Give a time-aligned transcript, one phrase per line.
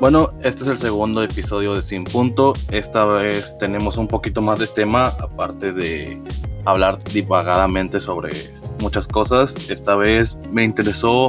[0.00, 2.54] Bueno, este es el segundo episodio de Sin Punto.
[2.70, 6.18] Esta vez tenemos un poquito más de tema, aparte de
[6.64, 8.32] hablar divagadamente sobre
[8.80, 9.54] muchas cosas.
[9.68, 11.28] Esta vez me interesó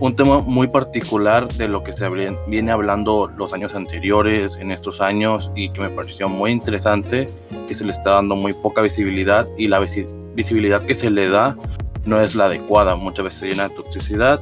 [0.00, 2.08] un tema muy particular de lo que se
[2.48, 7.28] viene hablando los años anteriores, en estos años, y que me pareció muy interesante,
[7.68, 11.56] que se le está dando muy poca visibilidad y la visibilidad que se le da
[12.04, 12.96] no es la adecuada.
[12.96, 14.40] Muchas veces se llena de toxicidad,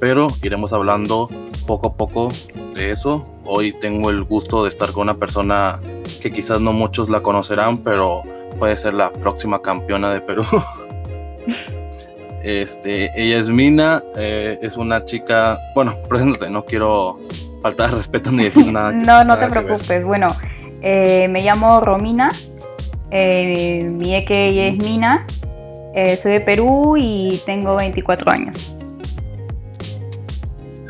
[0.00, 1.30] pero iremos hablando
[1.64, 2.28] poco a poco
[2.74, 3.22] de eso.
[3.44, 5.78] Hoy tengo el gusto de estar con una persona
[6.20, 8.22] que quizás no muchos la conocerán, pero
[8.58, 10.44] puede ser la próxima campeona de Perú.
[12.44, 17.18] Este, ella es Mina, eh, es una chica, bueno, preséntate, no quiero
[17.62, 18.92] faltar de respeto ni decir nada.
[18.92, 20.04] no, no te preocupes.
[20.04, 20.26] Bueno,
[20.82, 22.30] eh, me llamo Romina,
[23.10, 25.26] eh, mi eque es Mina,
[26.22, 28.73] soy de Perú y tengo 24 años.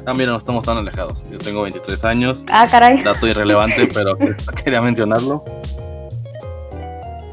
[0.07, 1.25] Ah, mira, no estamos tan alejados.
[1.31, 2.45] Yo tengo 23 años.
[2.49, 3.03] Ah, caray.
[3.03, 4.17] Dato irrelevante, pero
[4.63, 5.43] quería mencionarlo.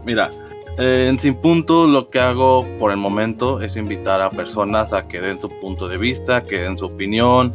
[0.06, 0.30] Mira,
[0.78, 5.08] eh, en Sin Punto lo que hago por el momento es invitar a personas a
[5.08, 7.52] que den su punto de vista, que den su opinión.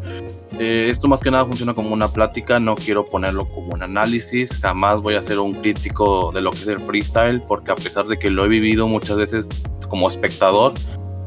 [0.58, 4.50] Eh, esto más que nada funciona como una plática, no quiero ponerlo como un análisis,
[4.60, 8.06] jamás voy a ser un crítico de lo que es el freestyle, porque a pesar
[8.06, 9.48] de que lo he vivido muchas veces
[9.88, 10.74] como espectador,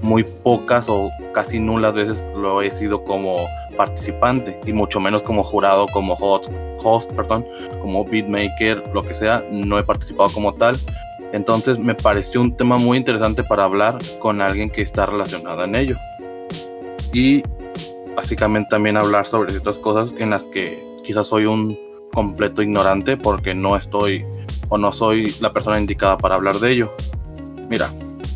[0.01, 3.45] muy pocas o casi nulas veces lo he sido como
[3.79, 6.51] participante y mucho menos como jurado, como host,
[6.83, 7.45] host perdón,
[7.81, 10.77] como beatmaker, lo que sea, no he participado como tal.
[11.31, 15.75] Entonces me pareció un tema muy interesante para hablar con alguien que está relacionado en
[15.75, 15.95] ello.
[17.13, 17.41] Y
[18.17, 21.79] básicamente también hablar sobre ciertas cosas en las que quizás soy un
[22.11, 24.25] completo ignorante porque no estoy
[24.67, 26.93] o no soy la persona indicada para hablar de ello.
[27.69, 27.89] Mira,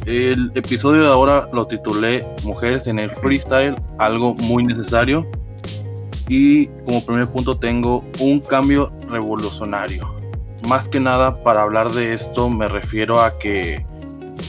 [0.05, 5.25] el episodio de ahora lo titulé Mujeres en el Freestyle, algo muy necesario.
[6.27, 10.13] Y como primer punto tengo un cambio revolucionario.
[10.67, 13.85] Más que nada para hablar de esto me refiero a que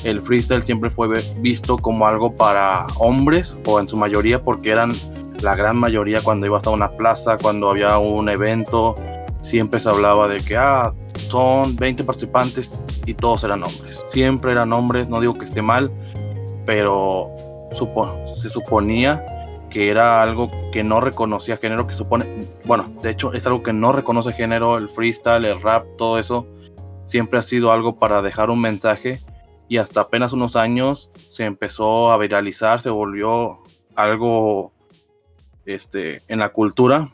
[0.05, 4.93] el freestyle siempre fue visto como algo para hombres o en su mayoría porque eran
[5.41, 8.95] la gran mayoría cuando iba hasta una plaza, cuando había un evento,
[9.41, 10.93] siempre se hablaba de que ah,
[11.29, 14.05] son 20 participantes y todos eran hombres.
[14.09, 15.91] Siempre eran hombres, no digo que esté mal,
[16.65, 17.31] pero
[18.41, 19.25] se suponía
[19.71, 22.27] que era algo que no reconocía género, que supone,
[22.65, 26.47] bueno, de hecho es algo que no reconoce género, el freestyle, el rap, todo eso,
[27.07, 29.21] siempre ha sido algo para dejar un mensaje
[29.69, 33.65] y hasta apenas unos años se empezó a viralizar, se volvió
[33.97, 34.73] algo
[35.67, 37.09] este, en la cultura,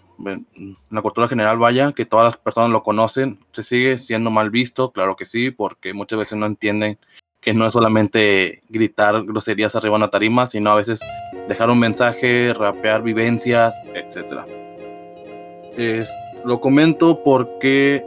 [0.91, 4.93] la cultura general vaya, que todas las personas lo conocen, se sigue siendo mal visto,
[4.93, 6.99] claro que sí, porque muchas veces no entienden
[7.41, 11.01] que no es solamente gritar groserías arriba en la tarima, sino a veces
[11.49, 14.47] dejar un mensaje, rapear vivencias, etc.
[16.45, 18.05] lo comento porque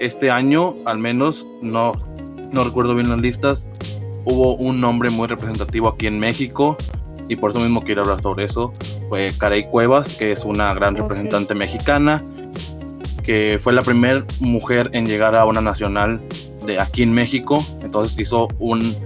[0.00, 1.92] este año, al menos, no,
[2.52, 3.68] no recuerdo bien las listas,
[4.24, 6.76] hubo un nombre muy representativo aquí en México
[7.28, 8.72] y por eso mismo quiero hablar sobre eso.
[9.08, 12.22] Fue Caray Cuevas, que es una gran representante mexicana,
[13.22, 16.20] que fue la primera mujer en llegar a una nacional
[16.66, 17.64] de aquí en México.
[17.82, 18.96] Entonces hizo un,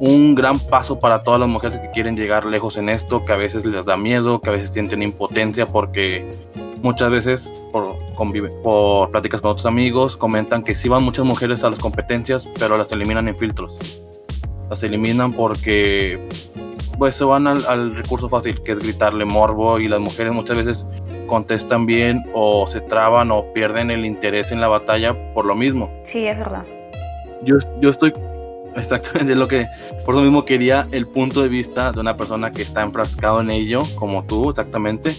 [0.00, 3.36] un gran paso para todas las mujeres que quieren llegar lejos en esto, que a
[3.36, 6.28] veces les da miedo, que a veces sienten impotencia porque
[6.82, 7.96] muchas veces por,
[8.62, 12.76] por pláticas con otros amigos comentan que sí van muchas mujeres a las competencias, pero
[12.76, 14.02] las eliminan en filtros.
[14.68, 16.28] Las eliminan porque
[16.98, 20.56] pues se van al, al recurso fácil, que es gritarle morbo y las mujeres muchas
[20.56, 20.86] veces
[21.26, 25.90] contestan bien o se traban o pierden el interés en la batalla por lo mismo.
[26.12, 26.64] Sí, es verdad.
[27.42, 28.12] Yo, yo estoy
[28.76, 29.66] exactamente lo que,
[30.04, 33.50] por eso mismo quería el punto de vista de una persona que está enfrascado en
[33.50, 35.14] ello, como tú, exactamente,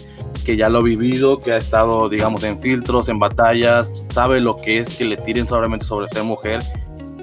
[0.46, 4.56] que ya lo ha vivido, que ha estado, digamos, en filtros, en batallas, sabe lo
[4.56, 6.62] que es que le tiren solamente sobre ser mujer,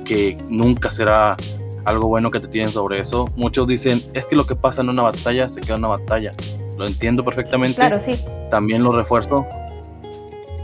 [0.04, 1.36] que nunca será
[1.84, 3.28] algo bueno que te tienen sobre eso.
[3.36, 6.34] Muchos dicen, es que lo que pasa en una batalla se queda en una batalla
[6.80, 7.76] lo entiendo perfectamente.
[7.76, 8.18] Claro, sí.
[8.50, 9.46] También lo refuerzo.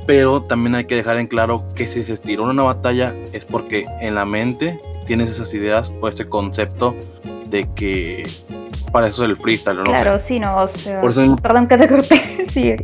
[0.06, 3.84] Pero también hay que dejar en claro que si se estiró una batalla es porque
[4.00, 6.94] en la mente tienes esas ideas o ese concepto
[7.48, 8.24] de que
[8.92, 9.84] para eso es el freestyle, ¿no?
[9.84, 11.00] Claro, sí, no, o sea,
[11.42, 12.74] perdón que te corté, sí.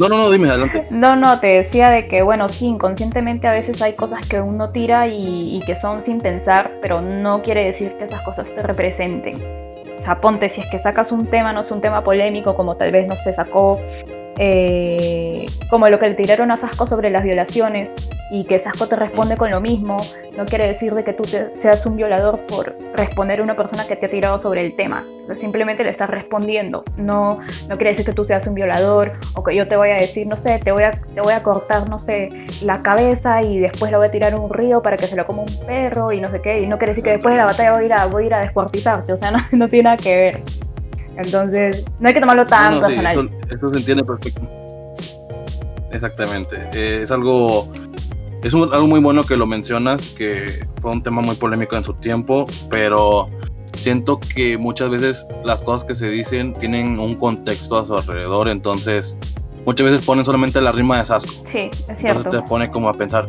[0.00, 0.86] No, no, no, dime, adelante.
[0.90, 4.70] No, no, te decía de que, bueno, sí, inconscientemente a veces hay cosas que uno
[4.70, 8.62] tira y, y que son sin pensar, pero no quiere decir que esas cosas te
[8.62, 9.36] representen.
[10.00, 12.76] O sea, ponte, si es que sacas un tema, no es un tema polémico, como
[12.76, 13.78] tal vez no se sacó,
[14.38, 17.90] eh, como lo que le tiraron a Sasco sobre las violaciones,
[18.30, 19.98] y que Sasco te responde con lo mismo,
[20.38, 23.96] no quiere decir de que tú seas un violador por responder a una persona que
[23.96, 25.04] te ha tirado sobre el tema.
[25.40, 26.84] simplemente le estás respondiendo.
[26.96, 27.38] No,
[27.68, 30.28] no quiere decir que tú seas un violador o que yo te voy a decir,
[30.28, 32.30] no sé, te voy a, te voy a cortar, no sé,
[32.62, 35.42] la cabeza y después lo voy a tirar un río para que se lo coma
[35.42, 36.60] un perro y no sé qué.
[36.60, 38.26] Y no quiere decir que después de la batalla voy a ir a, voy a,
[38.26, 39.12] ir a descuartizarte.
[39.12, 40.69] O sea, no, no tiene nada que ver.
[41.20, 43.30] Entonces, no hay que tomarlo tan personal.
[43.50, 44.40] eso, se entiende perfecto.
[45.92, 46.56] Exactamente.
[46.72, 47.72] Eh, es algo
[48.42, 51.92] es algo muy bueno que lo mencionas, que fue un tema muy polémico en su
[51.94, 53.28] tiempo, pero
[53.74, 58.48] siento que muchas veces las cosas que se dicen tienen un contexto a su alrededor,
[58.48, 59.16] entonces
[59.66, 61.32] muchas veces ponen solamente la rima de Sasco.
[61.52, 62.06] Sí, es cierto.
[62.06, 63.28] Entonces te pone como a pensar.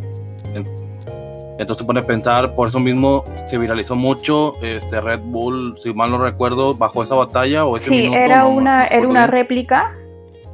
[1.61, 5.93] Entonces te pone a pensar, por eso mismo se viralizó mucho este Red Bull, si
[5.93, 9.93] mal no recuerdo, bajo esa batalla o ese Sí, era una, era una réplica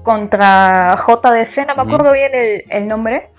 [0.04, 3.30] contra JDC, no me acuerdo bien el, el nombre,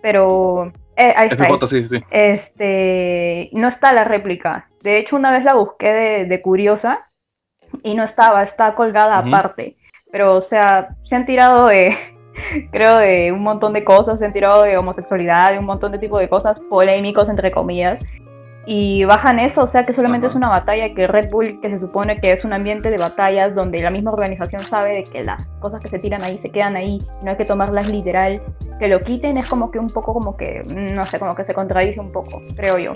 [0.00, 1.66] pero eh, ahí está.
[1.68, 2.02] sí, sí.
[2.10, 4.68] Este, no está la réplica.
[4.82, 7.06] De hecho, una vez la busqué de, curiosa
[7.84, 9.76] y no estaba, está colgada aparte.
[10.10, 11.96] Pero, o sea, se han tirado de,
[12.70, 15.98] creo, de un montón de cosas, se han tirado de homosexualidad, de un montón de
[15.98, 18.02] tipo de cosas polémicos, entre comillas
[18.64, 21.80] y bajan eso, o sea que solamente es una batalla que Red Bull, que se
[21.80, 25.44] supone que es un ambiente de batallas donde la misma organización sabe de que las
[25.58, 28.40] cosas que se tiran ahí se quedan ahí no hay que tomarlas literal,
[28.78, 30.62] que lo quiten es como que un poco como que,
[30.94, 32.92] no sé, como que se contradice un poco, creo yo.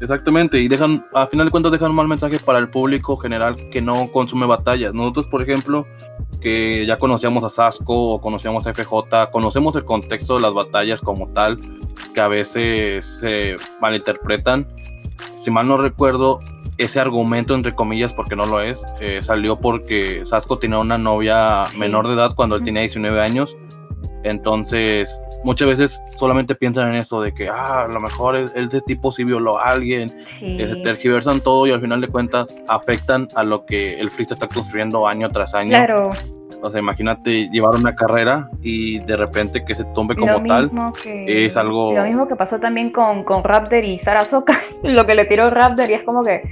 [0.00, 3.56] Exactamente, y dejan, a final de cuentas dejan un mal mensaje para el público general
[3.70, 4.92] que no consume batallas.
[4.92, 5.86] Nosotros, por ejemplo,
[6.40, 11.00] que ya conocíamos a Sasco o conocíamos a FJ, conocemos el contexto de las batallas
[11.00, 11.58] como tal,
[12.14, 14.66] que a veces se malinterpretan.
[15.36, 16.40] Si mal no recuerdo,
[16.78, 21.68] ese argumento, entre comillas, porque no lo es, eh, salió porque Sasco tenía una novia
[21.76, 23.56] menor de edad cuando él tenía 19 años.
[24.24, 28.80] Entonces, muchas veces solamente piensan en eso de que, ah, a lo mejor el, de
[28.80, 30.10] tipo sí violó a alguien,
[30.42, 34.48] eh, tergiversan todo y al final de cuentas afectan a lo que el freestyle está
[34.48, 35.70] construyendo año tras año.
[35.70, 36.10] Claro.
[36.62, 40.70] O sea, imagínate llevar una carrera y de repente que se tumbe como tal.
[41.04, 41.92] es algo.
[41.92, 44.60] Lo mismo que pasó también con, con Raptor y Sarasota.
[44.82, 46.42] lo que le tiró Raptor y es como que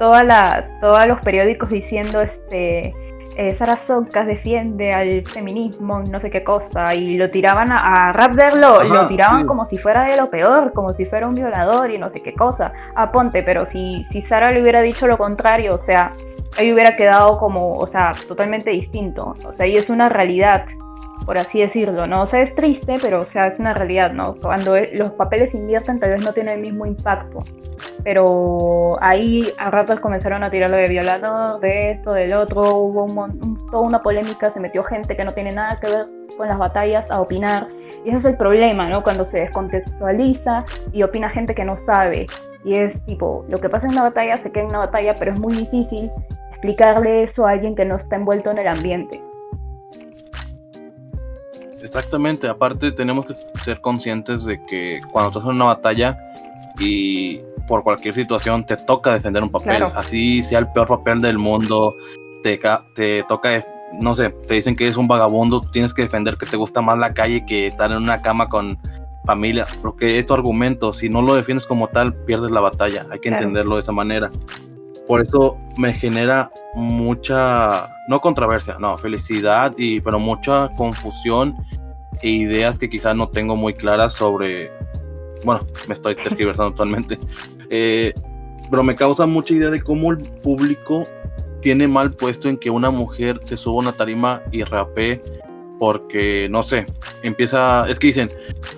[0.00, 2.92] toda la, todos los periódicos diciendo este
[3.36, 8.12] eh, Sara Socas defiende al feminismo, no sé qué cosa, y lo tiraban a, a
[8.12, 11.90] Raptor, lo, lo tiraban como si fuera de lo peor, como si fuera un violador
[11.90, 12.72] y no sé qué cosa.
[12.94, 16.12] A Ponte, pero si, si Sara le hubiera dicho lo contrario, o sea,
[16.58, 19.34] ahí hubiera quedado como, o sea, totalmente distinto.
[19.44, 20.64] O sea, ahí es una realidad
[21.26, 22.22] por así decirlo, ¿no?
[22.22, 24.34] O sea, es triste, pero, o sea, es una realidad, ¿no?
[24.34, 27.40] Cuando los papeles invierten tal vez no tiene el mismo impacto,
[28.02, 33.06] pero ahí a ratos comenzaron a tirarlo de violador, de esto, del otro, hubo
[33.70, 36.06] toda una polémica, se metió gente que no tiene nada que ver
[36.36, 37.68] con las batallas a opinar,
[38.04, 39.02] y ese es el problema, ¿no?
[39.02, 42.26] Cuando se descontextualiza y opina gente que no sabe,
[42.64, 45.32] y es tipo, lo que pasa en una batalla se queda en una batalla, pero
[45.32, 46.10] es muy difícil
[46.50, 49.22] explicarle eso a alguien que no está envuelto en el ambiente.
[51.82, 53.34] Exactamente, aparte tenemos que
[53.64, 56.18] ser conscientes de que cuando estás en una batalla
[56.78, 61.38] y por cualquier situación te toca defender un papel, así sea el peor papel del
[61.38, 61.96] mundo,
[62.42, 62.60] te,
[62.94, 66.46] te toca, es, no sé, te dicen que eres un vagabundo, tienes que defender que
[66.46, 68.78] te gusta más la calle que estar en una cama con
[69.24, 73.20] familia, porque es tu argumento, si no lo defiendes como tal, pierdes la batalla, hay
[73.20, 74.30] que entenderlo de esa manera.
[75.10, 81.56] Por eso me genera mucha, no controversia, no, felicidad, y, pero mucha confusión
[82.22, 84.70] e ideas que quizás no tengo muy claras sobre,
[85.44, 87.18] bueno, me estoy tergiversando totalmente,
[87.70, 88.14] eh,
[88.70, 91.02] pero me causa mucha idea de cómo el público
[91.60, 95.20] tiene mal puesto en que una mujer se suba a una tarima y rapee
[95.80, 96.86] porque, no sé,
[97.24, 98.30] empieza, es que dicen,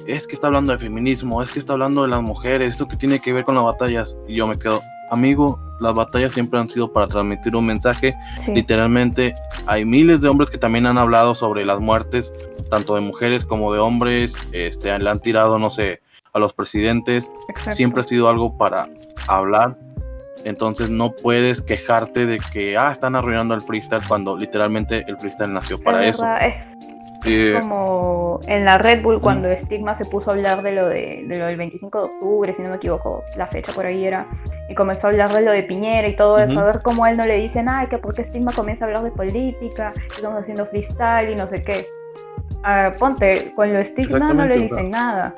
[0.07, 2.97] es que está hablando de feminismo, es que está hablando de las mujeres, esto que
[2.97, 4.81] tiene que ver con las batallas, y yo me quedo,
[5.13, 8.17] amigo, las batallas siempre han sido para transmitir un mensaje.
[8.49, 9.35] Literalmente
[9.67, 12.33] hay miles de hombres que también han hablado sobre las muertes,
[12.71, 14.35] tanto de mujeres como de hombres.
[14.53, 16.01] Este, le han tirado, no sé,
[16.33, 17.31] a los presidentes.
[17.71, 18.89] Siempre ha sido algo para
[19.29, 19.77] hablar.
[20.45, 25.53] Entonces no puedes quejarte de que ah, están arruinando el freestyle cuando literalmente el freestyle
[25.53, 26.25] nació para eso.
[27.61, 31.47] Como en la Red Bull cuando Stigma se puso a hablar de lo, de, lo
[31.47, 34.27] del 25 de octubre, si no me equivoco, la fecha por ahí era,
[34.69, 37.17] y comenzó a hablar de lo de Piñera y todo eso, a ver cómo él
[37.17, 41.31] no le dicen, ay, que porque Stigma comienza a hablar de política, estamos haciendo freestyle
[41.31, 41.87] y no sé qué.
[42.99, 45.35] ponte, con lo Stigma no le dicen nada.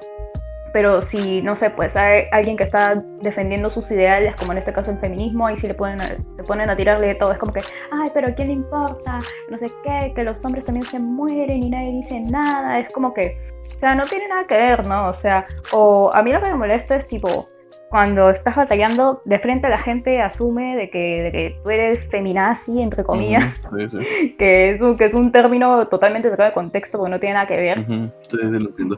[0.75, 4.73] Pero si, no sé, pues hay alguien que está defendiendo sus ideales, como en este
[4.73, 7.31] caso el feminismo, ahí sí le ponen a, se ponen a tirarle de todo.
[7.31, 7.61] Es como que,
[7.93, 9.21] ay, pero ¿a quién le importa?
[9.51, 12.81] No sé qué, que los hombres también se mueren y nadie dice nada.
[12.81, 13.39] Es como que,
[13.77, 15.11] o sea, no tiene nada que ver, ¿no?
[15.11, 17.49] O sea, o a mí lo que me molesta es tipo,
[17.95, 22.05] cuando estás batallando, de frente a la gente asume de que, de que tú eres
[22.09, 23.61] feminazi, entre comillas,
[24.37, 27.47] Que, es un, que es un término totalmente sacado de contexto, que no tiene nada
[27.47, 27.85] que ver.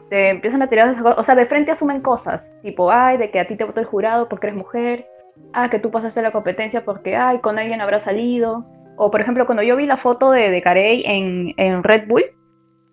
[0.09, 3.47] Te empiezan a tirar, o sea, de frente asumen cosas, tipo, ay, de que a
[3.47, 5.05] ti te votó el jurado porque eres mujer,
[5.53, 8.65] ah, que tú pasaste la competencia porque, ay, con alguien habrá salido.
[8.95, 12.23] O, por ejemplo, cuando yo vi la foto de, de Carey en, en Red Bull,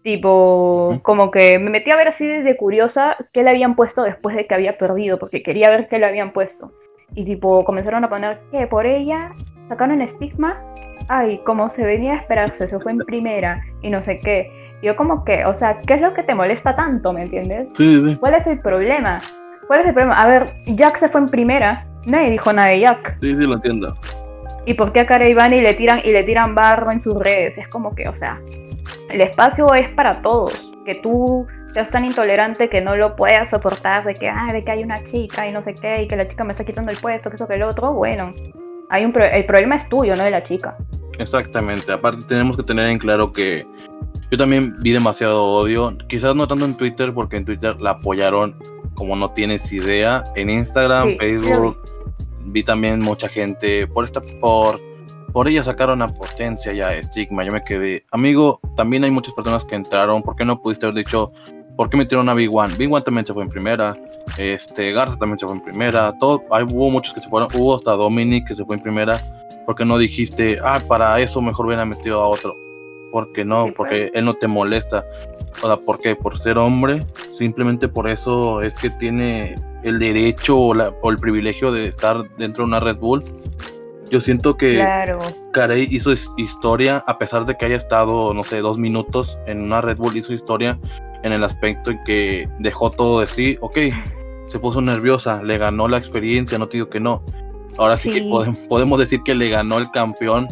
[0.05, 4.37] Tipo, como que me metí a ver así de curiosa qué le habían puesto después
[4.37, 6.73] de que había perdido, porque quería ver qué le habían puesto.
[7.15, 9.33] Y tipo, comenzaron a poner que por ella
[9.67, 10.61] sacaron estigma.
[11.09, 14.51] Ay, como se venía a esperarse, se fue en primera y no sé qué.
[14.83, 17.69] Yo como que, o sea, ¿qué es lo que te molesta tanto, me entiendes?
[17.73, 18.15] Sí, sí.
[18.17, 19.21] ¿Cuál es el problema?
[19.67, 20.17] ¿Cuál es el problema?
[20.17, 23.17] A ver, Jack se fue en primera, nadie dijo nada de Jack.
[23.23, 23.95] Sí, sí, lo entiendo.
[24.67, 27.57] ¿Y por qué a Cara y le tiran y le tiran barro en sus redes?
[27.59, 28.41] Es como que, o sea,
[29.11, 30.63] el espacio es para todos.
[30.85, 34.71] Que tú seas tan intolerante que no lo puedas soportar, de que, ah, de que
[34.71, 36.97] hay una chica y no sé qué, y que la chica me está quitando el
[36.99, 38.33] puesto, que eso que el otro, bueno,
[38.91, 40.77] hay un el problema es tuyo, no de la chica.
[41.19, 43.67] Exactamente, aparte tenemos que tener en claro que
[44.31, 48.57] yo también vi demasiado odio, quizás no tanto en Twitter, porque en Twitter la apoyaron
[48.95, 51.79] como no tienes idea, en Instagram, Facebook,
[52.45, 54.81] vi también mucha gente por esta, por
[55.35, 57.45] por ella sacaron a potencia ya estigma.
[57.45, 60.23] Yo me quedé, amigo, también hay muchas personas que entraron.
[60.23, 61.33] ¿Por qué no pudiste haber dicho,
[61.77, 62.77] por qué metieron a Big One?
[62.77, 63.97] Big One también se fue en primera.
[64.39, 66.17] Este, Garza también se fue en primera.
[66.21, 67.49] Todo, hay, hubo muchos que se fueron.
[67.53, 69.21] Hubo hasta Dominic que se fue en primera.
[69.67, 72.57] ¿Por qué no dijiste, ah, para eso mejor hubiera metido a otro?
[73.11, 75.05] Porque no, porque él no te molesta.
[75.65, 76.15] O sea, ¿por qué?
[76.15, 77.05] Por ser hombre.
[77.37, 82.65] Simplemente por eso es que tiene el derecho o, o el privilegio de estar dentro
[82.65, 83.23] de una Red Bull
[84.11, 85.19] yo siento que claro.
[85.53, 89.81] Carey hizo historia, a pesar de que haya estado, no sé, dos minutos en una
[89.81, 90.79] Red Bull, hizo historia
[91.23, 93.57] en el aspecto en que dejó todo de sí.
[93.61, 93.79] Ok,
[94.47, 97.25] se puso nerviosa, le ganó la experiencia, no te digo que no.
[97.77, 98.23] Ahora sí, que
[98.69, 100.47] podemos, decir que le ganó el campeón,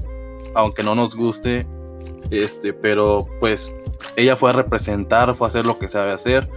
[0.55, 1.67] aunque no nos guste.
[2.31, 3.73] Este, pero pues
[4.17, 6.49] ella fue a representar, fue a hacer lo que sabe hacer.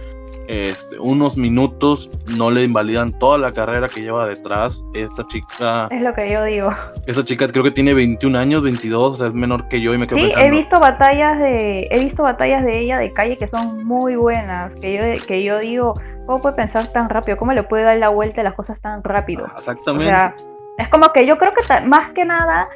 [0.48, 4.82] Este, unos minutos no le invalidan toda la carrera que lleva detrás.
[4.94, 5.88] Esta chica.
[5.90, 6.70] Es lo que yo digo.
[7.06, 9.98] Esta chica creo que tiene 21 años, 22, o sea, es menor que yo y
[9.98, 13.48] me quedo Sí, he visto batallas de he visto batallas de ella de calle que
[13.48, 15.94] son muy buenas, que yo que yo digo,
[16.26, 17.36] ¿cómo puede pensar tan rápido?
[17.36, 19.46] ¿Cómo le puede dar la vuelta a las cosas tan rápido?
[19.56, 20.04] exactamente.
[20.04, 20.34] O sea,
[20.78, 22.68] es como que yo creo que más que nada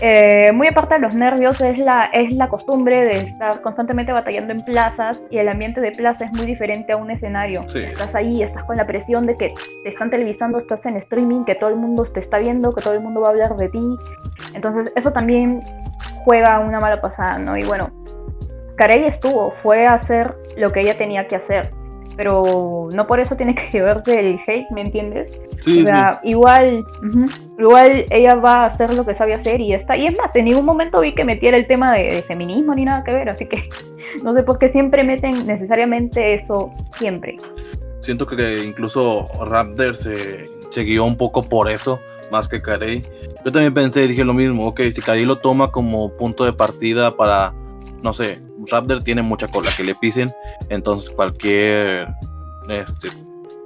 [0.00, 4.52] eh, muy aparte de los nervios, es la, es la costumbre de estar constantemente batallando
[4.52, 7.62] en plazas y el ambiente de plaza es muy diferente a un escenario.
[7.74, 11.54] Estás ahí, estás con la presión de que te están televisando, estás en streaming, que
[11.54, 13.96] todo el mundo te está viendo, que todo el mundo va a hablar de ti.
[14.54, 15.60] Entonces, eso también
[16.24, 17.56] juega una mala pasada, ¿no?
[17.56, 17.90] Y bueno,
[18.76, 21.70] Carey estuvo, fue a hacer lo que ella tenía que hacer
[22.16, 25.40] pero no por eso tiene que llevarse el hate, ¿me entiendes?
[25.60, 26.84] Sí, o sea, igual,
[27.58, 29.96] igual ella va a hacer lo que sabe hacer y está.
[29.96, 33.04] Y es más, en ningún momento vi que metiera el tema de, feminismo ni nada
[33.04, 33.62] que ver, así que
[34.24, 37.36] no sé por qué siempre meten necesariamente eso, siempre.
[38.00, 41.98] Siento que incluso Raptor se, se guió un poco por eso,
[42.30, 43.02] más que Carey.
[43.44, 47.16] Yo también pensé, dije lo mismo, ok, si Carey lo toma como punto de partida
[47.16, 47.52] para,
[48.02, 50.30] no sé, Raptor tiene mucha cola que le pisen,
[50.68, 52.08] entonces cualquier
[52.68, 53.08] este,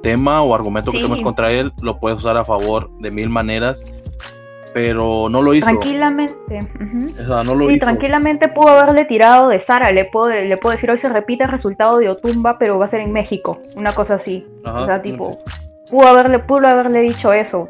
[0.02, 3.84] tema o argumento que tomes contra él lo puedes usar a favor de mil maneras,
[4.72, 5.66] pero no lo hizo.
[5.66, 6.60] Tranquilamente.
[7.44, 7.84] no lo hizo.
[7.84, 11.50] tranquilamente pudo haberle tirado de Sara, le puedo, le puedo decir hoy se repite el
[11.50, 14.46] resultado de Otumba, pero va a ser en México, una cosa así.
[14.64, 15.37] o sea, tipo,
[15.90, 17.68] pudo haberle, pudo haberle dicho eso,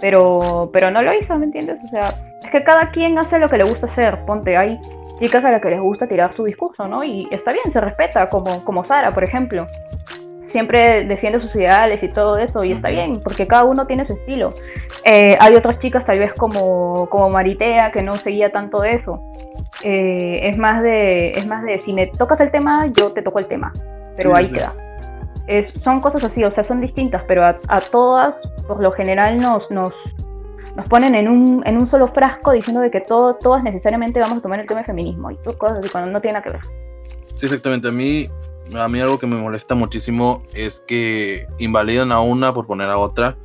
[0.00, 1.78] pero, pero no lo hizo, ¿me entiendes?
[1.84, 4.78] O sea, es que cada quien hace lo que le gusta hacer, ponte ahí
[5.22, 7.04] chicas a las que les gusta tirar su discurso, ¿no?
[7.04, 9.66] Y está bien, se respeta, como, como Sara, por ejemplo.
[10.50, 14.14] Siempre defiende sus ideales y todo eso, y está bien, porque cada uno tiene su
[14.14, 14.50] estilo.
[15.04, 19.22] Eh, hay otras chicas, tal vez como, como Maritea, que no seguía tanto de eso.
[19.82, 23.38] Eh, es, más de, es más de, si me tocas el tema, yo te toco
[23.38, 23.72] el tema.
[24.16, 24.74] Pero ahí queda.
[25.46, 28.34] Es, son cosas así, o sea, son distintas, pero a, a todas,
[28.66, 29.92] por lo general, nos, nos,
[30.76, 34.38] nos ponen en un, en un solo frasco diciendo de que todo, todas necesariamente vamos
[34.38, 36.60] a tomar el tema de feminismo y cosas así cuando no tiene nada que ver.
[37.34, 37.88] Sí, exactamente.
[37.88, 38.28] A mí,
[38.74, 42.98] a mí algo que me molesta muchísimo es que invalidan a una por poner a
[42.98, 43.36] otra.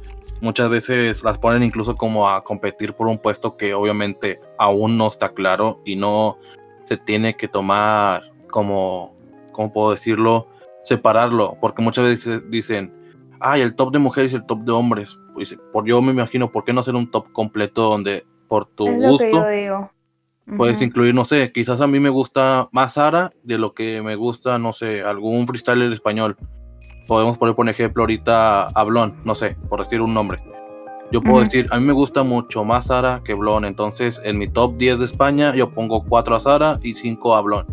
[0.41, 5.07] Muchas veces las ponen incluso como a competir por un puesto que obviamente aún no
[5.07, 6.38] está claro y no
[6.86, 9.15] se tiene que tomar como,
[9.51, 10.47] ¿cómo puedo decirlo?
[10.88, 12.93] separarlo, porque muchas veces dicen,
[13.41, 15.19] ay, el top de mujeres y el top de hombres.
[15.38, 18.88] Pues, por yo me imagino, ¿por qué no hacer un top completo donde por tu
[18.88, 19.91] Es lo que gusto yo digo.
[20.58, 24.15] puedes incluir, no sé, quizás a mí me gusta más Sara de lo que me
[24.15, 26.38] gusta, no sé, algún freestyler español.
[27.08, 30.39] Podemos poner, por ejemplo, ahorita a Blon, no sé, por decir un nombre.
[31.12, 34.48] Yo puedo decir, a mí me gusta mucho más Sara que Blon, entonces en mi
[34.48, 37.67] top 10 de España yo pongo 4 a Sara y 5 a Blon.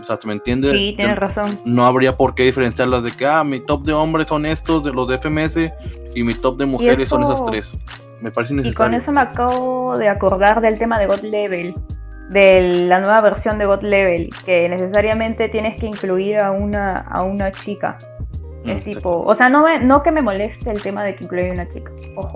[0.00, 0.70] O sea, ¿se me entiende?
[0.72, 1.60] Sí, tienes razón.
[1.64, 4.92] no habría por qué diferenciarlas de que, ah, mi top de hombres son estos, de
[4.92, 5.72] los de FMS,
[6.14, 7.78] y mi top de mujeres son eso- esas tres.
[8.20, 11.74] Me parece Y con eso me acabo de acordar del tema de God Level,
[12.28, 17.22] de la nueva versión de God Level, que necesariamente tienes que incluir a una, a
[17.22, 17.96] una chica.
[18.64, 21.24] Mm, Es tipo, o sea, no, me- no que me moleste el tema de que
[21.24, 22.34] incluya una chica, ojo.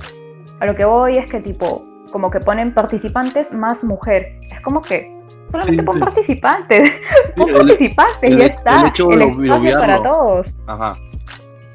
[0.61, 4.38] A lo que voy es que tipo, como que ponen participantes más mujer.
[4.50, 5.13] Es como que
[5.54, 6.00] solamente Sí, pon sí.
[6.00, 6.90] participantes,
[7.37, 8.88] pon el- participantes, el- ya el está.
[8.88, 9.80] hecho de el espacio es obviarlo.
[9.80, 10.54] para todos.
[10.66, 10.92] Ajá.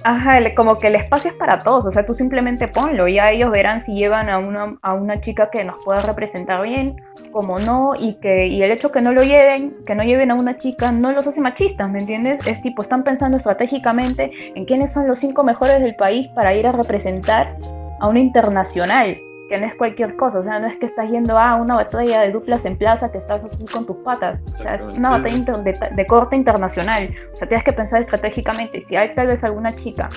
[0.05, 3.51] Ajá, como que el espacio es para todos, o sea, tú simplemente ponlo, ya ellos
[3.51, 6.95] verán si llevan a una, a una chica que nos pueda representar bien,
[7.33, 10.36] como no, y que y el hecho que no lo lleven, que no lleven a
[10.36, 12.38] una chica, no los hace machistas, ¿me entiendes?
[12.48, 16.65] Es tipo, están pensando estratégicamente en quiénes son los cinco mejores del país para ir
[16.65, 17.57] a representar
[18.00, 19.17] a una internacional,
[19.50, 22.22] que no es cualquier cosa, o sea, no es que estás yendo a una batalla
[22.22, 25.58] de duplas en plaza que estás así con tus patas, o sea, es una batalla
[25.58, 29.74] de, de corte internacional, o sea, tienes que pensar estratégicamente, si hay tal vez alguna
[29.74, 30.10] chica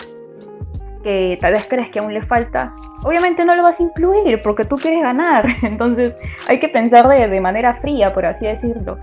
[1.02, 2.72] que tal vez crees que aún le falta,
[3.02, 6.14] obviamente no lo vas a incluir porque tú quieres ganar, entonces
[6.46, 8.98] hay que pensar de, de manera fría, por así decirlo.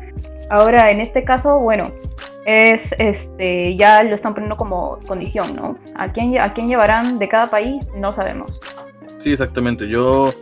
[0.49, 1.91] Ahora, en este caso, bueno,
[2.45, 5.77] es este ya lo están poniendo como condición, ¿no?
[5.95, 7.87] ¿A quién, a quién llevarán de cada país?
[7.95, 8.59] No sabemos.
[9.19, 9.87] Sí, exactamente.
[9.87, 10.33] Yo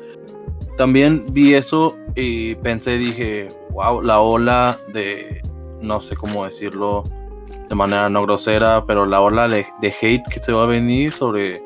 [0.77, 5.41] también vi eso y pensé, dije, wow, la ola de,
[5.81, 7.03] no sé cómo decirlo
[7.69, 11.11] de manera no grosera, pero la ola de, de hate que se va a venir
[11.11, 11.61] sobre,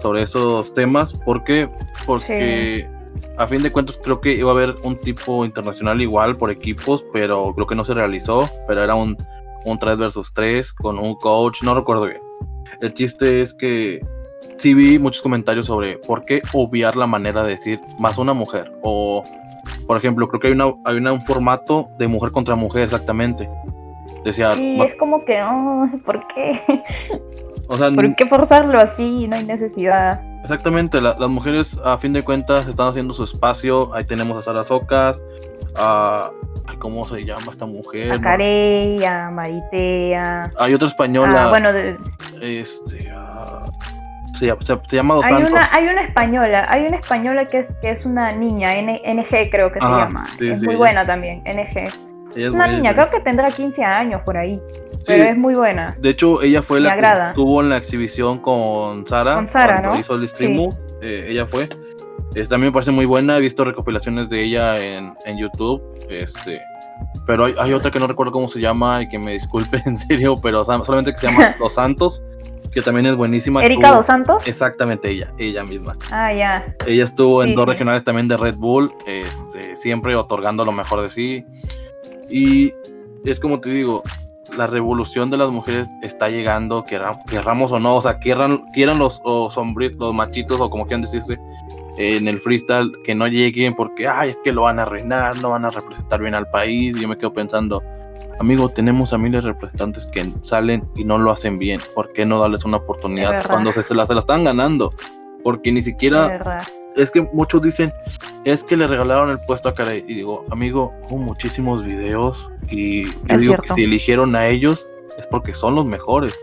[0.00, 1.14] sobre esos temas.
[1.14, 1.68] ¿Por qué?
[2.04, 2.88] Porque
[3.38, 7.04] a fin de cuentas creo que iba a haber un tipo internacional igual por equipos,
[7.12, 9.16] pero creo que no se realizó, pero era un,
[9.64, 12.20] un 3 versus 3 con un coach, no recuerdo bien.
[12.80, 14.00] El chiste es que
[14.58, 18.72] sí vi muchos comentarios sobre por qué obviar la manera de decir más una mujer.
[18.82, 19.22] O,
[19.86, 23.48] por ejemplo, creo que hay, una, hay una- un formato de mujer contra mujer exactamente.
[24.24, 26.60] Decía, ma- es como que, oh, ¿por qué?
[27.68, 29.26] o sea, ¿Por qué forzarlo así?
[29.28, 30.20] No hay necesidad.
[30.42, 33.92] exactamente, la- las mujeres a fin de cuentas están haciendo su espacio.
[33.94, 35.20] Ahí tenemos a Sara Socas,
[35.76, 36.30] a...
[36.78, 38.12] ¿Cómo se llama esta mujer?
[38.12, 40.50] A Carey, a Maritea.
[40.58, 41.96] Hay otra española, Ah, bueno, de-
[42.40, 43.08] este,
[44.42, 45.50] se, llama- se- se llama Dos hay Santos.
[45.52, 49.50] una, hay una española, hay una española que es, que es una niña, N- NG
[49.50, 50.24] creo que se llama.
[50.38, 51.78] sí, es sí, muy ella- buena también, NG.
[52.34, 54.58] Ella es una buena, niña, creo que tendrá 15 años por ahí,
[54.98, 55.94] Sí, pero es muy buena.
[56.00, 57.28] De hecho, ella fue Me la que agrada.
[57.30, 59.34] estuvo en la exhibición con Sara.
[59.34, 59.98] Con Sara, ¿no?
[59.98, 61.68] hizo el stream move, eh, ella fue.
[62.34, 63.36] Es, también me parece muy buena.
[63.36, 65.82] He visto recopilaciones de ella en, en YouTube.
[66.08, 66.60] Este,
[67.26, 69.96] pero hay, hay otra que no recuerdo cómo se llama y que me disculpe en
[69.98, 72.22] serio, pero solamente que se llama Los Santos,
[72.72, 73.62] que también es buenísima.
[73.62, 74.46] Erika Dos Santos.
[74.46, 75.92] Exactamente ella, ella misma.
[76.10, 76.74] Ah, ya.
[76.86, 81.02] Ella estuvo en Sí, dos regionales también de Red Bull, este, siempre otorgando lo mejor
[81.02, 81.44] de sí.
[82.30, 82.72] Y
[83.24, 84.02] es como te digo,
[84.56, 88.98] la revolución de las mujeres está llegando, querra- querramos o no, o sea, quieran, quieran
[88.98, 91.38] los, hombres, los machitos o como quieran decirse,
[91.98, 95.50] en el freestyle, que no lleguen porque, ay, es que lo van a arruinar, no
[95.50, 96.96] van a representar bien al país.
[96.96, 97.82] Y yo me quedo pensando,
[98.40, 101.80] amigo, tenemos a miles de representantes que salen y no lo hacen bien.
[101.94, 104.92] ¿Por qué no darles una oportunidad cuando se, se la, se la están ganando?
[105.44, 106.62] Porque ni siquiera
[106.96, 107.92] es que muchos dicen,
[108.44, 110.04] es que le regalaron el puesto a Carey.
[110.06, 113.62] Y digo, amigo, hubo muchísimos videos y yo Es digo cierto.
[113.62, 114.86] que si eligieron a ellos
[115.18, 116.38] es porque son los mejores.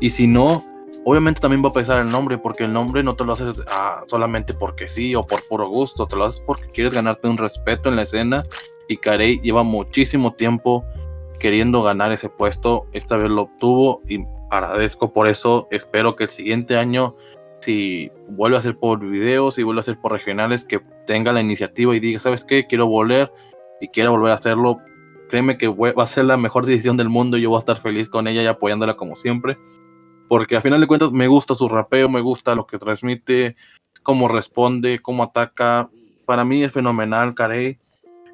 [0.00, 0.64] Y si no,
[1.04, 4.02] obviamente también va a pesar el nombre, porque el nombre no te lo haces ah,
[4.08, 7.88] solamente porque sí o por puro gusto, te lo haces porque quieres ganarte un respeto
[7.88, 8.42] en la escena.
[8.92, 10.84] Y Carey lleva muchísimo tiempo
[11.40, 12.86] queriendo ganar ese puesto.
[12.92, 15.66] Esta vez lo obtuvo y agradezco por eso.
[15.70, 17.14] Espero que el siguiente año
[17.62, 21.40] si vuelve a ser por videos, si vuelve a ser por regionales, que tenga la
[21.40, 22.66] iniciativa y diga, ¿sabes qué?
[22.66, 23.32] Quiero volver
[23.80, 24.78] y quiero volver a hacerlo.
[25.28, 27.78] Créeme que va a ser la mejor decisión del mundo y yo voy a estar
[27.78, 29.58] feliz con ella y apoyándola como siempre.
[30.28, 33.56] Porque a final de cuentas me gusta su rapeo, me gusta lo que transmite,
[34.02, 35.88] cómo responde, cómo ataca.
[36.26, 37.78] Para mí es fenomenal, Carey.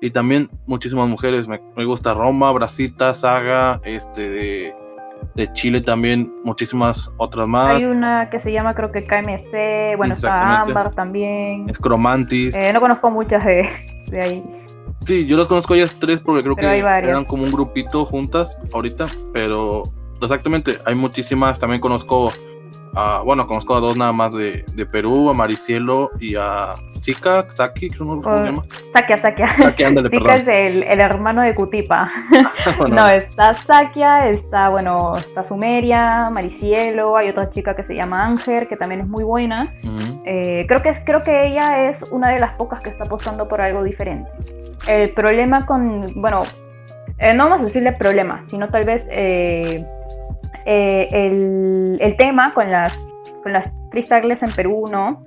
[0.00, 1.48] Y también muchísimas mujeres.
[1.48, 4.74] Me, me gusta Roma, Brasita, Saga, este de,
[5.34, 7.76] de Chile también, muchísimas otras más.
[7.76, 10.60] Hay una que se llama creo que KMC, bueno, está.
[10.60, 11.72] Ámbar también.
[11.74, 12.54] Scromantis.
[12.54, 13.68] Eh, no conozco muchas de,
[14.06, 14.44] de ahí.
[15.06, 18.58] Sí, yo las conozco ellas tres porque creo Pero que eran como un grupito juntas
[18.72, 19.84] ahorita, pero
[20.20, 22.32] Exactamente, hay muchísimas, también conozco
[23.24, 27.90] bueno, conozco a dos nada más de, de Perú, a Maricielo y a Zika, Saki,
[27.90, 28.62] ¿cómo se llama?
[28.92, 29.48] Sakia, Sakia.
[29.60, 32.10] Sakia, es el, el, hermano de Cutipa.
[32.88, 38.68] No, está Sakia, está, bueno, está Sumeria, Maricielo, hay otra chica que se llama Ángel,
[38.68, 39.66] que también es muy buena.
[40.24, 43.60] Eh, creo, que, creo que ella es una de las pocas que está apostando por
[43.60, 44.30] algo diferente.
[44.86, 46.40] El problema con, bueno,
[47.18, 49.02] eh, no vamos a decirle problema, sino tal vez...
[49.10, 49.84] Eh,
[50.64, 51.08] eh,
[52.00, 52.96] el, tema con las,
[53.42, 55.22] con las freestyles en Perú, ¿no?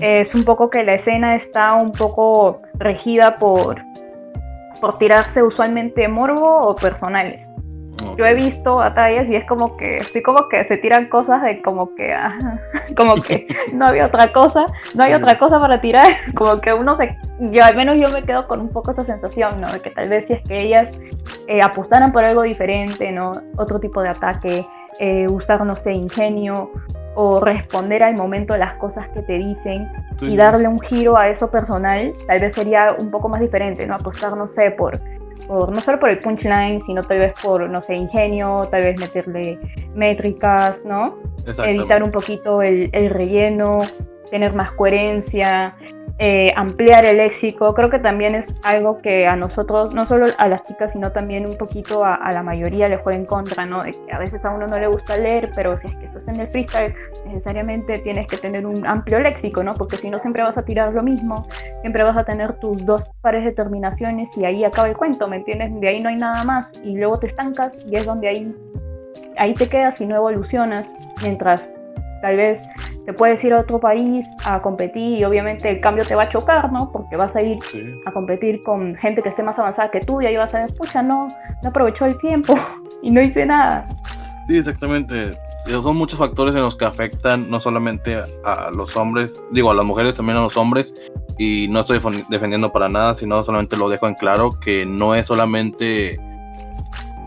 [0.00, 3.82] Es un poco que la escena está un poco regida por,
[4.80, 7.46] por tirarse usualmente morbo o personales.
[8.16, 11.60] Yo he visto batallas y es como que, estoy como que se tiran cosas de
[11.62, 12.14] como que,
[12.96, 16.96] como que no había otra cosa, no hay otra cosa para tirar, como que uno
[16.96, 17.16] se,
[17.50, 19.72] yo al menos yo me quedo con un poco esa sensación, ¿no?
[19.72, 21.00] De que tal vez si es que ellas
[21.48, 23.32] eh, apostaran por algo diferente, ¿no?
[23.56, 24.66] Otro tipo de ataque,
[25.00, 26.70] eh, usar, no sé, ingenio
[27.16, 29.88] o responder al momento las cosas que te dicen
[30.20, 33.94] y darle un giro a eso personal, tal vez sería un poco más diferente, ¿no?
[33.94, 35.00] Apostar, no sé, por,
[35.46, 38.98] por no solo por el punchline, sino tal vez por, no sé, ingenio, tal vez
[38.98, 39.58] meterle
[39.94, 41.18] métricas, ¿no?
[41.64, 43.80] Evitar un poquito el, el relleno,
[44.30, 45.76] tener más coherencia,
[46.18, 47.74] eh, ampliar el léxico.
[47.74, 51.44] Creo que también es algo que a nosotros, no solo a las chicas, sino también
[51.44, 53.80] un poquito a, la mayoría le juega en contra, ¿no?
[53.80, 56.48] A veces a uno no le gusta leer, pero si es que estás en el
[56.48, 56.94] freestyle,
[57.26, 59.74] necesariamente tienes que tener un amplio léxico, ¿no?
[59.74, 61.46] Porque si no, siempre vas a tirar lo mismo,
[61.80, 65.36] siempre vas a tener tus dos pares de terminaciones y ahí acaba el cuento, ¿me
[65.36, 65.80] entiendes?
[65.80, 68.54] De ahí no hay nada más y luego te estancas y es donde ahí,
[69.36, 70.88] ahí te quedas y no evolucionas
[71.22, 71.66] mientras
[72.24, 72.66] tal vez
[73.04, 76.30] te puedes ir a otro país a competir y obviamente el cambio te va a
[76.30, 76.90] chocar, ¿no?
[76.90, 77.58] Porque vas a ir
[78.06, 80.74] a competir con gente que esté más avanzada que tú y ahí vas a decir,
[80.74, 81.28] pucha, no,
[81.62, 82.58] no aprovechó el tiempo
[83.02, 83.86] y no hice nada.
[84.46, 85.32] Sí, exactamente.
[85.66, 89.84] Son muchos factores en los que afectan no solamente a los hombres, digo, a las
[89.84, 90.94] mujeres, también a los hombres.
[91.36, 95.26] Y no estoy defendiendo para nada, sino solamente lo dejo en claro que no es
[95.26, 96.18] solamente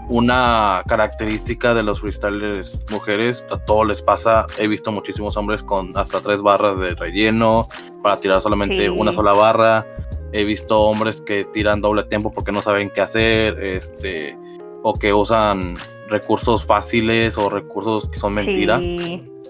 [0.10, 5.98] una característica de los freestylers mujeres, a todos les pasa, he visto muchísimos hombres con
[5.98, 7.68] hasta tres barras de relleno
[8.02, 9.86] para tirar solamente una sola barra,
[10.32, 14.38] he visto hombres que tiran doble tiempo porque no saben qué hacer, este,
[14.84, 15.76] o que usan
[16.10, 18.82] recursos fáciles o recursos que son mentiras.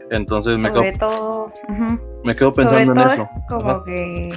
[0.09, 1.51] Entonces me quedo,
[2.23, 3.29] me quedo pensando en eso.
[3.37, 4.29] Es como, que,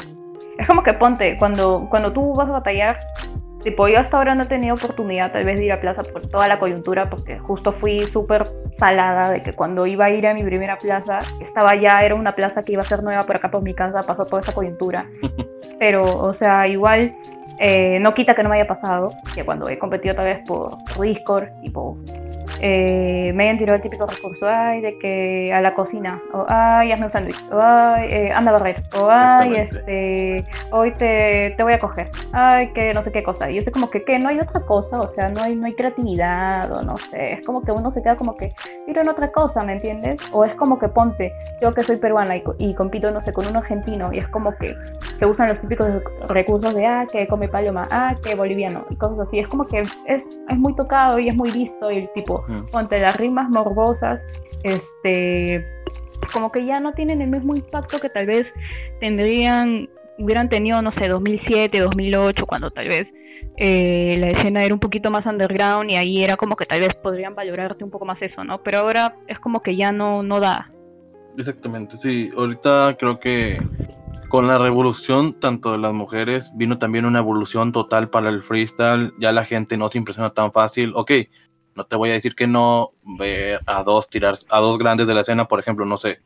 [0.58, 2.98] es como que ponte, cuando, cuando tú vas a batallar,
[3.62, 6.26] Tipo, yo hasta ahora no he tenido oportunidad tal vez de ir a plaza por
[6.26, 8.44] toda la coyuntura, porque justo fui súper
[8.78, 12.34] salada de que cuando iba a ir a mi primera plaza, estaba ya, era una
[12.34, 15.06] plaza que iba a ser nueva por acá por mi casa, pasó toda esa coyuntura.
[15.78, 17.14] Pero, o sea, igual
[17.62, 20.78] eh, no quita que no me haya pasado, que cuando he competido tal vez por
[20.98, 21.98] Discord, tipo,
[22.62, 26.92] eh, me hayan tirado el típico recurso, ay, de que a la cocina, o ay,
[26.92, 31.62] hazme un sándwich, o ay, eh, anda a barrer, o ay, este, hoy te, te,
[31.62, 33.50] voy a coger, ay, que no sé qué cosa.
[33.50, 35.66] Y yo sé como que, que no hay otra cosa, o sea, no hay, no
[35.66, 38.48] hay creatividad, o no sé, es como que uno se queda como que,
[38.86, 40.16] tiro en otra cosa, ¿me entiendes?
[40.32, 43.46] O es como que ponte, yo que soy peruana y, y compito, no sé, con
[43.46, 44.74] un argentino, y es como que
[45.18, 45.88] se usan los típicos
[46.28, 49.38] recursos de, ah, que come paloma, ah, que boliviano, y cosas así.
[49.38, 52.98] Es como que es, es muy tocado y es muy visto, y el tipo, ponte
[52.98, 54.20] las rimas morbosas,
[54.62, 55.64] este,
[56.32, 58.46] como que ya no tienen el mismo impacto que tal vez
[59.00, 63.06] tendrían, hubieran tenido, no sé, 2007, 2008, cuando tal vez
[63.56, 66.94] eh, la escena era un poquito más underground y ahí era como que tal vez
[67.02, 68.62] podrían valorarte un poco más eso, ¿no?
[68.62, 70.70] Pero ahora es como que ya no, no da.
[71.36, 72.30] Exactamente, sí.
[72.36, 73.60] Ahorita creo que
[74.30, 79.12] con la revolución tanto de las mujeres vino también una evolución total para el freestyle.
[79.18, 80.92] Ya la gente no se impresiona tan fácil.
[80.94, 81.10] Ok,
[81.74, 85.14] no te voy a decir que no ver a dos tirar a dos grandes de
[85.14, 86.20] la escena, por ejemplo, no sé,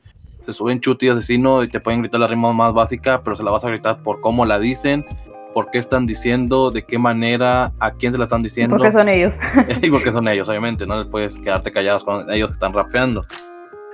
[0.44, 3.42] se suben Chuti y Asesino y te pueden gritar la rima más básica, pero se
[3.42, 5.06] la vas a gritar por cómo la dicen,
[5.54, 8.76] por qué están diciendo, de qué manera, a quién se la están diciendo.
[8.76, 9.32] Porque son ellos.
[9.82, 13.22] y porque son ellos, obviamente, no les puedes quedarte callados cuando ellos están rapeando.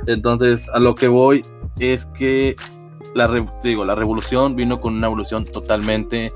[0.08, 1.44] Entonces, a lo que voy
[1.78, 2.56] es que
[3.14, 3.28] la,
[3.62, 6.32] digo, la revolución vino con una evolución totalmente.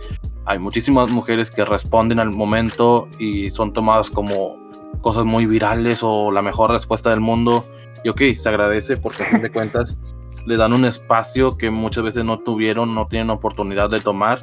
[0.47, 4.59] Hay muchísimas mujeres que responden al momento y son tomadas como
[5.01, 7.65] cosas muy virales o la mejor respuesta del mundo.
[8.05, 9.97] Y ok, se agradece porque a fin de cuentas
[10.47, 14.41] le dan un espacio que muchas veces no tuvieron, no tienen oportunidad de tomar.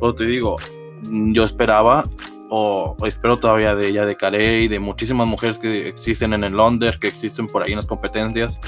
[0.00, 0.56] Pero te digo,
[1.02, 2.04] yo esperaba
[2.50, 6.98] o, espero todavía de ella, de Carey, de muchísimas mujeres que existen en el Londres,
[6.98, 8.58] que existen por ahí en las competencias,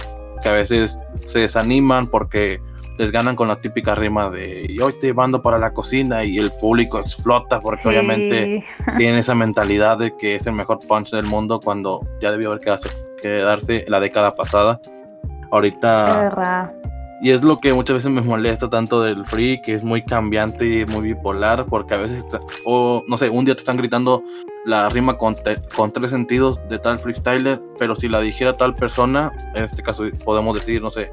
[0.43, 2.61] que a veces se desaniman porque
[3.01, 6.37] les ganan con la típica rima de y hoy te mando para la cocina y
[6.37, 8.63] el público explota porque obviamente
[8.99, 12.61] tienen esa mentalidad de que es el mejor punch del mundo cuando ya debió haber
[13.23, 14.81] quedarse, la década pasada.
[15.51, 16.75] Ahorita...
[17.23, 20.81] Y es lo que muchas veces me molesta tanto del free, que es muy cambiante
[20.81, 22.25] y muy bipolar, porque a veces,
[22.65, 24.23] o no sé, un día te están gritando
[24.65, 25.35] la rima con,
[25.77, 30.05] con tres sentidos de tal freestyler, pero si la dijera tal persona, en este caso
[30.25, 31.11] podemos decir, no sé,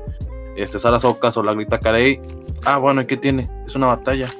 [0.57, 2.19] este Sara Socas o la grita Carey,
[2.65, 3.49] ah, bueno, ¿y qué tiene?
[3.65, 4.33] Es una batalla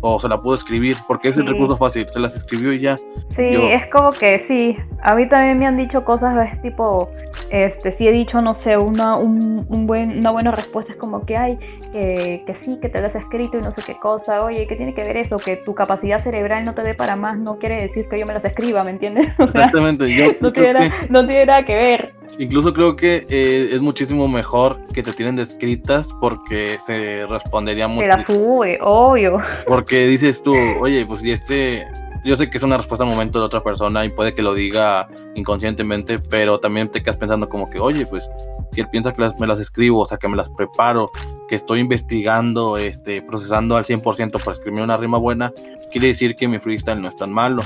[0.00, 2.96] o se la pudo escribir, porque es el recurso fácil, se las escribió y ya.
[2.96, 7.10] Sí, es como que sí, a mí también me han dicho cosas de tipo,
[7.50, 11.24] este, sí he dicho, no sé, una, un, un buen, una buena respuesta es como
[11.24, 11.56] que hay,
[11.92, 14.76] que, que sí, que te lo has escrito y no sé qué cosa, oye, ¿qué
[14.76, 15.36] tiene que ver eso?
[15.36, 18.34] Que tu capacidad cerebral no te dé para más, no quiere decir que yo me
[18.34, 19.28] las escriba, ¿me entiendes?
[19.38, 22.14] Exactamente, yo, no, tiene no tiene nada que ver.
[22.38, 28.00] Incluso creo que eh, es muchísimo mejor que te tienen descritas porque se respondería mucho.
[28.00, 29.38] Se la sube, obvio.
[29.66, 31.86] Porque dices tú, oye, pues si este.
[32.24, 34.54] Yo sé que es una respuesta al momento de otra persona y puede que lo
[34.54, 38.24] diga inconscientemente, pero también te quedas pensando como que, oye, pues
[38.70, 41.10] si él piensa que me las escribo, o sea, que me las preparo,
[41.48, 45.52] que estoy investigando, este, procesando al 100% para escribir una rima buena,
[45.90, 47.64] quiere decir que mi freestyle no es tan malo.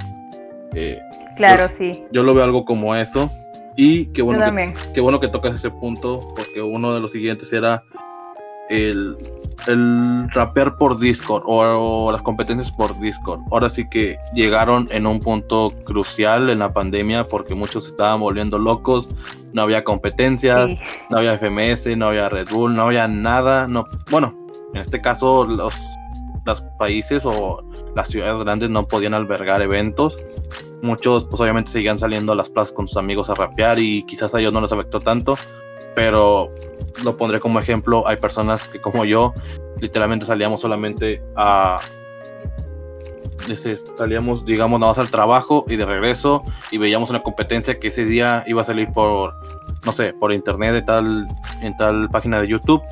[0.74, 1.00] Eh,
[1.36, 1.92] claro, sí.
[2.10, 3.30] Yo lo veo algo como eso
[3.76, 7.52] y qué bueno, que, qué bueno que tocas ese punto, porque uno de los siguientes
[7.52, 7.84] era
[8.68, 9.16] el,
[9.66, 13.40] el rapear por Discord o, las competencias por Discord.
[13.50, 18.58] Ahora sí que llegaron en un punto crucial en la pandemia porque muchos estaban volviendo
[18.58, 19.08] locos,
[19.52, 20.72] no había competencias,
[21.10, 23.66] no había FMS, no había Red Bull, no había nada.
[23.66, 24.34] No, bueno,
[24.74, 25.74] en este caso los,
[26.44, 30.16] los países o las ciudades grandes no podían albergar eventos
[30.82, 34.34] Muchos, pues obviamente seguían saliendo a las plazas con sus amigos a rapear y quizás
[34.34, 35.34] a ellos no les afectó tanto,
[35.96, 36.52] pero
[37.02, 38.06] lo pondré como ejemplo.
[38.06, 39.32] Hay personas que, como yo,
[39.80, 41.78] literalmente salíamos solamente a.
[43.96, 48.04] Salíamos, digamos, nada más al trabajo y de regreso y veíamos una competencia que ese
[48.04, 49.34] día iba a salir por,
[49.84, 51.26] no sé, por internet de tal,
[51.62, 52.82] en tal página de YouTube.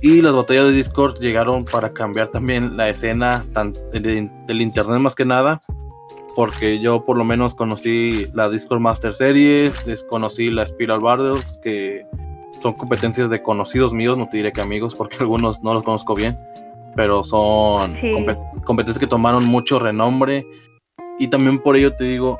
[0.00, 3.44] Y las batallas de Discord llegaron para cambiar también la escena
[3.92, 5.60] del internet más que nada
[6.36, 9.72] porque yo por lo menos conocí la Discord Master Series,
[10.10, 12.06] conocí la Spiral Battles, que
[12.60, 16.14] son competencias de conocidos míos, no te diré que amigos, porque algunos no los conozco
[16.14, 16.38] bien,
[16.94, 17.96] pero son
[18.64, 20.46] competencias que tomaron mucho renombre.
[21.18, 22.38] Y también por ello te digo,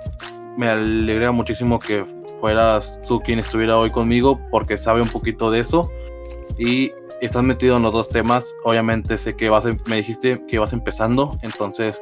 [0.59, 2.05] me alegra muchísimo que
[2.39, 5.91] fueras tú quien estuviera hoy conmigo, porque sabe un poquito de eso.
[6.59, 8.55] Y estás metido en los dos temas.
[8.63, 11.99] Obviamente sé que vas, me dijiste que vas empezando, entonces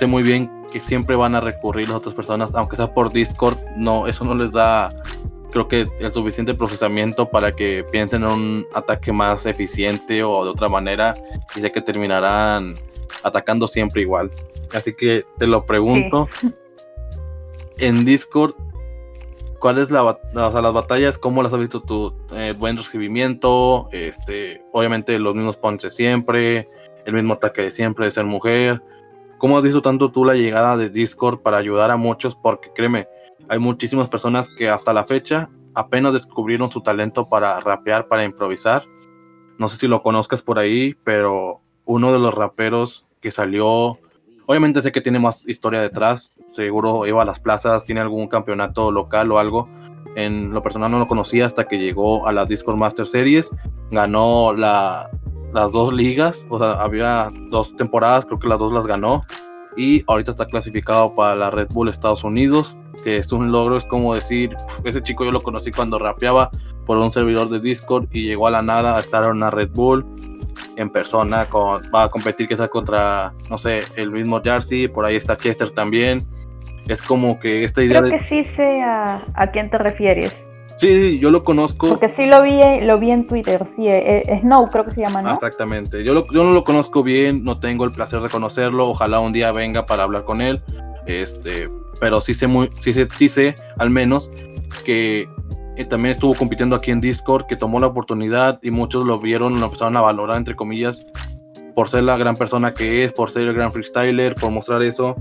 [0.00, 3.58] sé muy bien que siempre van a recurrir las otras personas, aunque sea por Discord,
[3.76, 4.88] no, eso no les da,
[5.50, 10.50] creo que el suficiente procesamiento para que piensen en un ataque más eficiente o de
[10.50, 11.14] otra manera
[11.54, 12.76] y sé que terminarán
[13.22, 14.30] atacando siempre igual.
[14.72, 16.26] Así que te lo pregunto.
[17.76, 18.54] En Discord,
[19.58, 21.18] ¿cuál es la, o sea, las batallas?
[21.18, 22.14] ¿Cómo las has visto tú?
[22.32, 26.68] Eh, buen recibimiento, este, obviamente los mismos punches siempre,
[27.04, 28.80] el mismo ataque de siempre de ser mujer.
[29.40, 32.36] ¿Cómo has visto tanto tú la llegada de Discord para ayudar a muchos?
[32.36, 33.08] Porque créeme,
[33.48, 38.84] hay muchísimas personas que hasta la fecha apenas descubrieron su talento para rapear, para improvisar.
[39.56, 43.98] No sé si lo conozcas por ahí, pero uno de los raperos que salió,
[44.44, 48.92] obviamente sé que tiene más historia detrás, seguro iba a las plazas, tiene algún campeonato
[48.92, 49.70] local o algo.
[50.16, 53.50] En lo personal no lo conocía hasta que llegó a la Discord Master Series,
[53.90, 55.08] ganó la,
[55.52, 59.22] las dos ligas, o sea, había dos temporadas, creo que las dos las ganó.
[59.76, 63.84] Y ahorita está clasificado para la Red Bull Estados Unidos, que es un logro, es
[63.84, 66.50] como decir, ese chico yo lo conocí cuando rapeaba
[66.86, 69.70] por un servidor de Discord y llegó a la nada a estar en una Red
[69.70, 70.04] Bull
[70.76, 75.16] en persona, con, va a competir quizás contra, no sé, el mismo Jersey, por ahí
[75.16, 76.20] está Chester también.
[76.88, 78.02] Es como que esta idea...
[78.02, 80.34] Creo que sí sé a, a quién te refieres.
[80.80, 81.90] Sí, yo lo conozco.
[81.90, 85.02] Porque sí lo vi, lo vi en Twitter, sí, eh, eh, Snow creo que se
[85.02, 85.34] llama, ¿no?
[85.34, 89.32] Exactamente, yo, yo no lo conozco bien, no tengo el placer de conocerlo, ojalá un
[89.32, 90.62] día venga para hablar con él,
[91.04, 91.68] este,
[92.00, 94.30] pero sí sé, muy, sí sé, sí sé al menos
[94.84, 95.28] que
[95.76, 99.60] eh, también estuvo compitiendo aquí en Discord, que tomó la oportunidad y muchos lo vieron,
[99.60, 101.04] lo empezaron a valorar, entre comillas,
[101.74, 105.16] por ser la gran persona que es, por ser el gran freestyler, por mostrar eso.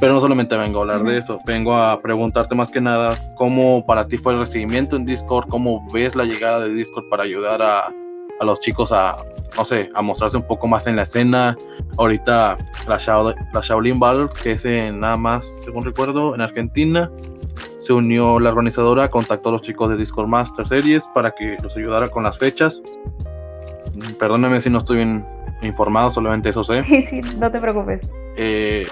[0.00, 3.84] Pero no solamente vengo a hablar de eso, vengo a preguntarte más que nada cómo
[3.84, 7.62] para ti fue el recibimiento en Discord, cómo ves la llegada de Discord para ayudar
[7.62, 7.88] a,
[8.40, 9.16] a los chicos a,
[9.56, 11.56] no sé, a mostrarse un poco más en la escena.
[11.96, 14.00] Ahorita la, la Shaolin
[14.42, 17.10] que es en, nada más, según recuerdo, en Argentina,
[17.80, 21.76] se unió la organizadora, contactó a los chicos de Discord Master Series para que los
[21.76, 22.82] ayudara con las fechas.
[24.18, 25.24] Perdóname si no estoy bien
[25.62, 26.84] informado, solamente eso sé.
[26.88, 28.08] Sí, sí, no te preocupes.
[28.36, 28.86] Eh,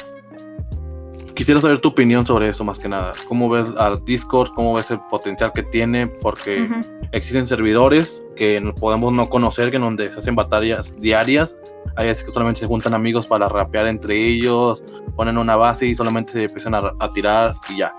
[1.36, 3.12] quisiera saber tu opinión sobre eso más que nada.
[3.28, 4.50] ¿Cómo ves al Discord?
[4.54, 6.08] ¿Cómo ves el potencial que tiene?
[6.08, 6.68] Porque
[7.12, 11.54] existen servidores que podemos no conocer, que en donde se hacen batallas diarias.
[11.94, 14.82] Hay veces que solamente se juntan amigos para rapear entre ellos,
[15.14, 17.94] ponen una base y solamente se empiezan a, tirar y ya.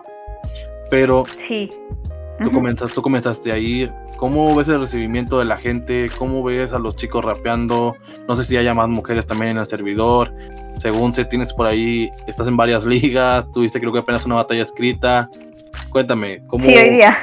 [0.90, 1.70] Pero sí.
[2.44, 3.92] Tú, comenzaste, tú comenzaste a ir.
[4.18, 6.10] ¿Cómo ves el recibimiento de la gente?
[6.18, 7.96] ¿Cómo ves a los chicos rapeando?
[8.28, 10.34] No sé si haya más mujeres también en el servidor
[10.80, 14.62] según se tienes por ahí, estás en varias ligas, tuviste creo que apenas una batalla
[14.62, 15.30] escrita.
[15.90, 17.18] Cuéntame, ¿cómo, sí, hoy día.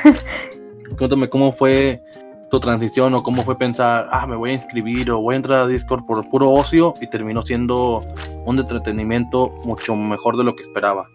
[0.98, 2.02] cuéntame cómo fue
[2.50, 5.62] tu transición o cómo fue pensar, ah, me voy a inscribir o voy a entrar
[5.62, 8.02] a Discord por puro ocio y terminó siendo
[8.44, 11.08] un entretenimiento mucho mejor de lo que esperaba.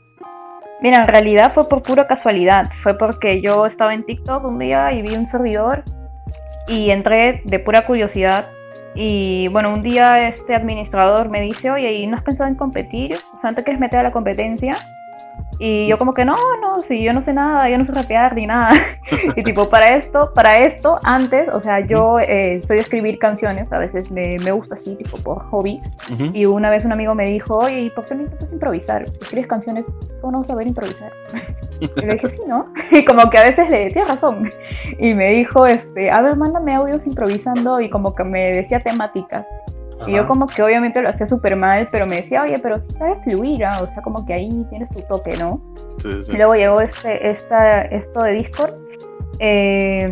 [0.81, 4.93] Mira, en realidad fue por pura casualidad, fue porque yo estaba en TikTok un día
[4.93, 5.83] y vi un servidor
[6.67, 8.47] y entré de pura curiosidad
[8.95, 13.15] y bueno, un día este administrador me dice, oye, ¿y no has pensado en competir?
[13.37, 14.77] O sea, ¿no te quieres meter a la competencia?
[15.62, 18.34] Y yo como que no, no, si yo no sé nada, yo no sé rapear
[18.34, 18.69] ni nada.
[19.36, 23.72] y tipo, para esto, para esto, antes, o sea, yo eh, soy de escribir canciones,
[23.74, 25.82] a veces me, me gusta así, tipo por hobby.
[26.34, 29.02] Y una vez un amigo me dijo, oye, ¿y por qué no intentas improvisar?
[29.04, 29.86] Escribes canciones,
[30.22, 31.12] ¿cómo no saber improvisar?
[31.80, 32.72] y le dije, sí, ¿no?
[32.91, 34.50] Y como que a veces le decía razón.
[34.98, 39.45] Y me dijo, este, a ver, mándame audios improvisando y como que me decía temáticas.
[40.07, 43.17] Y yo como que obviamente lo hacía súper mal, pero me decía, oye, pero sabes
[43.23, 43.81] fluir, ¿ah?
[43.81, 45.62] o sea, como que ahí tienes tu toque, ¿no?
[45.97, 46.31] Sí, sí.
[46.31, 48.73] Y luego llegó este, esta, esto de Discord.
[49.39, 50.12] Eh,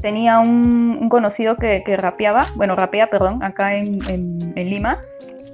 [0.00, 4.98] tenía un, conocido que, que, rapeaba, bueno, rapea, perdón, acá en, en, Lima.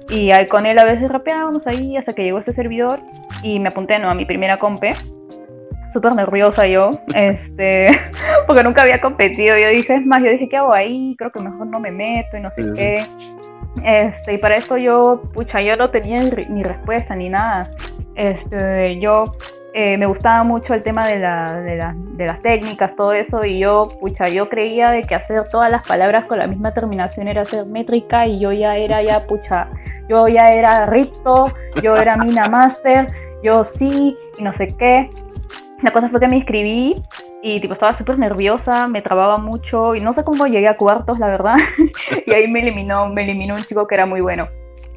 [0.09, 2.99] Y con él a veces rapeábamos ahí hasta que llegó este servidor
[3.43, 4.09] y me apunté ¿no?
[4.09, 4.91] a mi primera compe.
[5.93, 7.87] Súper nerviosa yo, este,
[8.47, 9.57] porque nunca había competido.
[9.57, 11.15] Yo dije, es más, yo dije, ¿qué hago ahí?
[11.17, 13.05] Creo que mejor no me meto y no sé qué.
[13.83, 17.69] Este, y para esto yo, pucha, yo no tenía ni respuesta ni nada.
[18.15, 19.25] Este, yo
[19.73, 23.45] eh, me gustaba mucho el tema de, la, de, la, de, las técnicas, todo eso,
[23.45, 27.27] y yo, pucha, yo creía de que hacer todas las palabras con la misma terminación
[27.27, 29.67] era hacer métrica, y yo ya era, ya, pucha,
[30.09, 31.45] yo ya era Ricto,
[31.83, 33.05] yo era Mina Master,
[33.43, 35.07] yo sí, y no sé qué.
[35.81, 36.93] La cosa fue que me inscribí
[37.41, 41.19] y tipo estaba súper nerviosa, me trababa mucho y no sé cómo llegué a cuartos,
[41.19, 41.55] la verdad.
[42.25, 44.47] y ahí me eliminó, me eliminó un chico que era muy bueno.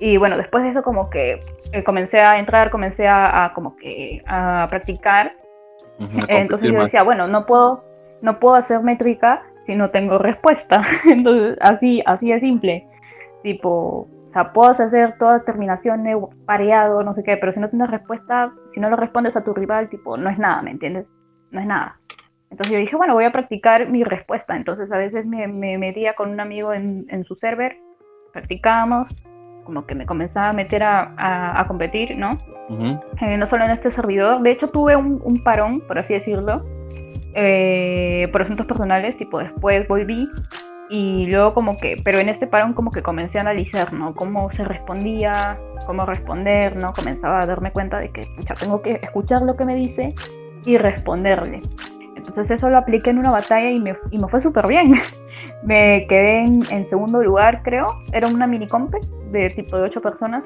[0.00, 1.38] Y bueno, después de eso como que
[1.72, 5.36] eh, comencé a entrar, comencé a, como que a practicar.
[6.26, 7.84] Entonces yo decía, bueno, no puedo,
[8.20, 10.84] no puedo hacer métrica si no tengo respuesta.
[11.08, 12.86] Entonces así, así de simple.
[13.44, 16.16] Tipo, o sea, puedes hacer todas terminaciones,
[16.46, 19.52] pareado, no sé qué, pero si no tienes respuesta, si no lo respondes a tu
[19.52, 21.04] rival, tipo, no es nada, ¿me entiendes?
[21.50, 21.98] No es nada.
[22.50, 24.56] Entonces yo dije, bueno, voy a practicar mi respuesta.
[24.56, 27.76] Entonces a veces me, metía con un amigo en, su server,
[28.32, 29.14] practicábamos,
[29.64, 32.30] como que me comenzaba a meter a, competir, ¿no?
[33.20, 34.40] Eh, no solo en este servidor.
[34.40, 36.64] De hecho tuve un, parón, por así decirlo,
[37.34, 40.26] eh, por asuntos personales, tipo después volví
[40.92, 44.14] y luego como que, pero en este parón como que comencé a analizar, ¿no?
[44.14, 46.92] Cómo se respondía, cómo responder, ¿no?
[46.92, 50.14] Comenzaba a darme cuenta de que ya tengo que escuchar lo que me dice
[50.66, 51.62] y responderle.
[52.14, 54.92] Entonces eso lo apliqué en una batalla y me, y me fue súper bien.
[55.64, 57.86] me quedé en, en, segundo lugar, creo.
[58.12, 58.94] Era una mini comp
[59.30, 60.44] de tipo de ocho personas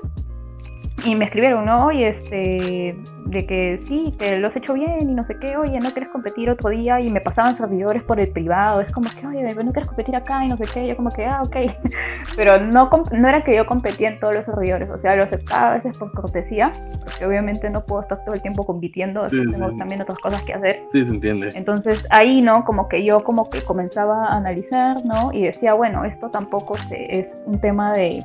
[1.04, 1.86] y me escribieron, ¿no?
[1.86, 5.78] Oye, este, de que sí, que lo has hecho bien y no sé qué, oye,
[5.78, 9.26] no quieres competir otro día y me pasaban servidores por el privado, es como que,
[9.26, 11.56] oye, no quieres competir acá y no sé qué, yo como que, ah, ok,
[12.36, 15.72] pero no, no era que yo competía en todos los servidores, o sea, lo aceptaba
[15.72, 16.72] a veces por cortesía,
[17.04, 20.82] porque obviamente no puedo estar todo el tiempo compitiendo, tengo también otras cosas que hacer.
[20.92, 21.50] Sí, se entiende.
[21.54, 22.64] Entonces ahí, ¿no?
[22.64, 25.32] Como que yo como que comenzaba a analizar, ¿no?
[25.32, 28.22] Y decía, bueno, esto tampoco es un tema de,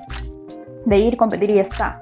[0.85, 2.01] de ir, competir y ya está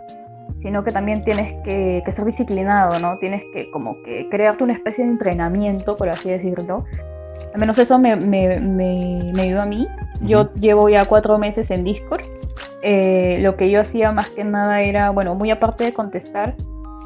[0.62, 3.18] sino que también tienes que, ser disciplinado, ¿no?
[3.18, 6.86] Tienes que como que crearte una especie de entrenamiento, por así decirlo.
[7.54, 9.88] Al menos eso me, me, me, ayudó a mí.
[10.22, 12.24] Yo llevo ya cuatro meses en Discord.
[12.82, 16.56] Eh, lo que yo hacía más que nada era, bueno, muy aparte de contestar,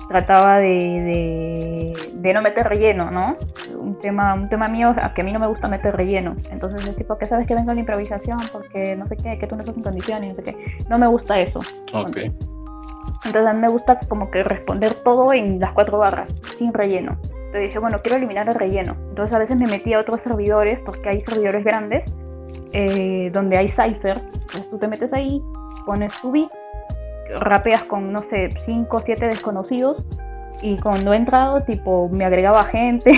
[0.08, 3.38] trataba de, de, no meter relleno, ¿no?
[3.77, 6.36] Un tema, un tema mío a que a mí no me gusta meter relleno.
[6.51, 9.47] Entonces es tipo que sabes que vengo a la improvisación porque no sé qué, que
[9.47, 10.77] tú no estás en condiciones, no sé qué.
[10.89, 11.60] No me gusta eso.
[11.93, 12.17] Ok.
[12.17, 12.52] Entonces
[13.26, 17.17] a mí me gusta como que responder todo en las cuatro barras, sin relleno.
[17.22, 18.96] Entonces dije, bueno, quiero eliminar el relleno.
[19.10, 22.04] Entonces a veces me metí a otros servidores, porque hay servidores grandes,
[22.74, 24.22] eh, donde hay ciphers.
[24.34, 25.42] Entonces tú te metes ahí,
[25.86, 26.31] pones tu
[27.40, 30.04] rapeas con, no sé, 5 o 7 desconocidos
[30.62, 33.12] Y cuando he entrado, tipo, me agregaba gente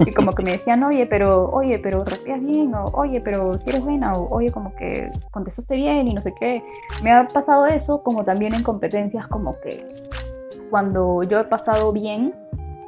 [0.00, 3.70] y como que me decían, oye, pero, oye, pero rapeas bien, o oye, pero si
[3.70, 6.62] eres buena, o oye, como que contestaste bien y no sé qué.
[7.02, 9.86] Me ha pasado eso, como también en competencias, como que
[10.70, 12.34] cuando yo he pasado bien,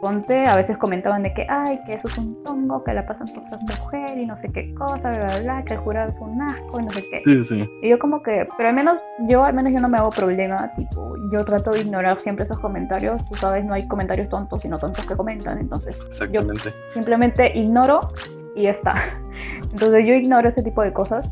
[0.00, 3.26] ponte, a veces comentaban de que, ay, que eso es un tongo, que la pasan
[3.28, 6.16] por ser mujer y no sé qué cosa, bla, bla, bla, que el jurado es
[6.20, 7.22] un asco y no sé qué.
[7.24, 7.70] Sí, sí.
[7.82, 10.72] Y yo como que, pero al menos, yo al menos yo no me hago problema,
[10.76, 14.78] tipo, yo trato de ignorar siempre esos comentarios, tú sabes, no hay comentarios tontos, sino
[14.78, 16.72] tontos que comentan, entonces yo Exactamente.
[16.90, 18.00] simplemente ignoro
[18.54, 18.94] y ya está.
[19.72, 21.28] Entonces yo ignoro ese tipo de cosas.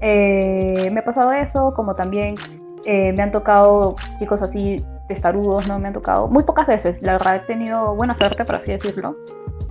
[0.00, 2.34] Eh, me ha pasado eso, como también
[2.86, 4.76] eh, me han tocado chicos así
[5.08, 5.78] testarudos, ¿no?
[5.78, 9.16] Me han tocado muy pocas veces, la verdad he tenido buena suerte, por así decirlo.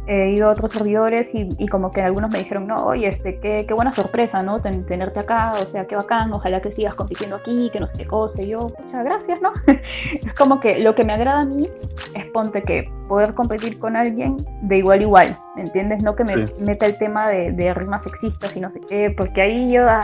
[0.08, 3.40] He ido a otros servidores y, y como que algunos me dijeron, no, oye, este,
[3.40, 4.60] qué, qué buena sorpresa, ¿no?
[4.60, 7.94] Ten- tenerte acá, o sea, qué bacán, ojalá que sigas compitiendo aquí, que no sé
[8.00, 8.42] qué cosa.
[8.42, 9.52] Y yo, muchas gracias, ¿no?
[10.26, 11.68] es como que lo que me agrada a mí
[12.16, 16.04] es ponte que poder competir con alguien de igual a igual, ¿me entiendes?
[16.04, 16.56] No que me Sí.
[16.60, 20.02] meta el tema de, de rimas sexistas y no sé qué, porque ahí yo ah,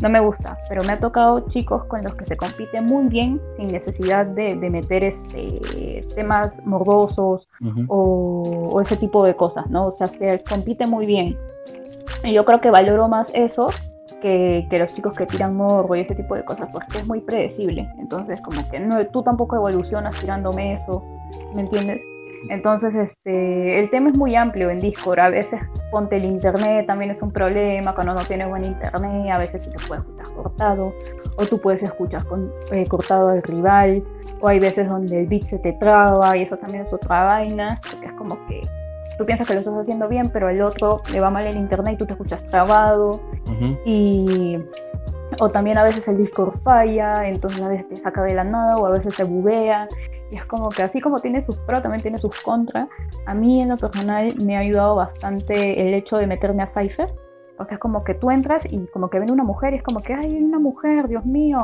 [0.00, 3.40] no me gusta, pero me ha tocado chicos con los que se compite muy bien
[3.56, 7.48] sin necesidad de, de meter este, temas morbosos
[7.88, 9.88] o ese tipo de cosas, ¿no?
[9.88, 11.36] O sea, se compite muy bien.
[12.24, 13.68] Y yo creo que valoro más eso
[14.20, 17.20] que, que los chicos que tiran morbo y ese tipo de cosas, porque es muy
[17.20, 17.88] predecible.
[17.98, 21.02] Entonces, como que no, tú tampoco evolucionas tirándome eso,
[21.54, 22.00] ¿me entiendes?
[22.48, 25.18] Entonces, este, el tema es muy amplio en Discord.
[25.18, 25.60] A veces
[25.90, 29.30] ponte el internet, también es un problema cuando no tienes buen internet.
[29.30, 30.94] A veces te puedes escuchar cortado,
[31.36, 34.02] o tú puedes escuchar con, eh, cortado al rival,
[34.40, 37.78] o hay veces donde el beat se te traba y eso también es otra vaina,
[37.90, 38.62] porque es como que
[39.18, 41.94] tú piensas que lo estás haciendo bien, pero al otro le va mal el internet
[41.94, 43.20] y tú te escuchas trabado.
[43.84, 44.58] Y
[45.40, 48.76] o también a veces el Discord falla, entonces a veces te saca de la nada
[48.76, 49.88] o a veces te buguea.
[50.30, 52.86] Y es como que así como tiene sus pros, también tiene sus contras.
[53.26, 57.06] A mí en lo personal me ha ayudado bastante el hecho de meterme a Cypher.
[57.56, 60.00] Porque es como que tú entras y como que ven una mujer y es como
[60.00, 61.58] que, ay, hay una mujer, Dios mío,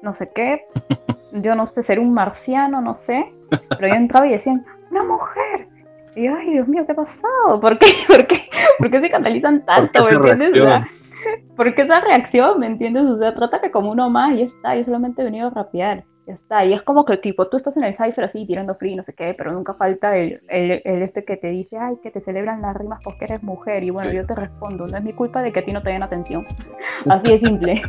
[0.00, 0.62] no sé qué.
[1.42, 3.32] Yo no sé, ser un marciano, no sé.
[3.50, 5.68] Pero yo entraba y decían, una mujer.
[6.16, 7.60] Y yo, ay, Dios mío, ¿qué ha pasado?
[7.60, 7.86] ¿Por qué?
[8.08, 8.40] ¿Por qué?
[8.78, 9.90] ¿Por qué se canalizan tanto?
[9.92, 10.50] qué esa ¿Me entiendes?
[10.50, 11.56] O sea, reacción?
[11.56, 12.60] ¿Por qué esa reacción?
[12.60, 13.04] ¿Me entiendes?
[13.04, 14.76] O sea, trátame como uno más y ya está.
[14.76, 16.04] Yo solamente he venido a rapear.
[16.26, 16.64] Ya está.
[16.64, 19.14] Y es como que, tipo, tú estás en el cipher así tirando free, no sé
[19.14, 22.60] qué, pero nunca falta el, el, el este que te dice, ay, que te celebran
[22.62, 23.82] las rimas porque eres mujer.
[23.82, 24.16] Y bueno, Sí.
[24.16, 26.44] yo te respondo, no es mi culpa de que a ti no te den atención.
[27.08, 27.82] Así de simple.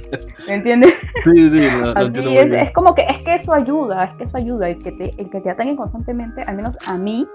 [0.48, 0.92] ¿Me entiendes?
[1.26, 4.70] Sí, sí, Así es, es como que es que eso ayuda, es que eso ayuda,
[4.70, 7.28] el que te, el que te ataquen constantemente, al menos a mí,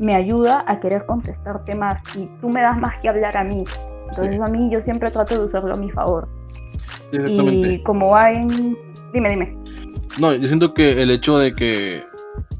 [0.00, 3.62] me ayuda a querer contestarte más y tú me das más que hablar a mí.
[4.10, 4.40] Entonces Sí.
[4.44, 6.28] a mí yo siempre trato de usarlo a mi favor.
[7.12, 7.74] Exactamente.
[7.74, 8.40] Y como hay...
[9.12, 9.56] Dime, dime.
[10.18, 12.04] No, yo siento que el hecho de que,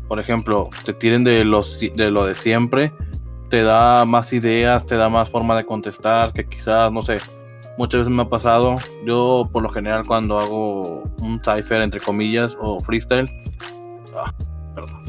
[0.09, 2.93] por ejemplo, te tiren de, los, de lo de siempre,
[3.51, 7.21] te da más ideas, te da más forma de contestar, que quizás, no sé,
[7.79, 8.77] muchas veces me ha pasado.
[9.05, 13.31] Yo, por lo general, cuando hago un cipher, entre comillas, o freestyle,
[14.17, 14.33] ah,
[14.75, 15.05] perdón.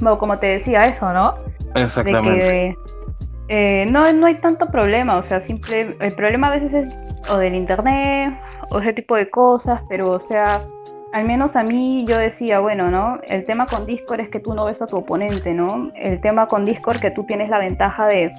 [0.00, 1.34] Bueno, como te decía eso, ¿no?
[1.74, 2.40] De Exactamente.
[2.40, 2.76] que
[3.54, 7.36] eh, no, no hay tanto problema, o sea, simple, el problema a veces es o
[7.36, 8.32] del internet
[8.70, 10.62] o ese tipo de cosas, pero o sea,
[11.12, 13.20] al menos a mí yo decía, bueno, ¿no?
[13.28, 15.90] El tema con Discord es que tú no ves a tu oponente, ¿no?
[15.96, 18.32] El tema con Discord que tú tienes la ventaja de,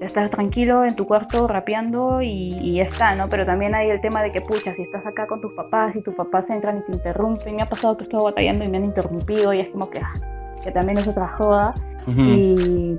[0.00, 3.28] estar tranquilo en tu cuarto rapeando y, y ya está, ¿no?
[3.28, 6.00] Pero también hay el tema de que, pucha, si estás acá con tus papás y
[6.00, 8.84] tus papás entran y te interrumpen, me ha pasado que estoy batallando y me han
[8.84, 10.14] interrumpido y es como que, ah,
[10.62, 11.74] que también es otra joda
[12.06, 12.96] y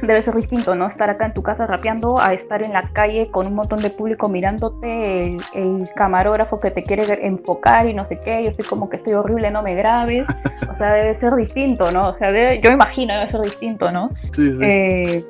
[0.00, 0.86] debe ser distinto, ¿no?
[0.88, 3.90] Estar acá en tu casa rapeando a estar en la calle con un montón de
[3.90, 8.64] público mirándote, el, el camarógrafo que te quiere enfocar y no sé qué, yo estoy
[8.66, 10.26] como que estoy horrible, no me grabes,
[10.72, 12.08] o sea, debe ser distinto, ¿no?
[12.10, 14.10] O sea, debe- yo imagino debe ser distinto, ¿no?
[14.32, 14.64] Sí, sí.
[14.64, 15.24] Eh,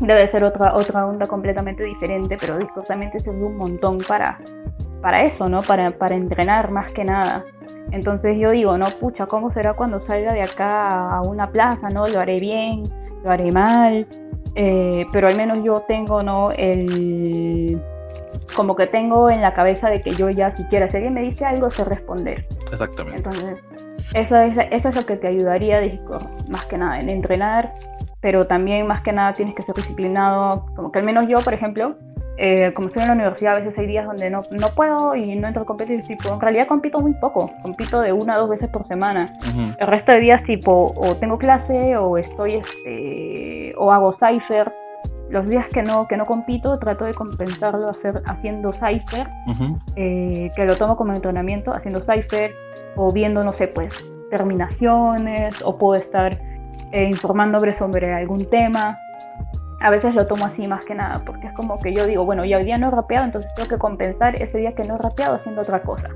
[0.00, 4.38] debe ser otra otra onda completamente diferente, pero Discord también te sirve un montón para,
[5.02, 5.60] para eso, ¿no?
[5.60, 7.44] Para, para entrenar más que nada.
[7.92, 12.06] Entonces yo digo, no, pucha, ¿cómo será cuando salga de acá a una plaza, ¿no?
[12.08, 12.82] Lo haré bien,
[13.22, 14.06] lo haré mal,
[14.54, 16.50] eh, pero al menos yo tengo, ¿no?
[16.52, 17.80] El...
[18.54, 21.44] Como que tengo en la cabeza de que yo ya siquiera, si alguien me dice
[21.44, 22.46] algo, sé responder.
[22.72, 23.18] Exactamente.
[23.18, 23.58] Entonces,
[24.14, 25.80] eso es, eso es lo que te ayudaría,
[26.48, 27.72] más que nada, en entrenar,
[28.20, 31.54] pero también más que nada tienes que ser disciplinado, como que al menos yo, por
[31.54, 31.96] ejemplo,
[32.42, 35.34] eh, como estoy en la universidad, a veces hay días donde no, no puedo y
[35.36, 38.48] no entro a competir, tipo, en realidad compito muy poco, compito de una a dos
[38.48, 39.26] veces por semana.
[39.46, 39.72] Ujú.
[39.78, 44.72] El resto de días, tipo, o tengo clase o estoy, este, o hago cipher.
[45.28, 49.78] Los días que no, que no compito, trato de compensarlo hacer, haciendo cipher Ujú.
[49.96, 52.52] eh, que lo tomo como entrenamiento haciendo cipher
[52.96, 53.88] o viendo, no sé, pues,
[54.30, 56.36] terminaciones o puedo estar
[56.92, 58.98] eh, informándome sobre algún tema.
[59.80, 62.44] A veces lo tomo así más que nada, porque es como que yo digo, bueno,
[62.44, 64.98] ya hoy día no he rapeado, entonces tengo que compensar ese día que no he
[64.98, 66.10] rapeado haciendo otra cosa.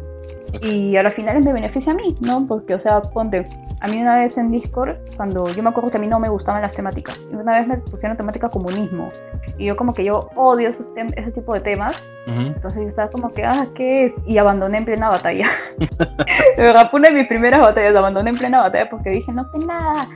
[0.62, 2.46] Y a las finales me beneficia a mí, ¿no?
[2.46, 3.44] Porque, o sea, ponte,
[3.80, 6.28] a mí una vez en Discord, cuando yo me acuerdo que a mí no me
[6.28, 9.10] gustaban las temáticas, y una vez me pusieron temática comunismo,
[9.58, 13.42] y yo como que yo odio ese, tipo de temas, entonces yo estaba como que,
[13.44, 14.12] ah, ¿qué es?
[14.26, 15.50] Y abandoné en plena batalla.
[15.78, 19.66] de verdad, una de mis primeras batallas, abandoné en plena batalla porque dije, no sé
[19.66, 20.08] nada,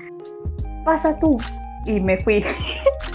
[0.89, 1.39] pasa tú.
[1.85, 2.45] Y me fui.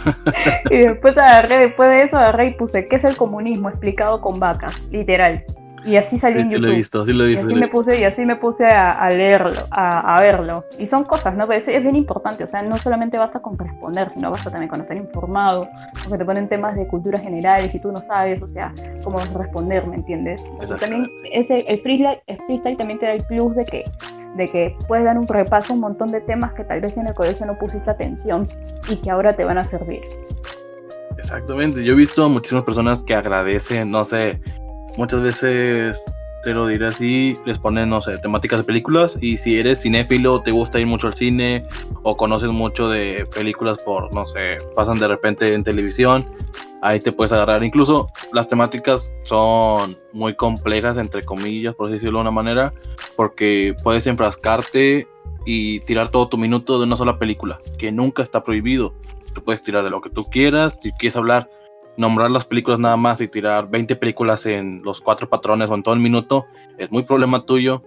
[0.69, 3.69] y después agarré, después de eso agarré y puse, ¿qué es el comunismo?
[3.69, 5.43] Explicado con vacas, literal.
[5.85, 6.65] Y así salí en YouTube.
[6.65, 7.49] Lo he visto, sí lo he visto.
[7.49, 10.65] Y así, me puse, y así me puse a, leerlo, a, verlo.
[10.79, 11.49] Y son cosas, ¿no?
[11.51, 14.81] Es, es, bien importante, o sea, no solamente basta con responder, sino basta también con
[14.81, 15.67] estar informado,
[16.03, 18.73] porque te ponen temas de cultura generales y tú no sabes, o sea,
[19.03, 20.43] cómo responder, ¿me entiendes?
[20.79, 23.83] También ese, el, freestyle, el freestyle también te da el plus de que
[24.35, 27.05] de que puedes dar un repaso a un montón de temas que tal vez en
[27.05, 28.47] el colegio no pusiste atención
[28.89, 30.01] y que ahora te van a servir.
[31.17, 34.41] Exactamente, yo he visto a muchísimas personas que agradecen, no sé,
[34.97, 35.97] muchas veces
[36.43, 40.41] te lo diré así, les ponen, no sé, temáticas de películas y si eres cinéfilo,
[40.41, 41.63] te gusta ir mucho al cine
[42.03, 46.25] o conoces mucho de películas por, no sé, pasan de repente en televisión,
[46.81, 47.63] ahí te puedes agarrar.
[47.63, 52.73] Incluso las temáticas son muy complejas, entre comillas, por decirlo de una manera,
[53.15, 55.07] porque puedes enfrascarte
[55.45, 58.93] y tirar todo tu minuto de una sola película, que nunca está prohibido.
[59.33, 61.49] Tú puedes tirar de lo que tú quieras, si quieres hablar
[61.97, 65.83] nombrar las películas nada más y tirar 20 películas en los cuatro patrones o en
[65.83, 66.45] todo el minuto
[66.77, 67.83] es muy problema tuyo.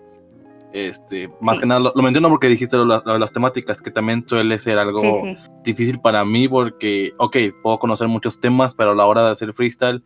[0.73, 4.59] Este, más que nada, lo, menciono porque dijiste lo, de las temáticas, que también suele
[4.59, 5.23] ser algo
[5.65, 9.55] difícil para mí porque, ok, puedo conocer muchos temas, pero a la hora de hacer
[9.55, 10.03] freestyle,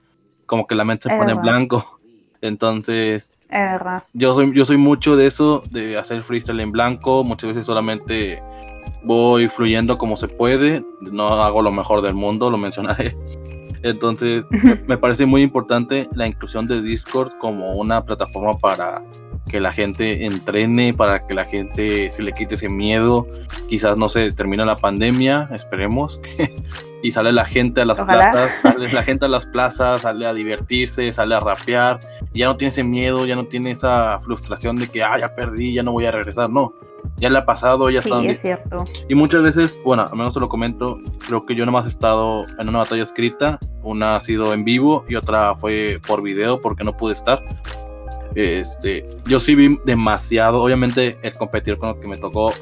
[0.47, 1.99] como que la mente se pone en blanco.
[2.41, 3.33] Entonces,
[4.13, 8.41] yo soy, yo soy mucho de eso, de hacer freestyle en blanco, muchas veces solamente
[9.03, 13.17] voy fluyendo como se puede, no hago lo mejor del mundo, lo mencionaré,
[13.83, 14.45] entonces,
[14.87, 19.03] me parece muy importante la inclusión de Discord como una plataforma para
[19.49, 23.27] que la gente entrene, para que la gente se le quite ese miedo.
[23.69, 26.21] Quizás no se termina la pandemia, esperemos.
[27.03, 30.35] y sale la gente a las plazas, sale la gente a las plazas, sale a
[30.35, 32.01] divertirse, sale a rapear.
[32.33, 35.35] Y ya no tiene ese miedo, ya no tiene esa frustración de que, ah, ya
[35.35, 36.51] perdí, ya no voy a regresar.
[36.51, 36.75] No,
[37.17, 38.25] ya le ha pasado, ya sí, está.
[38.25, 38.85] Es cierto.
[39.09, 42.45] Y muchas veces, bueno, al menos te lo comento, creo que yo nomás he estado
[42.59, 46.85] en una batalla escrita, una ha sido en vivo y otra fue por video porque
[46.85, 47.43] no pude estar.
[48.35, 52.53] Este, yo sí vi demasiado, obviamente el competir con lo que me tocó,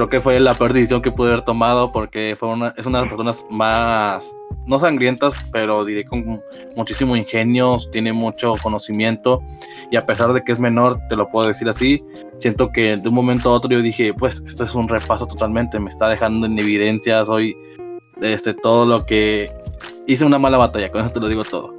[0.00, 3.00] creo que fue la peor decisión que pude haber tomado porque fue una, es una
[3.00, 4.34] de las personas más
[4.64, 6.40] no sangrientas, pero diré con
[6.74, 9.42] muchísimo ingenio, tiene mucho conocimiento
[9.90, 12.02] y a pesar de que es menor, te lo puedo decir así,
[12.38, 15.78] siento que de un momento a otro yo dije, pues esto es un repaso totalmente,
[15.78, 17.54] me está dejando en evidencia, soy
[18.22, 19.50] este, todo lo que
[20.06, 21.74] hice una mala batalla, con eso te lo digo todo.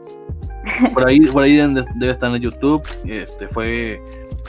[0.94, 4.00] Por ahí, por ahí debe estar en YouTube, este fue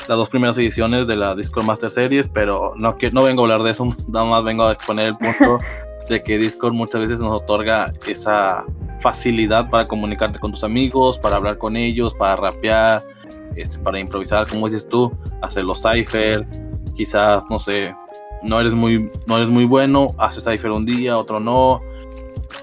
[0.09, 3.63] las dos primeras ediciones de la Discord Master Series, pero no, no vengo a hablar
[3.63, 5.59] de eso, nada más vengo a exponer el punto
[6.09, 8.65] de que Discord muchas veces nos otorga esa
[9.01, 13.05] facilidad para comunicarte con tus amigos, para hablar con ellos, para rapear,
[13.57, 16.49] este, para improvisar, como dices tú, hacer los ciphers,
[16.95, 17.95] quizás, no sé,
[18.43, 21.81] no eres muy, no eres muy bueno, haces cipher un día, otro no.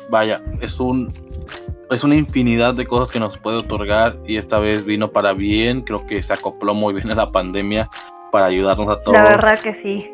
[0.09, 1.11] Vaya, es un
[1.91, 5.81] es una infinidad de cosas que nos puede otorgar y esta vez vino para bien,
[5.81, 7.87] creo que se acopló muy bien a la pandemia
[8.31, 9.17] para ayudarnos a todos.
[9.17, 10.11] La verdad que sí.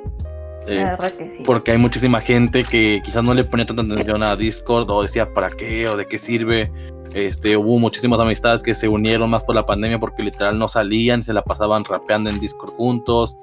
[1.44, 5.32] Porque hay muchísima gente que quizás no le ponía tanta atención a Discord o decía
[5.32, 6.72] para qué o de qué sirve.
[7.14, 11.24] Este, hubo muchísimas amistades que se unieron más por la pandemia porque literal no salían,
[11.24, 13.38] se la pasaban rapeando en Discord juntos.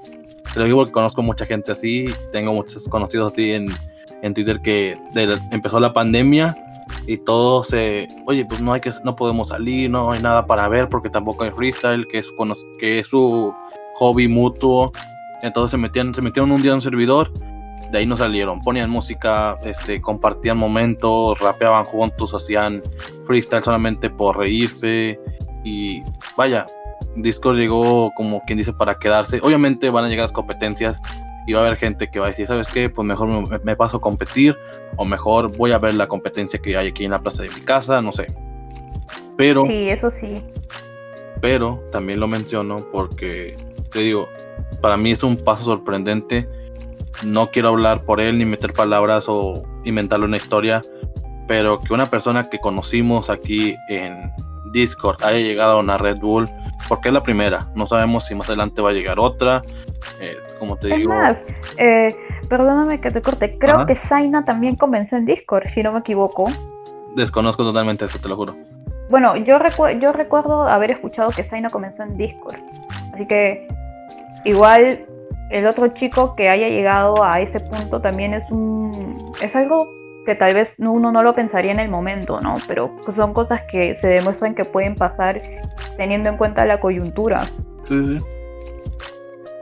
[0.52, 3.68] Te lo digo porque conozco mucha gente así, tengo muchos conocidos así en,
[4.22, 4.96] en Twitter que
[5.50, 6.56] empezó la pandemia
[7.06, 10.68] y todos se, oye, pues no hay que, no podemos salir, no hay nada para
[10.68, 12.32] ver porque tampoco hay freestyle, que es,
[12.78, 13.54] que es su
[13.96, 14.92] hobby mutuo
[15.42, 17.32] entonces se metían, se metieron un día en un servidor,
[17.90, 22.80] de ahí no salieron, ponían música, este, compartían momentos, rapeaban juntos, hacían
[23.24, 25.20] freestyle solamente por reírse
[25.64, 26.00] y
[26.36, 26.66] vaya,
[27.16, 29.40] Discord llegó como quien dice para quedarse.
[29.42, 31.00] Obviamente van a llegar las competencias
[31.46, 32.88] y va a haber gente que va a decir, ¿sabes qué?
[32.88, 33.28] Pues mejor
[33.64, 34.56] me, paso a competir
[34.96, 37.60] o mejor voy a ver la competencia que hay aquí en la plaza de mi
[37.60, 38.26] casa, no sé.
[39.36, 39.64] Pero...
[39.66, 40.42] Sí, eso sí.
[41.40, 43.56] Pero también lo menciono porque,
[43.90, 44.28] te digo,
[44.80, 46.48] para mí es un paso sorprendente.
[47.24, 50.82] No quiero hablar por él ni meter palabras o inventarle una historia,
[51.48, 54.30] pero que una persona que conocimos aquí en
[54.72, 56.48] Discord haya llegado a una Red Bull,
[56.88, 57.66] porque es la primera.
[57.74, 59.62] No sabemos si más adelante va a llegar otra.
[60.20, 61.36] Eh, como te Es digo, más,
[61.78, 62.08] eh,
[62.48, 63.86] perdóname que te corte, creo Ajá.
[63.86, 66.50] que Zaina también comenzó en Discord, si no me equivoco.
[67.14, 68.54] desconozco totalmente eso, te lo juro.
[69.10, 72.56] Bueno, yo, recu- yo recuerdo haber escuchado que Zaina comenzó en Discord.
[73.12, 73.68] Así que
[74.44, 75.04] igual
[75.50, 79.86] el otro chico que haya llegado a ese punto también es un es algo
[80.26, 82.54] que tal vez no- uno no lo pensaría en el momento, ¿no?
[82.68, 85.40] Pero son cosas que se demuestran que pueden pasar
[85.96, 87.40] teniendo en cuenta la coyuntura.
[87.84, 88.18] Sí, sí.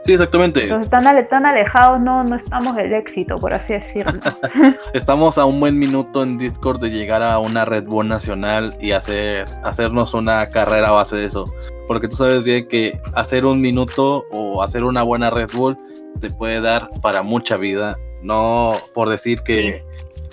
[0.03, 0.63] Sí, exactamente.
[0.63, 4.13] Entonces tan, ale- tan alejados no, no estamos del éxito, por así decirlo.
[4.93, 8.93] Estamos a un buen minuto en Discord de llegar a una Red Bull nacional y
[8.93, 11.45] hacer hacernos una carrera a base de eso.
[11.87, 15.77] Porque tú sabes bien que hacer un minuto o hacer una buena Red Bull
[16.19, 17.95] te puede dar para mucha vida.
[18.23, 19.83] No por decir que,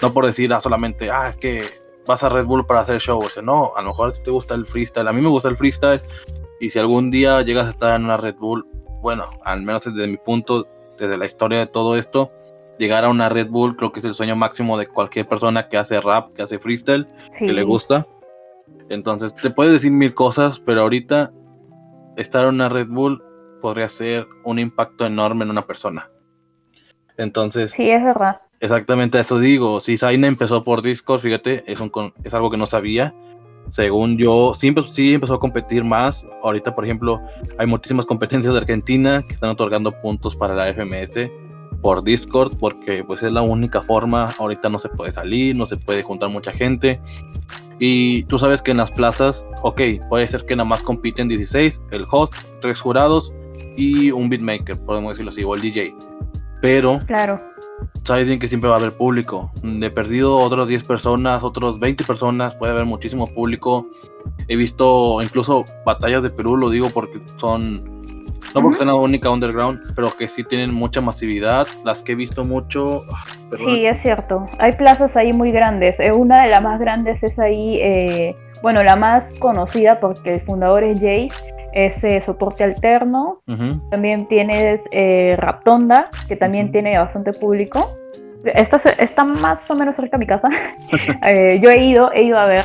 [0.03, 1.62] no por decir ah, solamente, ah, es que
[2.07, 3.18] vas a Red Bull para hacer show.
[3.18, 5.09] O sea, no, a lo mejor te gusta el freestyle.
[5.09, 6.01] A mí me gusta el freestyle.
[6.61, 8.66] Y si algún día llegas a estar en una Red Bull,
[9.03, 10.66] bueno, al menos desde mi punto,
[10.99, 12.30] desde la historia de todo esto,
[12.78, 15.76] llegar a una Red Bull creo que es el sueño máximo de cualquier persona que
[15.76, 17.07] hace rap, que hace freestyle,
[17.38, 17.46] Sí.
[17.46, 18.07] que le gusta.
[18.88, 21.30] Entonces, te puedes decir mil cosas, pero ahorita
[22.16, 23.22] estar en una Red Bull
[23.61, 26.11] podría ser un impacto enorme en una persona.
[27.16, 28.40] Entonces, Sí, es verdad.
[28.61, 29.81] Exactamente eso digo.
[29.81, 31.91] Si Zaina empezó por Discord, fíjate, es, un
[32.25, 33.15] es algo que no sabía.
[33.71, 36.25] Según yo, sí empezó a competir más.
[36.43, 37.21] Ahorita, por ejemplo,
[37.59, 41.31] hay muchísimas competencias de Argentina que están otorgando puntos para la FMS
[41.83, 44.35] por Discord, porque pues es la única forma.
[44.39, 47.01] Ahorita no se puede salir, no se puede juntar mucha gente.
[47.79, 51.83] Y tú sabes que en las plazas, ok, puede ser que nada más compiten 16,
[51.91, 53.33] el host, tres jurados
[53.77, 55.95] y un beatmaker, podemos decirlo así, o el DJ.
[56.61, 57.41] Pero Claro.
[58.09, 59.51] Sabes bien que siempre va a haber público.
[59.63, 63.87] De perdido otras 10 personas, otros 20 personas, puede haber muchísimo público.
[64.49, 67.85] He visto incluso batallas de Perú, lo digo porque son,
[68.55, 71.67] no porque sean la única underground, pero que sí tienen mucha masividad.
[71.85, 74.47] Las que he visto mucho, ah, perdón, Sí, es cierto.
[74.59, 75.95] Hay plazas ahí muy grandes.
[76.01, 80.41] Eh, Una de las más grandes es ahí, eh, bueno, la más conocida porque el
[80.41, 81.29] fundador es Jay,
[81.73, 83.41] es eh, Soporte Alterno.
[83.91, 87.91] También tienes eh, Raptonda, que también tiene bastante público.
[88.45, 90.49] Está, ce- está más o menos cerca de mi casa.
[91.27, 92.64] Eh, yo he ido, he ido a ver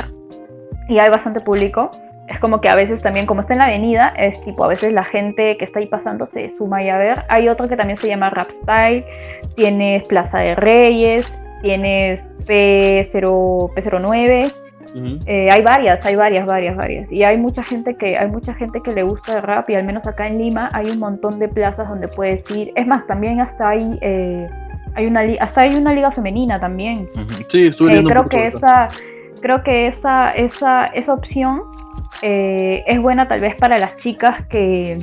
[0.90, 1.90] y hay bastante público.
[2.28, 4.94] Es como que a veces también, como está en la avenida, es tipo, a veces
[4.94, 7.24] la gente que está ahí pasando se suma ahí a ver.
[7.30, 9.04] Hay otro que también se llama Rap Style,
[9.56, 11.32] tienes Plaza de Reyes,
[11.62, 14.52] tienes P0, P09,
[15.26, 17.12] eh, hay varias, hay varias, varias, varias.
[17.12, 19.84] Y hay mucha gente que, hay mucha gente que le gusta el rap, y al
[19.84, 22.72] menos acá en Lima hay un montón de plazas donde puedes ir.
[22.76, 24.48] Es más, también hasta hay, eh,
[24.96, 27.08] hay una hasta hay una liga femenina también.
[27.16, 27.44] Ujú.
[27.48, 28.88] Sí, estuve Eh, creo que esa,
[29.42, 31.62] creo que esa, esa, esa opción
[32.22, 34.98] eh, es buena tal vez para las chicas que,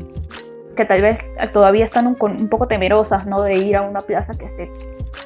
[0.80, 1.18] que tal vez
[1.52, 3.42] todavía están un, poco temerosas, ¿no?
[3.42, 4.70] De ir a una plaza que esté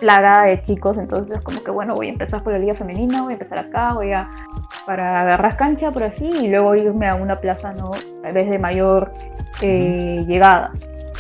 [0.01, 3.35] plagada de chicos, entonces como que bueno, voy a empezar por la liga femenina, voy
[3.35, 4.29] a empezar acá, voy a
[4.85, 7.93] para agarrar cancha por así y luego irme a una plaza, ¿no?
[8.21, 9.13] Tal vez de mayor
[9.63, 10.73] eh, llegada.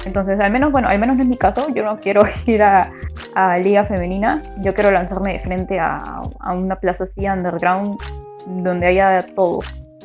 [0.04, 2.90] Entonces, al menos, bueno, al menos no es mi caso, yo no quiero ir a,
[3.36, 7.96] a liga femenina, yo quiero lanzarme de frente a, a una plaza así underground
[8.48, 9.60] donde haya todo.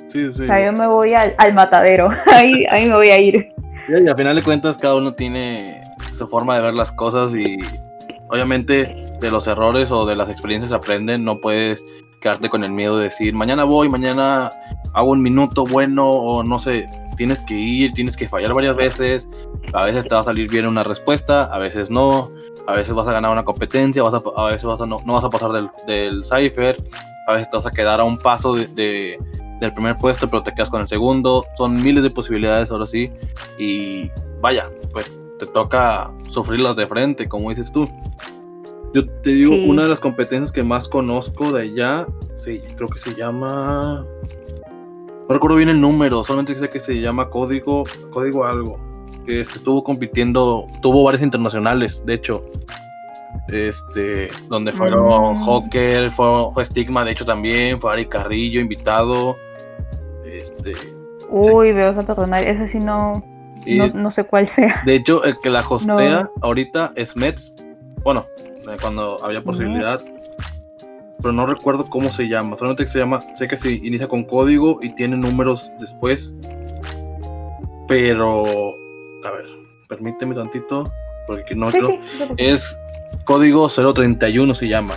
[0.08, 0.44] Sí, sí.
[0.44, 3.59] O sea, yo me voy al, al matadero, ahí, ahí me voy a ir.
[3.90, 5.82] Y al final de cuentas cada uno tiene
[6.12, 7.58] su forma de ver las cosas y
[8.30, 11.84] obviamente de los errores o de las experiencias aprenden, no puedes
[12.22, 14.52] quedarte con el miedo de decir mañana voy, mañana
[14.94, 16.88] hago un minuto bueno o no sé,
[17.18, 19.28] tienes que ir, tienes que fallar varias veces,
[19.74, 22.30] a veces te va a salir bien una respuesta, a veces no,
[22.68, 25.24] a veces vas a ganar una competencia, vas a, a veces vas a no, vas
[25.24, 26.78] a pasar del, del cipher,
[27.28, 29.18] a veces te vas a quedar a un paso de-
[29.60, 33.12] del primer puesto pero te quedas con el segundo, son miles de posibilidades ahora sí
[33.58, 34.10] y
[34.42, 37.88] vaya, pues te toca sufrirlas de frente, como dices tú.
[38.94, 39.66] Yo te digo, Sí.
[39.70, 44.04] una de las competencias que más conozco de allá, sí, creo que se llama...
[45.28, 48.80] No recuerdo bien el número, solamente sé que se llama Código, Código algo.
[49.26, 52.44] Que este, estuvo compitiendo, tuvo varios internacionales, de hecho.
[53.50, 55.38] Este, donde fueron Mm.
[55.44, 59.38] Joker, fue, fue Stigma, de hecho también, fue Ari Carrillo, invitado.
[60.32, 60.74] Este,
[61.30, 63.24] Uy, veo esa personal, ese sí no,
[63.66, 64.82] y- no, no sé cuál sea.
[64.86, 66.32] De hecho, el que la hostea No.
[66.42, 67.54] ahorita es Mets.
[68.04, 70.02] Bueno, eh, cuando había posibilidad.
[71.22, 72.56] Pero no recuerdo cómo se llama.
[72.56, 73.20] Solamente que se llama.
[73.36, 76.34] Sé que se inicia con código y tiene números después.
[77.88, 78.46] Pero.
[79.26, 79.46] A ver,
[79.88, 80.86] permíteme tantito.
[81.28, 81.90] Porque no Sí, creo.
[82.02, 82.48] sí, preocupes.
[82.48, 82.80] Es
[83.26, 84.96] código 031 se llama.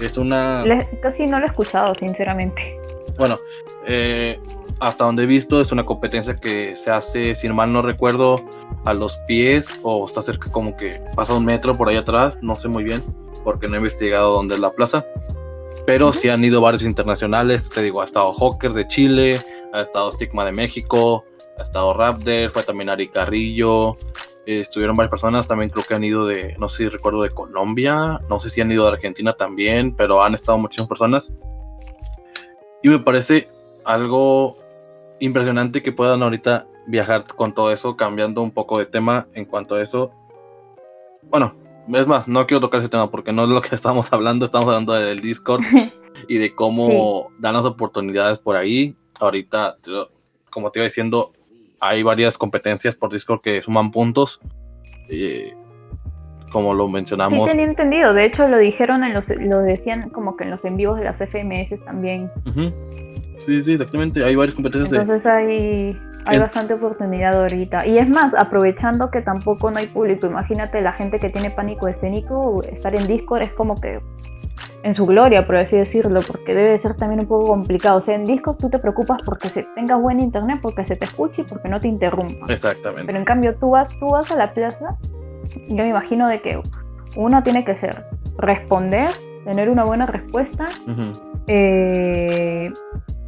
[0.00, 0.64] Es una.
[0.64, 2.78] Le- casi no lo he escuchado, sinceramente.
[3.20, 3.38] Bueno,
[3.86, 4.40] eh,
[4.80, 8.42] hasta donde he visto es una competencia que se hace, si mal no recuerdo,
[8.86, 12.54] a los pies o está cerca como que pasa un metro por ahí atrás, no
[12.54, 13.04] sé muy bien,
[13.44, 15.04] porque no he investigado dónde es la plaza.
[15.84, 19.44] Pero sí han ido varios internacionales, te digo, ha estado Hawker de Chile,
[19.74, 21.24] ha estado Stigma de México,
[21.58, 23.98] ha estado Raptor, fue también Ari Carrillo,
[24.46, 27.30] eh, estuvieron varias personas, también creo que han ido de, no sé si recuerdo de
[27.30, 31.30] Colombia, no sé si han ido de Argentina también, pero han estado muchísimas personas.
[32.82, 33.48] Y me parece
[33.84, 34.56] algo
[35.20, 39.74] impresionante que puedan ahorita viajar con todo eso, cambiando un poco de tema en cuanto
[39.74, 40.12] a eso.
[41.22, 41.54] Bueno,
[41.92, 44.66] es más, no quiero tocar ese tema porque no es lo que estamos hablando, estamos
[44.66, 45.62] hablando del Discord
[46.28, 48.96] y de cómo dan las oportunidades por ahí.
[49.18, 49.76] Ahorita,
[50.50, 51.32] como te iba diciendo,
[51.78, 54.40] hay varias competencias por Discord que suman puntos.
[55.08, 55.54] Eh,
[56.50, 57.44] como lo mencionamos.
[57.44, 58.12] Sí, tenía entendido.
[58.12, 61.16] De hecho, lo dijeron, en los, lo decían como que en los envíos de las
[61.16, 62.30] FMS también.
[63.38, 64.24] Sí, sí, exactamente.
[64.24, 65.00] Hay varias competencias.
[65.00, 67.86] Entonces hay, hay bastante oportunidad ahorita.
[67.86, 71.88] Y es más, aprovechando que tampoco no hay público, imagínate la gente que tiene pánico
[71.88, 74.00] escénico, estar en Discord es como que
[74.82, 77.98] en su gloria, por así decirlo, porque debe ser también un poco complicado.
[77.98, 81.04] O sea, en Discord tú te preocupas porque se tenga buen internet, porque se te
[81.04, 82.46] escuche y porque no te interrumpa.
[82.52, 83.06] Exactamente.
[83.06, 84.96] Pero en cambio tú vas, tú vas a la plaza
[85.68, 86.60] yo me imagino de que
[87.16, 88.04] uno tiene que ser
[88.38, 89.08] responder,
[89.44, 90.66] tener una buena respuesta,
[91.46, 92.70] eh,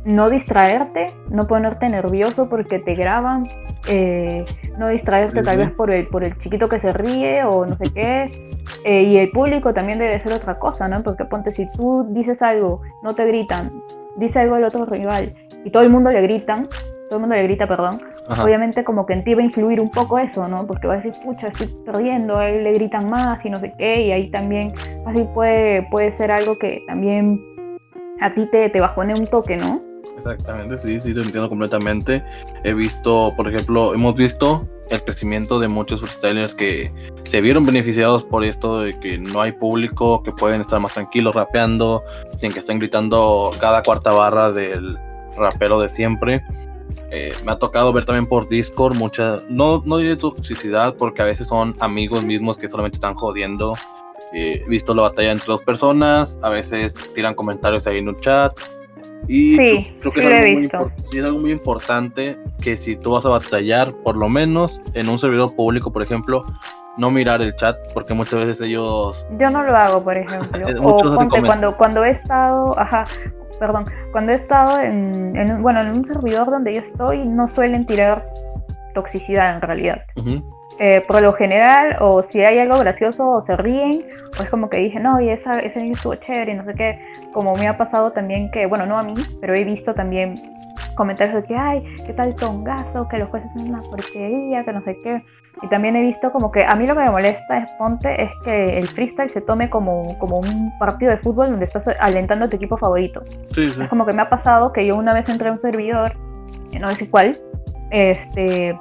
[0.04, 3.46] no distraerte, no ponerte nervioso porque te graban,
[3.88, 4.44] eh,
[4.78, 7.84] no distraerte tal vez por el, por el chiquito que se ríe o no sé
[7.94, 8.24] qué.
[8.84, 11.02] Eh, y el público también debe ser otra cosa, ¿no?
[11.02, 13.70] Porque ponte, si tú dices algo, no te gritan,
[14.16, 16.64] dice algo el otro rival y todo el mundo le gritan,
[17.08, 19.90] todo el mundo le grita, perdón, obviamente como que en ti va a influir un
[19.90, 20.66] poco eso, ¿no?
[20.66, 23.72] Porque va a decir, pucha, estoy perdiendo, a él le gritan más y no sé
[23.78, 24.72] qué, y ahí también,
[25.06, 27.40] así puede, puede ser algo que también
[28.20, 29.82] a ti te, te bajone un toque, ¿no?
[30.16, 32.22] Exactamente, sí, sí, lo entiendo completamente.
[32.64, 36.92] He visto, por ejemplo, hemos visto el crecimiento de muchos freestylers que
[37.24, 41.34] se vieron beneficiados por esto de que no hay público, que pueden estar más tranquilos
[41.34, 42.02] rapeando,
[42.38, 44.98] sin que estén gritando cada cuarta barra del
[45.36, 46.44] rapero de siempre.
[47.10, 51.24] Eh, me ha tocado ver también por Discord muchas, no, no diré toxicidad, porque a
[51.24, 53.74] veces son amigos mismos que solamente están jodiendo.
[54.32, 58.20] Eh, he visto la batalla entre dos personas, a veces tiran comentarios ahí en un
[58.20, 58.52] chat.
[59.28, 60.68] Y creo, que es, algo muy
[61.12, 65.18] es algo muy importante que si tú vas a batallar, por lo menos en un
[65.18, 66.44] servidor público, por ejemplo,
[66.96, 69.26] no mirar el chat, porque muchas veces ellos...
[69.38, 70.66] Yo no lo hago, por ejemplo.
[70.82, 73.04] o ponte, cuando, cuando he estado, ajá,
[73.58, 78.24] perdón, cuando he estado en, bueno, en un servidor donde yo estoy, no suelen tirar
[78.94, 80.02] toxicidad en realidad.
[80.78, 84.04] Eh, por lo general, o si hay algo gracioso, o se ríen,
[84.38, 86.74] o es como que dije, no, y esa, ese niño estuvo chévere, y no sé
[86.74, 86.98] qué,
[87.32, 90.34] como me ha pasado también que, bueno, no a mí, pero he visto también
[90.96, 94.82] comentarios de que, ay, qué tal tongazo, que los jueces son una porquería, que no
[94.82, 95.22] sé qué.
[95.62, 98.30] Y también he visto como que a mí lo que me molesta es Ponte es
[98.44, 102.48] que el freestyle se tome como, como un partido de fútbol donde estás alentando a
[102.48, 103.22] tu equipo favorito.
[103.56, 106.12] Es como que me ha pasado que yo una vez entré a un servidor,
[106.80, 107.36] no sé cuál,
[107.90, 108.76] este,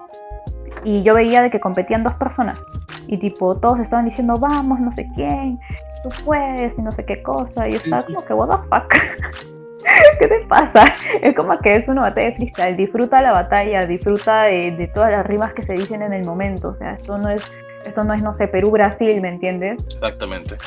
[0.84, 2.62] y yo veía de que competían dos personas.
[3.08, 5.60] Y tipo, todos estaban diciendo, vamos, no sé quién,
[6.04, 7.68] tú puedes, y no sé qué cosa.
[7.68, 9.52] Y yo estaba como que, what the fuck.
[10.20, 10.86] ¿Qué te pasa?
[11.22, 12.78] Es como que es una batalla de freestyle.
[12.78, 16.70] Disfruta la batalla, disfruta de, todas las rimas que se dicen en el momento.
[16.70, 17.44] O sea, esto no es,
[17.86, 19.84] esto no es, no sé, Perú-Brasil, ¿me entiendes?
[19.94, 20.58] Exactamente.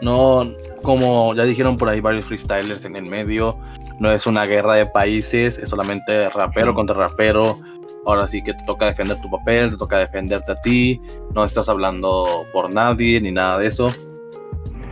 [0.00, 0.52] No,
[0.82, 3.58] como ya dijeron por ahí varios freestylers en el medio,
[3.98, 7.58] no es una guerra de países, es solamente rapero contra rapero.
[8.06, 11.00] Ahora sí que te toca defender tu papel, te toca defenderte a ti,
[11.34, 13.92] no estás hablando por nadie ni nada de eso.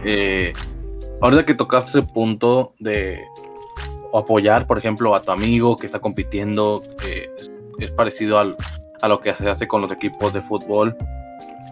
[0.05, 0.53] Eh,
[1.23, 3.25] ahorita que tocaste ese punto de
[4.19, 6.83] apoyar, por ejemplo, a tu amigo que está compitiendo,
[7.79, 8.57] es, parecido al,
[9.03, 10.97] a lo que se hace con los equipos de fútbol.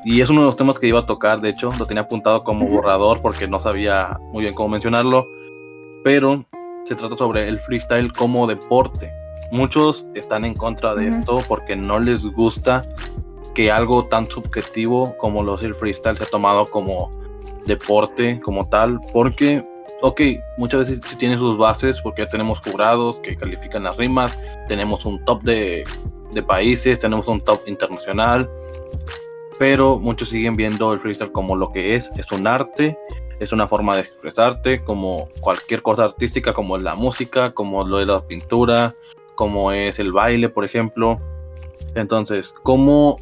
[0.05, 2.45] Y es uno de los temas que iba a tocar, de hecho, lo tenía apuntado
[2.45, 5.27] como borrador porque no sabía muy bien cómo mencionarlo,
[6.03, 6.45] pero
[6.85, 9.11] se trata sobre el freestyle como deporte.
[9.51, 12.83] Muchos están en contra de esto porque no les gusta
[13.55, 17.11] que algo tan subjetivo como lo es el freestyle se ha tomado como
[17.65, 19.65] deporte como tal, porque
[20.01, 20.21] ok,
[20.57, 24.37] muchas veces sí tiene sus bases porque tenemos jurados que califican las rimas,
[24.69, 25.85] tenemos un top de,
[26.47, 28.51] países, tenemos un top internacional,
[29.59, 32.99] pero muchos siguen viendo el freestyle como lo que es, es un arte,
[33.39, 38.01] es una forma de expresarte, como cualquier cosa artística, como es la música, como lo
[38.01, 38.97] es la pintura,
[39.37, 41.21] como es el baile, por ejemplo.
[41.95, 43.19] Entonces, ¿cómo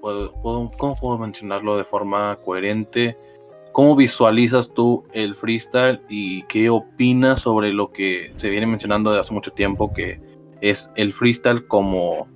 [0.00, 3.16] puedo, cómo puedo mencionarlo de forma coherente?
[3.78, 9.20] ¿Cómo visualizas tú el freestyle y qué opinas sobre lo que se viene mencionando desde
[9.20, 10.20] hace mucho tiempo, que
[10.60, 12.26] es el freestyle como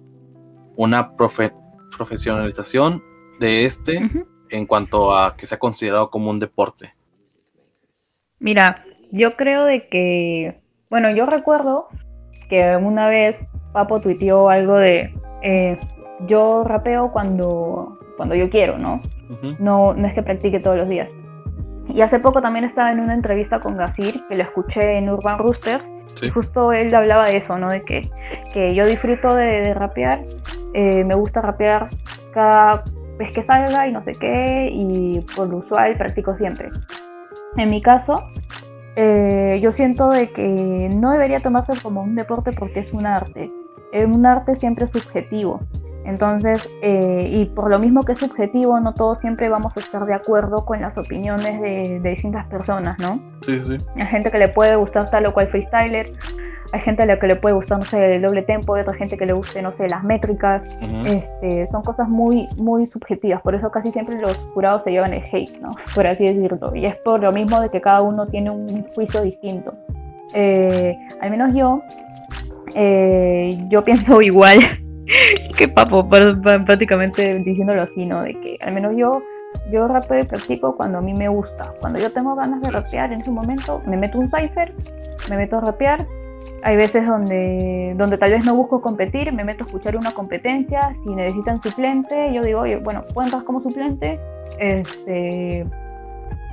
[0.76, 3.02] una profesionalización
[3.40, 4.08] de este
[4.50, 6.94] en cuanto a que se ha considerado como un deporte?
[8.38, 11.88] Mira, yo creo de que, bueno, yo recuerdo
[12.48, 13.34] que una vez
[13.72, 15.12] Papo tuiteó algo de,
[15.42, 15.76] eh,
[16.28, 19.00] yo rapeo cuando, cuando yo quiero, ¿no?
[19.58, 19.92] ¿no?
[19.92, 21.08] No es que practique todos los días.
[21.94, 25.38] Y hace poco también estaba en una entrevista con Gazir, que lo escuché en Urban
[25.38, 25.82] Rooster,
[26.22, 27.68] y justo él hablaba de eso, ¿no?
[27.68, 28.02] De que,
[28.52, 30.20] que yo disfruto de, rapear,
[30.74, 31.88] eh, me gusta rapear
[32.32, 32.84] cada
[33.18, 36.70] vez que salga y no sé qué, y por lo usual practico siempre.
[37.56, 38.26] En mi caso,
[38.96, 43.50] eh, yo siento de que no debería tomarse como un deporte porque es un arte.
[43.92, 45.60] Un arte siempre es subjetivo.
[46.04, 50.04] Entonces, eh, y por lo mismo que es subjetivo, no todos siempre vamos a estar
[50.04, 53.20] de acuerdo con las opiniones de, distintas personas, ¿no?
[53.42, 53.76] Sí, sí.
[53.96, 56.10] Hay gente que le puede gustar tal o cual freestyler,
[56.72, 58.94] hay gente a la que le puede gustar, no sé, el doble tempo, hay otra
[58.94, 60.62] gente que le guste, no sé, las métricas.
[61.04, 65.22] este, son cosas muy, muy subjetivas, por eso casi siempre los jurados se llevan el
[65.32, 65.70] hate, ¿no?
[65.94, 66.74] Por así decirlo.
[66.74, 69.74] Y es por lo mismo de que cada uno tiene un juicio distinto.
[70.34, 71.82] Eh, al menos yo,
[72.74, 74.81] eh, yo pienso igual
[75.56, 78.22] Qué papo, prácticamente diciéndolo así, ¿no?
[78.22, 79.22] De que al menos yo,
[79.70, 81.72] yo rapeo y practico cuando a mí me gusta.
[81.80, 84.72] Cuando yo tengo ganas de rapear en ese momento, me meto un cipher,
[85.28, 86.06] me meto a rapear.
[86.64, 90.96] Hay veces donde, donde tal vez no busco competir, me meto a escuchar una competencia.
[91.02, 94.18] Si necesitan suplente, yo digo, oye, bueno, entrar como suplente.
[94.58, 95.66] Este,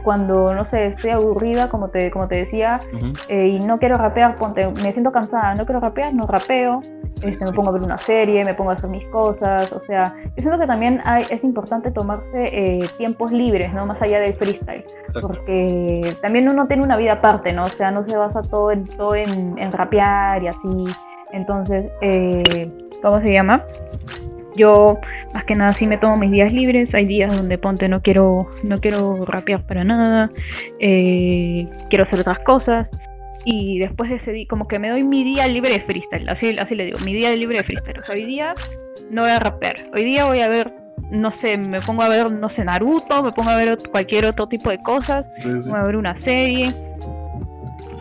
[0.04, 2.80] cuando, no sé, estoy aburrida, como te, como te decía,
[3.28, 6.82] eh, y no quiero rapear, ponte, me siento cansada, no quiero rapear, no rapeo,
[7.24, 10.14] este, me pongo a ver una serie, me pongo a hacer mis cosas, o sea,
[10.24, 13.86] yo siento que también hay, es importante tomarse eh, tiempos libres, ¿no?
[13.86, 14.86] Más allá del freestyle,
[15.22, 17.64] porque también uno tiene una vida aparte, ¿no?
[17.64, 20.86] O sea, no se basa todo en, todo en, en rapear y así,
[21.32, 22.72] entonces, eh,
[23.02, 23.64] ¿cómo se llama?
[24.56, 25.00] Yo
[25.34, 28.50] más que nada sí me tomo mis días libres, hay días donde ponte no quiero,
[28.64, 30.32] no quiero rapear para nada,
[30.80, 32.88] eh, quiero hacer otras cosas.
[33.46, 36.54] Y después de ese día, como que me doy mi día libre de freestyle, así,
[36.60, 38.02] así le digo, mi día libre de freestyle.
[38.12, 38.54] hoy día
[39.10, 40.74] no voy a rapear, hoy día voy a ver,
[41.10, 44.48] no sé, me pongo a ver, no sé, Naruto, me pongo a ver cualquier otro
[44.48, 46.76] tipo de cosas, voy a ver una serie,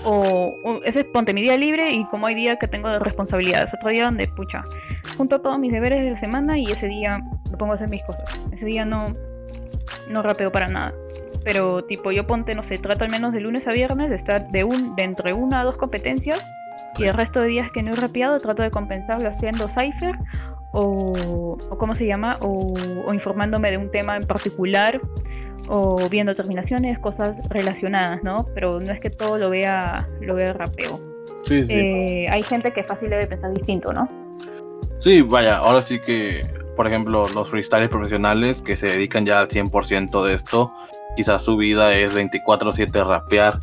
[0.05, 3.73] o, ese es ponte mi día libre y como hay días que tengo de responsabilidades,
[3.75, 4.65] otro día donde, pucha,
[5.17, 7.21] junto todos mis deberes de la semana y ese día
[7.51, 8.41] me pongo a hacer mis cosas.
[8.53, 9.07] Ese día no,
[10.09, 10.93] no rapeo para nada.
[11.45, 14.49] Pero tipo, yo ponte, no sé, trato al menos de lunes a viernes de estar
[14.49, 16.45] de, un, de entre una a dos competencias
[16.99, 20.17] y el resto de días que no he rapeado trato de compensarlo haciendo cipher
[20.73, 22.37] o, o ¿cómo se llama?
[22.41, 22.75] O,
[23.07, 25.01] o informándome de un tema en particular
[25.69, 28.47] o viendo terminaciones, cosas relacionadas, ¿no?
[28.55, 31.01] Pero no es que todo lo vea, lo vea rapeo.
[31.43, 31.73] Sí, sí.
[31.73, 34.09] Eh, hay gente que fácil debe pensar distinto, ¿no?
[34.99, 36.43] Sí, vaya, ahora sí que,
[36.77, 40.73] por ejemplo, los freestylers profesionales que se dedican ya al 100% de esto,
[41.17, 43.59] quizás su vida es 24/7 rapear,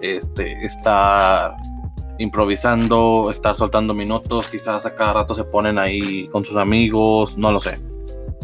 [0.00, 1.54] este, estar
[2.18, 7.52] improvisando, estar soltando minutos, quizás a cada rato se ponen ahí con sus amigos, no
[7.52, 7.78] lo sé.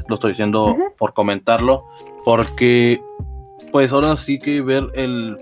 [0.09, 1.85] Lo estoy diciendo por comentarlo,
[2.25, 3.01] porque
[3.71, 5.39] pues ahora sí que ver el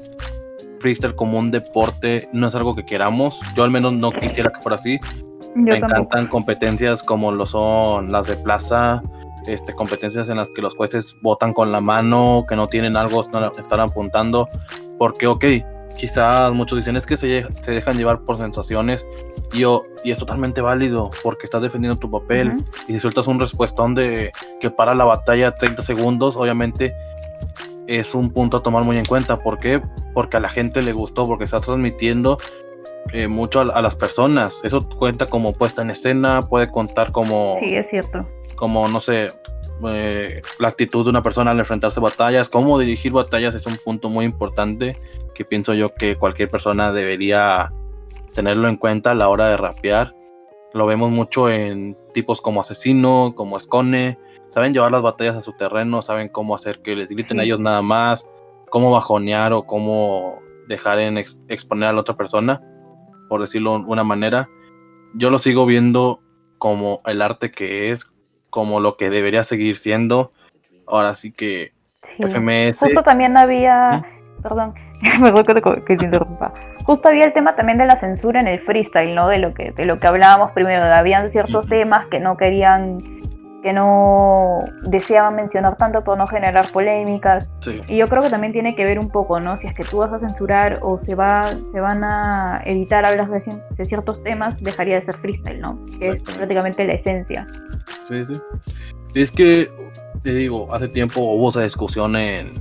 [0.81, 3.39] freestyle como un deporte no es algo que queramos.
[3.57, 4.99] Yo al menos no quisiera que fuera así.
[5.55, 9.03] Me encantan competencias como lo son las de plaza,
[9.47, 13.21] este, competencias en las que los jueces votan con la mano, que no tienen algo,
[13.21, 14.49] están, están apuntando,
[14.99, 15.45] porque ok,
[15.99, 19.05] quizás muchos dicen es que se, se dejan llevar por sensaciones
[19.53, 19.65] y,
[20.05, 22.55] y es totalmente válido porque estás defendiendo tu papel
[22.89, 26.95] y si sueltas un respuestón de que para la batalla 30 segundos, obviamente
[27.87, 29.41] es un punto a tomar muy en cuenta.
[29.41, 29.83] ¿Por qué?
[30.15, 32.39] Porque a la gente le gustó, porque está transmitiendo
[33.13, 34.61] eh, mucho a, las personas.
[34.63, 37.59] Eso cuenta como puesta en escena, puede contar como...
[37.61, 38.27] Sí, es cierto.
[38.55, 39.29] Como, no sé,
[39.89, 43.79] eh, la actitud de una persona al enfrentarse a batallas, cómo dirigir batallas es un
[43.85, 44.97] punto muy importante
[45.35, 47.73] que pienso yo que cualquier persona debería
[48.35, 50.15] tenerlo en cuenta a la hora de rapear.
[50.73, 54.19] Lo vemos mucho en tipos como Asesino, como Escone.
[54.49, 57.59] Saben llevar las batallas a su terreno, saben cómo hacer que les griten a ellos
[57.59, 58.29] nada más,
[58.69, 60.39] cómo bajonear o cómo
[60.69, 62.63] dejar en exponer a la otra persona
[63.31, 64.49] por decirlo de una manera.
[65.15, 66.21] Yo lo sigo viendo
[66.59, 68.11] como el arte que es,
[68.51, 70.33] como lo que debería seguir siendo.
[70.85, 71.73] Ahora sí que
[72.19, 72.81] FMS.
[72.81, 74.05] Justo también había.
[74.43, 74.75] Perdón,
[75.21, 76.53] me recuerdo que te interrumpa.
[76.85, 79.29] Justo había el tema también de la censura en el freestyle, ¿no?
[79.29, 80.83] De lo que, de lo que hablábamos primero.
[80.93, 82.99] Habían ciertos temas que no querían
[83.63, 87.49] que no deseaba mencionar tanto por no generar polémicas.
[87.89, 89.59] Y yo creo que también tiene que ver un poco, ¿no?
[89.59, 93.31] Si es que tú vas a censurar o se va se van a editar hablas
[93.31, 93.43] de,
[93.77, 95.79] de ciertos temas, dejaría de ser freestyle, ¿no?
[95.99, 97.47] Que es prácticamente la esencia.
[98.05, 98.41] Sí, sí.
[99.15, 99.69] Es que,
[100.23, 102.53] te digo, hace tiempo hubo esa discusión en,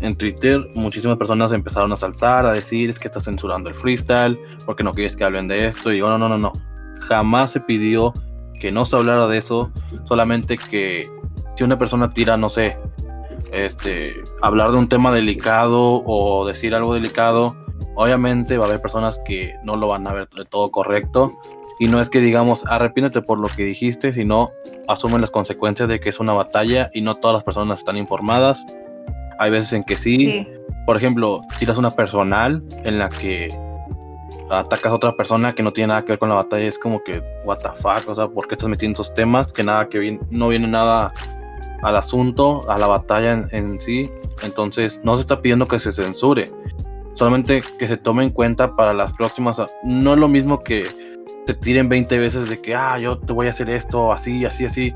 [0.00, 4.38] en Twitter, muchísimas personas empezaron a saltar, a decir es que estás censurando el freestyle,
[4.66, 5.90] porque no quieres que hablen de esto.
[5.90, 6.52] Y digo, no, no, no, no.
[7.08, 8.12] Jamás se pidió
[8.60, 9.72] que no se hablara de eso,
[10.04, 11.08] solamente que
[11.56, 12.76] si una persona tira, no sé,
[13.52, 17.56] este, hablar de un tema delicado o decir algo delicado,
[17.96, 21.38] obviamente va a haber personas que no lo van a ver de todo correcto.
[21.78, 24.50] Y no es que digamos, arrepiéntete por lo que dijiste, sino
[24.86, 28.64] asumen las consecuencias de que es una batalla y no todas las personas están informadas.
[29.38, 30.46] Hay veces en que sí.
[30.84, 33.48] Por ejemplo, tiras una personal en la que
[34.50, 37.02] atacas a otra persona que no tiene nada que ver con la batalla, es como
[37.02, 40.18] que, what the fuck, o sea, ¿por qué estás metiendo esos temas que nada, que
[40.30, 41.12] no viene nada
[41.82, 44.10] al asunto, a la batalla en, sí?
[44.42, 46.50] Entonces, no se está pidiendo que se censure,
[47.14, 49.60] solamente que se tome en cuenta para las próximas.
[49.84, 50.86] No es lo mismo que
[51.46, 54.64] te tiren 20 veces de que, ah, yo te voy a hacer esto, así, así,
[54.64, 54.94] así,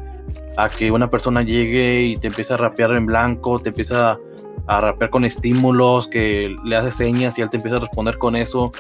[0.57, 4.19] a que una persona llegue y te empiece a rapear en blanco, te empieza
[4.67, 8.35] a rapear con estímulos, que le hace señas y él te empieza a responder con
[8.35, 8.73] eso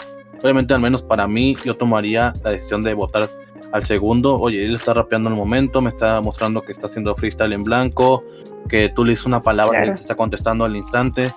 [0.42, 3.30] obviamente al menos para mí yo tomaría la decisión de votar
[3.72, 7.14] al segundo, oye, él está rapeando en el momento, me está mostrando que está haciendo
[7.16, 8.22] freestyle en blanco,
[8.68, 11.32] que tú le dices una palabra y él te está contestando al instante.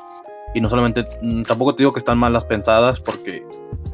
[0.54, 3.44] Y no solamente, mm, tampoco te digo que están malas pensadas, porque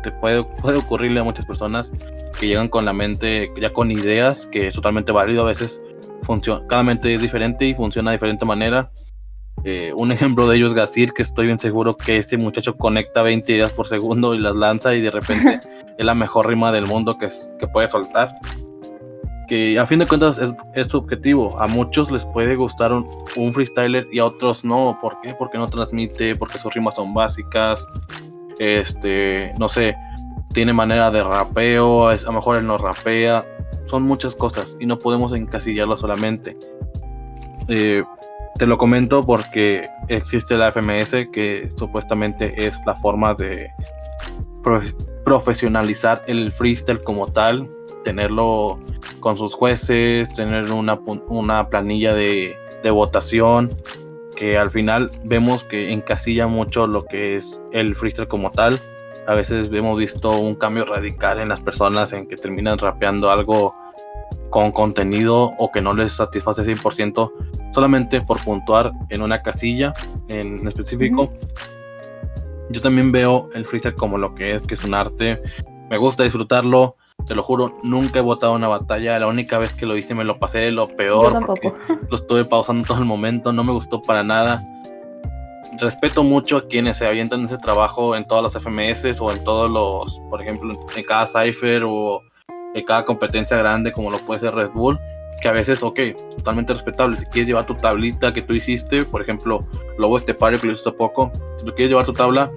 [0.03, 1.89] te puede, puede ocurrirle a muchas personas
[2.37, 5.81] que llegan con la mente, ya con ideas, que es totalmente válido, a veces
[6.23, 8.91] funciona, cada mente es diferente y funciona de diferente manera.
[9.65, 13.23] Eh, un ejemplo de ello es Gazir, que estoy bien seguro que ese muchacho conecta
[13.23, 15.59] 20 ideas por segundo y las lanza y de repente
[15.97, 18.29] es la mejor rima del mundo que, que puede soltar.
[19.47, 20.39] Que a fin de cuentas
[20.73, 21.61] es, subjetivo.
[21.61, 24.97] A muchos les puede gustar un, freestyler y a otros no.
[25.01, 25.33] ¿Por qué?
[25.33, 27.85] Porque no transmite, porque sus rimas son básicas.
[28.59, 29.95] Este, no sé,
[30.53, 33.45] tiene manera de rapeo, a lo mejor él no rapea.
[33.85, 36.57] Son muchas cosas y no podemos encasillarlo solamente.
[37.67, 38.03] Eh,
[38.57, 43.71] te lo comento porque existe la FMS que supuestamente es la forma de
[45.25, 47.69] profesionalizar el freestyle como tal,
[48.03, 48.79] tenerlo
[49.19, 53.69] con sus jueces, tener una, una planilla de, de votación
[54.35, 58.79] que al final vemos que encasilla mucho lo que es el freestyle como tal.
[59.27, 63.73] A veces hemos visto un cambio radical en las personas en que terminan rapeando algo
[64.49, 67.31] con contenido o que no les satisface 100%
[67.73, 69.93] solamente por puntuar en una casilla
[70.27, 71.33] en específico.
[72.69, 75.39] Yo también veo el freestyle como lo que es, que es un arte.
[75.89, 76.95] Me gusta disfrutarlo.
[77.27, 79.19] Te lo juro, nunca he votado una batalla.
[79.19, 81.47] La única vez que lo hice me lo pasé de lo peor.
[82.09, 83.51] Lo estuve pausando todo el momento.
[83.51, 84.63] No me gustó para nada.
[85.79, 89.71] Respeto mucho a quienes se avientan ese trabajo en todas las FMS o en todos
[89.71, 92.21] los, por ejemplo, en cada Cypher o
[92.75, 94.99] en cada competencia grande como lo puede ser Red Bull
[95.41, 95.99] que a veces, ok,
[96.37, 97.17] totalmente respetable.
[97.17, 99.65] Si quieres llevar tu tablita que tú hiciste, por ejemplo,
[99.97, 102.51] Lobo Estepario que lo hiciste poco, si tú quieres llevar tu tabla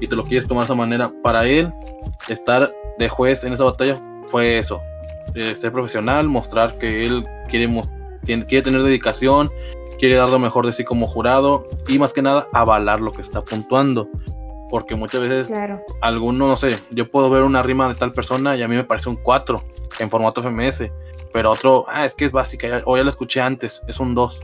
[0.00, 1.72] y te lo quieres tomar de esa manera, para él,
[2.28, 4.80] estar de juez en esa batalla fue eso:
[5.34, 7.70] eh, ser profesional, mostrar que él quiere,
[8.24, 9.50] quiere tener dedicación,
[9.98, 13.22] quiere dar lo mejor de sí como jurado y más que nada avalar lo que
[13.22, 14.08] está puntuando
[14.68, 15.52] porque muchas veces
[16.00, 18.84] alguno, no sé, yo puedo ver una rima de tal persona y a mí me
[18.84, 19.62] parece un 4
[20.00, 20.90] en formato FMS,
[21.36, 24.40] pero otro, ah, es que es básica, o ya la escuché antes, es un 2.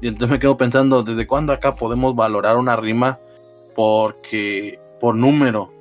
[0.00, 3.18] Y entonces me quedo pensando, ¿desde cuándo acá podemos valorar una rima
[3.74, 5.72] porque por número?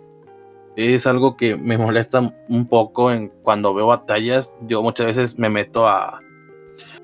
[0.75, 4.57] Es algo que me molesta un poco en cuando veo batallas.
[4.61, 6.19] Yo muchas veces me meto a,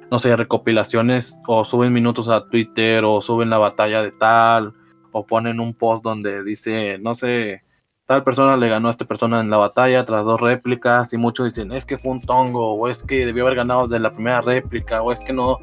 [0.09, 4.73] no sé, recopilaciones o suben minutos a Twitter o suben la batalla de tal
[5.11, 7.61] o ponen un post donde dice, no sé,
[8.05, 11.47] tal persona le ganó a esta persona en la batalla tras dos réplicas y muchos
[11.47, 14.41] dicen, es que fue un tongo, o es que debió haber ganado de la primera
[14.41, 15.59] réplica, o es que no,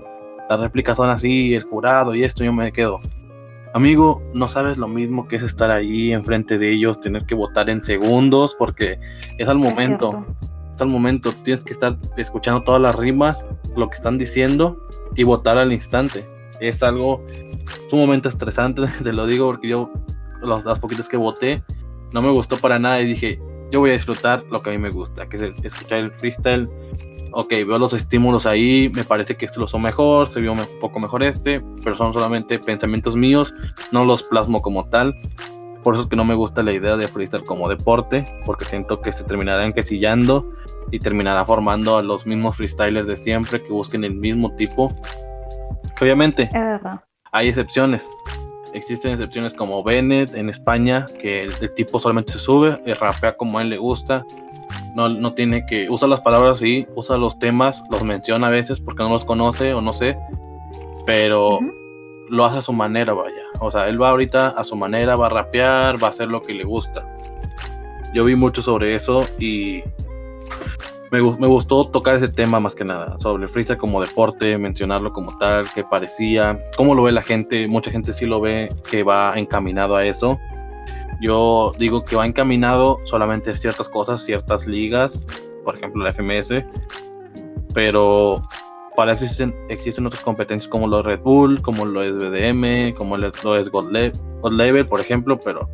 [0.49, 3.01] las réplicas son así, el jurado y esto, yo me quedo.
[3.75, 7.71] Amigo, no sabes lo mismo que es estar ahí enfrente de ellos, tener que votar
[7.71, 8.99] en segundos, porque
[9.39, 10.27] es al momento,
[10.73, 14.77] es al momento, tienes que estar escuchando todas las rimas, lo que están diciendo
[15.15, 16.29] y votar al instante
[16.61, 17.25] es algo
[17.89, 19.91] sumamente estresante, te lo digo porque yo
[20.43, 21.63] las poquitas que voté
[22.13, 23.41] no me gustó para nada y dije,
[23.71, 26.69] yo voy a disfrutar lo que a mí me gusta, que es escuchar el freestyle.
[27.33, 30.61] Ok, veo los estímulos ahí, me parece que esto lo son mejor, se vio un
[30.79, 33.55] poco mejor este, pero son solamente pensamientos míos,
[33.91, 35.15] no los plasmo como tal.
[35.83, 39.01] Por eso es que no me gusta la idea de freestyle como deporte, porque siento
[39.01, 40.53] que se terminará encasillando
[40.91, 44.95] y terminará formando a los mismos freestylers de siempre que busquen el mismo tipo.
[45.97, 46.51] Que obviamente
[47.33, 48.09] hay excepciones.
[48.75, 53.59] Existen excepciones como Bennett en España, que el, tipo solamente se sube, y rapea como
[53.59, 54.25] a él le gusta.
[54.95, 55.89] No, no tiene que.
[55.91, 59.75] Usa las palabras y usa los temas, los menciona a veces porque no los conoce
[59.75, 60.17] o no sé.
[61.05, 61.59] Pero
[62.29, 63.43] lo hace a su manera, vaya.
[63.61, 66.41] O sea, él va ahorita a su manera, va a rapear, va a hacer lo
[66.41, 67.07] que le gusta.
[68.15, 69.83] Yo vi mucho sobre eso y
[71.13, 75.37] me, gustó tocar ese tema más que nada, sobre el freestyle como deporte, mencionarlo como
[75.37, 77.69] tal, qué parecía, cómo lo ve la gente.
[77.69, 80.39] Mucha gente sí lo ve que va encaminado a eso.
[81.21, 85.27] Yo digo que va encaminado solamente a ciertas cosas, ciertas ligas,
[85.65, 86.65] por ejemplo la FMS,
[87.75, 88.41] pero
[88.97, 93.57] para existen, existen otras competencias como los Red Bull, como lo es BDM, como lo
[93.57, 93.93] es God,
[94.51, 95.69] Level, por ejemplo, pero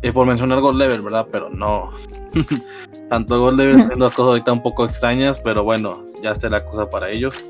[0.00, 1.26] es por mencionar God Level, ¿verdad?
[1.30, 1.90] Pero no.
[3.12, 6.88] Tanto God Level son dos cosas ahorita un poco extrañas, pero bueno, ya la cosa
[6.88, 7.44] para ellos.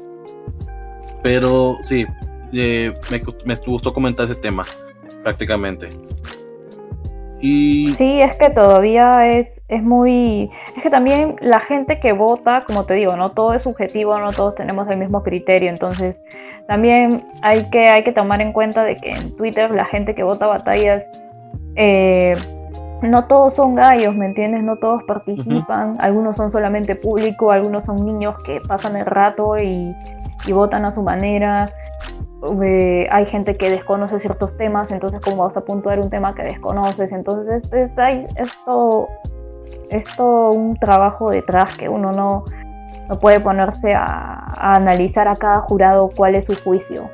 [1.23, 2.05] Pero sí,
[2.53, 4.65] eh, me, me gustó comentar ese tema,
[5.23, 5.91] prácticamente.
[7.41, 7.95] Y...
[7.97, 10.51] Sí, es que todavía es, es muy...
[10.77, 14.33] Es que también la gente que vota, como te digo, no todo es subjetivo, no
[14.33, 16.17] todos tenemos el mismo criterio, entonces
[16.67, 20.25] también hay que, hay que tomar en cuenta de que en Twitter la gente que
[20.25, 21.05] vota batallas,
[21.77, 22.35] eh,
[23.03, 24.63] no todos son gallos, ¿me entiendes?
[24.63, 29.95] No todos participan, algunos son solamente público, algunos son niños que pasan el rato y,
[30.47, 31.69] y votan a su manera
[33.11, 37.13] hay gente que desconoce ciertos temas, entonces cómo vas a puntuar un tema que desconoces,
[37.13, 38.27] entonces es, hay,
[40.17, 42.45] todo, un trabajo detrás que uno no,
[43.09, 47.09] no puede ponerse a, analizar a cada jurado cuál es su juicio.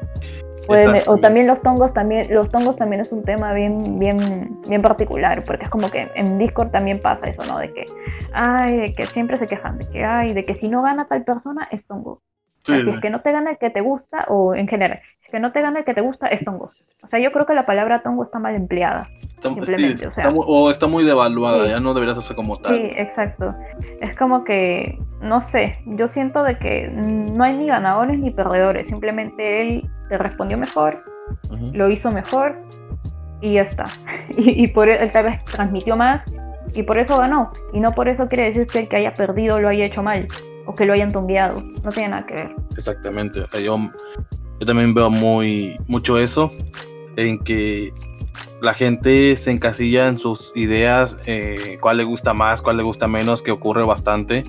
[1.07, 5.43] O también los tongos también los tongos también es un tema bien bien bien particular
[5.45, 7.87] porque es como que en Discord también pasa eso no de que
[8.33, 11.25] ay de que siempre se quejan de que ay de que si no gana tal
[11.25, 12.23] persona es tongo.
[12.62, 15.01] Si es que no te gana el que te gusta o en general
[15.31, 16.70] que no te gane el que te gusta es tongo.
[17.03, 19.09] O sea, yo creo que la palabra tongo está mal empleada.
[19.41, 22.76] simplemente, o, está muy, devaluada, ya no deberías hacer como tal.
[22.76, 23.55] Sí, exacto.
[24.01, 28.89] Es como que, no sé, yo siento de que no hay ni ganadores ni perdedores,
[28.89, 31.05] simplemente él te respondió mejor,
[31.72, 32.57] lo hizo mejor
[33.41, 33.85] y ya está.
[34.37, 36.22] Y, y por él tal vez transmitió más
[36.74, 37.51] y por eso ganó.
[37.72, 40.29] Y no por eso quiere decir que el que haya perdido lo haya hecho mal
[40.66, 41.62] o que lo hayan tongueado.
[41.83, 42.55] No tiene nada que ver.
[42.76, 43.41] Exactamente.
[43.64, 43.79] Yo
[44.61, 46.53] yo también veo muy mucho eso,
[47.17, 47.93] en que
[48.61, 53.07] la gente se encasilla en sus ideas, eh, cuál le gusta más, cuál le gusta
[53.07, 54.45] menos, que ocurre bastante.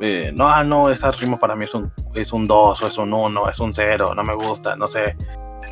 [0.00, 2.98] Eh, no, ah, no, esa rima para mí es un, es un 2 o es
[2.98, 5.16] un 1, es un 0, no me gusta, no sé.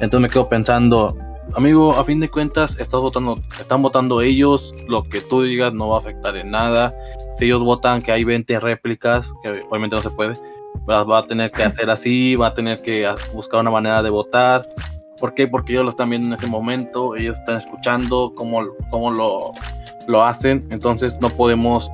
[0.00, 1.16] Entonces me quedo pensando,
[1.54, 5.88] amigo, a fin de cuentas, estás votando, están votando ellos, lo que tú digas no
[5.88, 6.94] va a afectar en nada.
[7.38, 10.34] Si ellos votan que hay 20 réplicas, que obviamente no se puede,
[10.88, 14.66] va, a tener que hacer así, va a tener que buscar una manera de votar.
[15.18, 15.46] ¿Por qué?
[15.46, 19.52] Porque ellos lo están viendo en ese momento, ellos están escuchando cómo, cómo lo,
[20.08, 21.90] lo hacen, entonces no podemos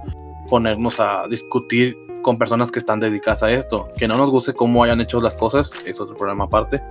[0.49, 3.89] ponernos a discutir con personas que están dedicadas a esto.
[3.97, 6.83] Que no nos guste cómo hayan hecho las cosas, es otro problema aparte.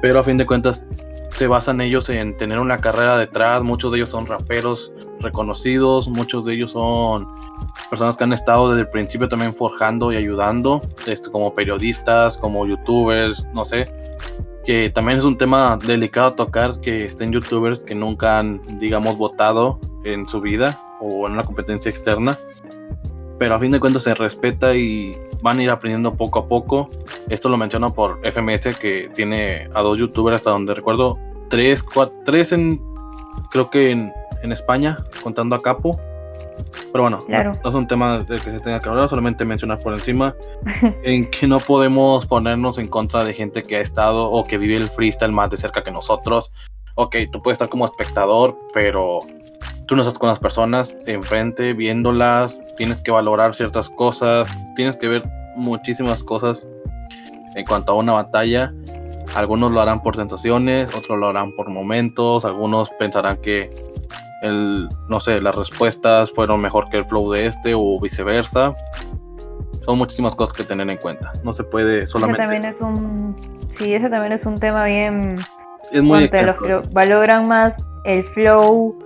[0.00, 0.84] Pero a fin de cuentas,
[1.30, 3.62] se basan ellos en tener una carrera detrás.
[3.62, 7.28] Muchos de ellos son raperos reconocidos, muchos de ellos son
[7.90, 12.66] personas que han estado desde el principio también forjando y ayudando, este, como periodistas, como
[12.66, 13.88] youtubers, no sé.
[14.64, 19.78] Que también es un tema delicado tocar que estén youtubers que nunca han, digamos, votado
[20.04, 22.38] en su vida o en una competencia externa.
[23.38, 26.90] Pero a fin de cuentas se respeta y van a ir aprendiendo poco a poco.
[27.28, 31.18] Esto lo menciono por FMS que tiene a dos youtubers hasta donde recuerdo
[31.48, 32.80] tres, cuatro, tres en,
[33.50, 34.12] creo que en,
[34.42, 35.98] en España, contando a Capo.
[36.92, 39.92] Pero bueno, no, es un tema del que se tenga que hablar, solamente mencionar por
[39.92, 40.34] encima
[41.04, 44.76] en que no podemos ponernos en contra de gente que ha estado o que vive
[44.76, 46.50] el freestyle más de cerca que nosotros.
[46.94, 49.20] Ok, tú puedes estar como espectador, pero
[49.88, 55.08] tú no estás con las personas enfrente, viéndolas, tienes que valorar ciertas cosas, tienes que
[55.08, 55.22] ver
[55.56, 56.68] muchísimas cosas
[57.56, 58.72] en cuanto a una batalla
[59.34, 63.70] algunos lo harán por sensaciones, otros lo harán por momentos, algunos pensarán que
[64.42, 68.74] el, no sé, las respuestas fueron mejor que el flow de este o viceversa.
[69.84, 71.32] Son muchísimas cosas que tener en cuenta.
[71.44, 72.42] No se puede solamente.
[72.42, 73.36] Ese también es un,
[73.76, 75.36] sí, ese también es un tema bien.
[75.90, 78.98] Es muy los que valoran más el flow,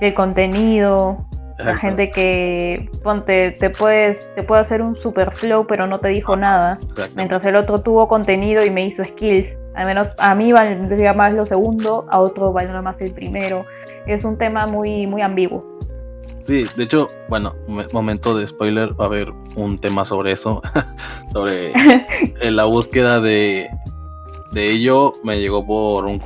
[0.00, 1.26] el contenido,
[1.64, 6.08] la gente que ponte, te puedes, te puede hacer un super flow pero no te
[6.08, 6.78] dijo nada.
[7.14, 9.46] Mientras el otro tuvo contenido y me hizo skills.
[9.74, 13.64] Al menos a mí valdría más lo segundo, a otro valdría más el primero.
[14.06, 15.64] Es un tema muy, muy ambiguo.
[16.44, 17.54] Sí, de hecho, bueno,
[17.92, 20.62] momento de spoiler, va a haber un tema sobre eso,
[21.32, 21.72] sobre
[22.50, 23.68] la búsqueda de,
[24.52, 25.12] de ello.
[25.22, 26.18] Me llegó por un,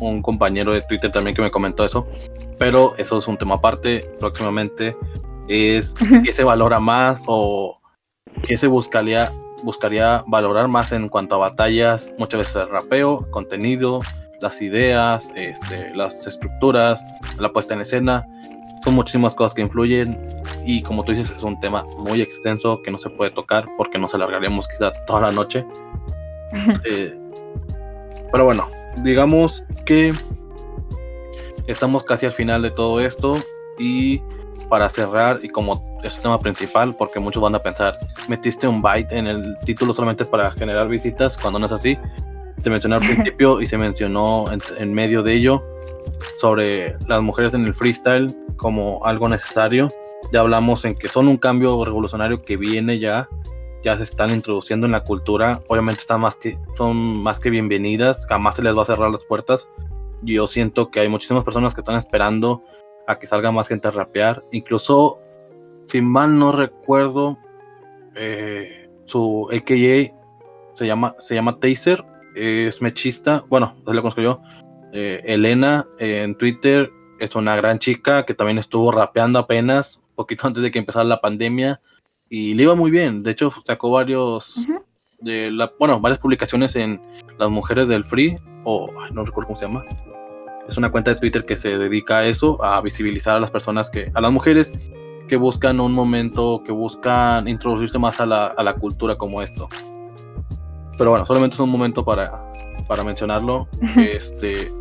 [0.00, 2.06] un compañero de Twitter también que me comentó eso,
[2.58, 4.10] pero eso es un tema aparte.
[4.18, 4.96] Próximamente
[5.48, 5.94] es
[6.24, 7.80] qué se valora más o
[8.46, 14.00] qué se buscaría, buscaría valorar más en cuanto a batallas, muchas veces el rapeo, contenido,
[14.40, 17.02] las ideas, este, las estructuras,
[17.38, 18.26] la puesta en escena.
[18.82, 20.18] Son muchísimas cosas que influyen
[20.66, 23.98] y como tú dices es un tema muy extenso que no se puede tocar porque
[23.98, 25.64] nos alargaremos quizá toda la noche.
[26.84, 27.18] Eh,
[28.30, 28.68] pero bueno,
[29.02, 30.12] digamos que
[31.66, 33.42] estamos casi al final de todo esto
[33.78, 34.20] y
[34.68, 37.96] para cerrar y como es el tema principal, porque muchos van a pensar,
[38.28, 41.98] metiste un byte en el título solamente para generar visitas, cuando no es así.
[42.62, 44.44] Se mencionó al principio y se mencionó
[44.78, 45.62] en, medio de ello
[46.40, 49.88] sobre las mujeres en el freestyle como algo necesario.
[50.32, 53.28] Ya hablamos en que son un cambio revolucionario que viene ya,
[53.84, 55.60] ya se están introduciendo en la cultura.
[55.68, 59.24] Obviamente están más que, son más que bienvenidas, jamás se les va a cerrar las
[59.24, 59.68] puertas.
[60.22, 62.62] Yo siento que hay muchísimas personas que están esperando
[63.06, 64.42] a que salga más gente a rapear.
[64.52, 65.18] Incluso,
[65.86, 67.36] si mal no recuerdo,
[68.14, 70.14] eh, su AKA
[70.72, 72.02] se llama, se llama Taser,
[72.34, 74.40] es mechista, bueno, así lo conozco yo.
[74.94, 76.90] Eh, Elena en Twitter
[77.20, 81.20] es una gran chica que también estuvo rapeando apenas, poquito antes de que empezara la
[81.20, 81.82] pandemia,
[82.34, 83.22] y le iba muy bien.
[83.22, 84.56] De hecho, sacó varios,
[85.20, 87.00] de la, bueno, varias publicaciones en
[87.38, 88.34] las mujeres del Free,
[88.64, 89.84] o no recuerdo cómo se llama,
[90.68, 93.88] es una cuenta de Twitter que se dedica a eso, a visibilizar a las personas
[93.88, 94.72] que, a las mujeres
[95.28, 99.68] que buscan un momento, que buscan introducirse más a la, a la cultura como esto.
[100.98, 102.52] Pero bueno, solamente es un momento para,
[102.88, 103.68] para mencionarlo.
[103.96, 104.72] este,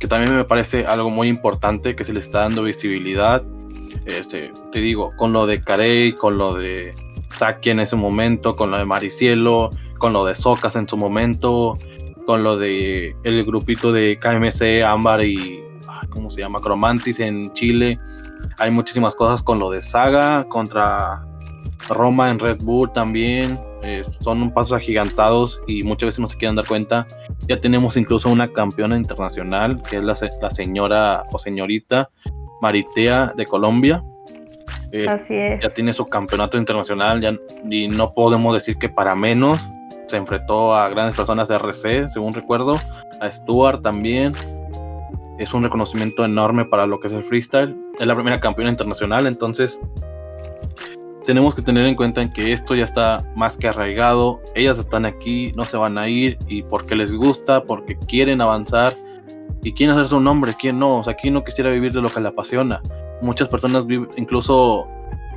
[0.00, 3.44] que también me parece algo muy importante que se le está dando visibilidad.
[4.04, 6.94] Este, te digo, con lo de Carey, con lo de
[7.30, 11.78] Saki en ese momento, con lo de Maricielo, con lo de Socas en su momento,
[12.26, 15.60] con lo de el grupito de KMC, Ámbar y
[16.10, 16.60] ¿cómo se llama?
[16.60, 17.98] Cromantis en Chile.
[18.58, 21.24] Hay muchísimas cosas con lo de Saga contra
[21.88, 23.60] Roma en Red Bull también.
[24.20, 27.06] son pasos agigantados y muchas veces no se quieren dar cuenta.
[27.48, 32.10] Ya tenemos incluso una campeona internacional que es la señora o señorita
[32.60, 34.02] Maritea de Colombia.
[35.08, 35.62] Así es.
[35.62, 37.36] Ya tiene su campeonato internacional ya,
[37.68, 39.60] y no podemos decir que para menos
[40.06, 42.80] se enfrentó a grandes personas de RC, según recuerdo,
[43.20, 44.32] a Stuart también.
[45.38, 47.76] Es un reconocimiento enorme para lo que es el freestyle.
[47.98, 49.78] Es la primera campeona internacional, entonces
[51.26, 54.40] tenemos que tener en cuenta en que esto ya está más que arraigado.
[54.54, 58.94] Ellas están aquí, no se van a ir y porque les gusta, porque quieren avanzar
[59.62, 60.98] y quieren hacer su nombre, quién no.
[60.98, 62.80] O sea, quién no quisiera vivir de lo que le apasiona.
[63.20, 64.88] Muchas personas viven, incluso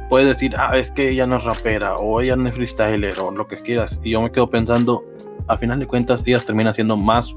[0.09, 3.31] puedes decir, ah, es que ella no es rapera o ella no es freestyler o
[3.31, 3.99] lo que quieras.
[4.03, 5.03] Y yo me quedo pensando,
[5.47, 7.35] a final de cuentas, ellas terminan siendo más,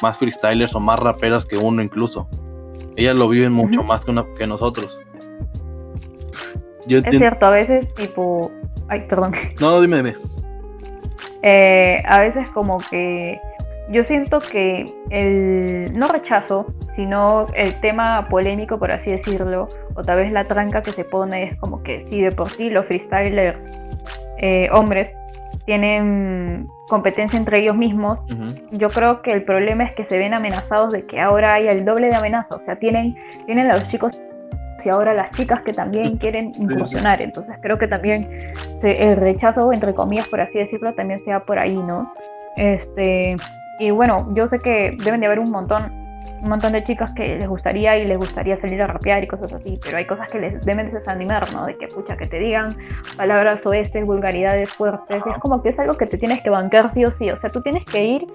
[0.00, 2.28] más freestylers o más raperas que uno incluso.
[2.96, 4.98] Ellas lo viven mucho más que, que nosotros.
[6.88, 8.50] es cierto, a veces tipo...
[8.88, 9.34] Ay, perdón.
[9.60, 10.16] No, no, dime, dime.
[11.42, 13.38] Eh, a veces como que
[13.90, 20.18] yo siento que el no rechazo, sino el tema polémico, por así decirlo, o tal
[20.18, 23.60] vez la tranca que se pone es como que si de por sí los freestylers
[24.38, 25.10] eh, hombres
[25.66, 28.18] tienen competencia entre ellos mismos,
[28.70, 31.84] yo creo que el problema es que se ven amenazados de que ahora hay el
[31.84, 34.20] doble de amenaza, o sea, tienen, tienen a los chicos
[34.86, 38.28] y ahora las chicas que también quieren incursionar, entonces creo que también
[38.82, 42.12] el rechazo, entre comillas, por así decirlo, también sea por ahí, ¿no?
[42.56, 43.36] Este,
[43.78, 45.92] y bueno, yo sé que deben de haber un montón,
[46.42, 49.52] un montón de chicas que les gustaría y les gustaría salir a rapear y cosas
[49.52, 51.66] así, pero hay cosas que les deben desanimar, ¿no?
[51.66, 52.74] De que, pucha, que te digan
[53.16, 57.04] palabras oestes, vulgaridades fuertes, es como que es algo que te tienes que bancar sí
[57.04, 58.26] o sí, o sea, tú tienes que ir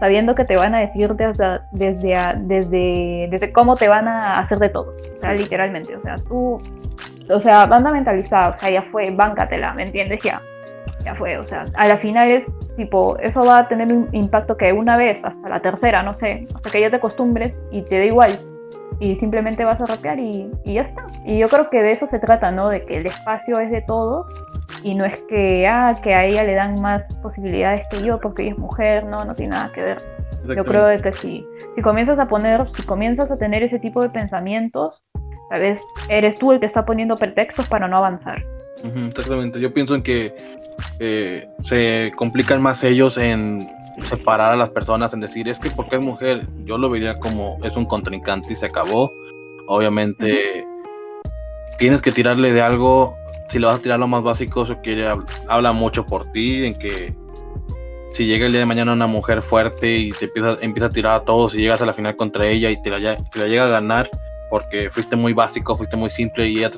[0.00, 4.58] sabiendo que te van a decir desde, desde, desde, desde cómo te van a hacer
[4.58, 4.94] de todo,
[5.36, 6.60] literalmente, o sea, tú,
[7.30, 10.20] o sea, banda mentalizada, o sea, ya fue, báncatela, ¿me entiendes?
[10.24, 10.42] Ya,
[11.04, 12.44] ya fue, o sea, a la final es
[12.76, 16.46] tipo, eso va a tener un impacto que una vez, hasta la tercera, no sé,
[16.54, 18.38] hasta que ya te acostumbres y te da igual.
[19.00, 21.06] Y simplemente vas a rapear y, y ya está.
[21.26, 22.68] Y yo creo que de eso se trata, ¿no?
[22.68, 24.26] De que el espacio es de todos
[24.84, 28.42] y no es que, ah, que a ella le dan más posibilidades que yo porque
[28.42, 29.98] ella es mujer, no, no tiene nada que ver.
[30.46, 34.08] Yo creo que si, si comienzas a poner, si comienzas a tener ese tipo de
[34.08, 35.02] pensamientos,
[35.50, 38.42] tal vez eres tú el que está poniendo pretextos para no avanzar.
[39.06, 40.34] Exactamente, yo pienso en que
[40.98, 43.68] eh, se complican más ellos en
[44.08, 47.58] separar a las personas en decir, es que porque es mujer, yo lo vería como
[47.62, 49.12] es un contrincante y se acabó.
[49.68, 50.64] Obviamente
[51.78, 53.16] tienes que tirarle de algo,
[53.48, 55.08] si le vas a tirar lo más básico, eso quiere,
[55.48, 57.14] habla mucho por ti, en que
[58.10, 61.14] si llega el día de mañana una mujer fuerte y te empieza, empieza a tirar
[61.14, 63.64] a todos y llegas a la final contra ella y te la, te la llega
[63.64, 64.08] a ganar
[64.50, 66.76] porque fuiste muy básico, fuiste muy simple y ella te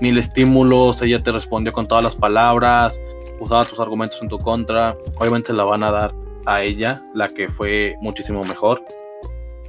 [0.00, 3.00] mil estímulos, ella te respondió con todas las palabras,
[3.40, 6.14] usaba tus argumentos en tu contra, obviamente la van a dar
[6.46, 8.82] a ella, la que fue muchísimo mejor.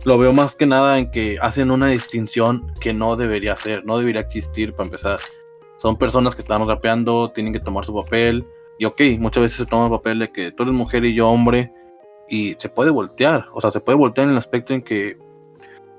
[0.04, 3.98] Lo veo más que nada en que hacen una distinción que no debería ser, no
[3.98, 5.20] debería existir para empezar.
[5.78, 8.46] Son personas que están rapeando, tienen que tomar su papel.
[8.78, 11.30] Y ok, muchas veces se toma el papel de que tú eres mujer y yo
[11.30, 11.72] hombre.
[12.30, 13.46] Y se puede voltear.
[13.54, 15.18] O sea, se puede voltear en el aspecto en que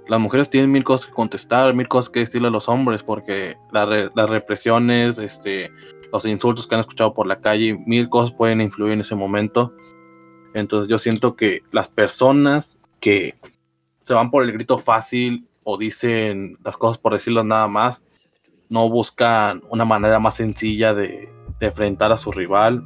[0.08, 3.56] las mujeres tienen mil cosas que contestar, mil cosas que decirle a los hombres, porque
[3.72, 5.70] las represiones, este,
[6.12, 9.74] los insultos que han escuchado por la calle, mil cosas pueden influir en ese momento.
[10.54, 13.34] Entonces yo siento que las personas que
[14.04, 18.04] se van por el grito fácil o dicen las cosas por decirlas nada más,
[18.68, 21.28] no buscan una manera más sencilla de,
[21.58, 22.84] enfrentar a su rival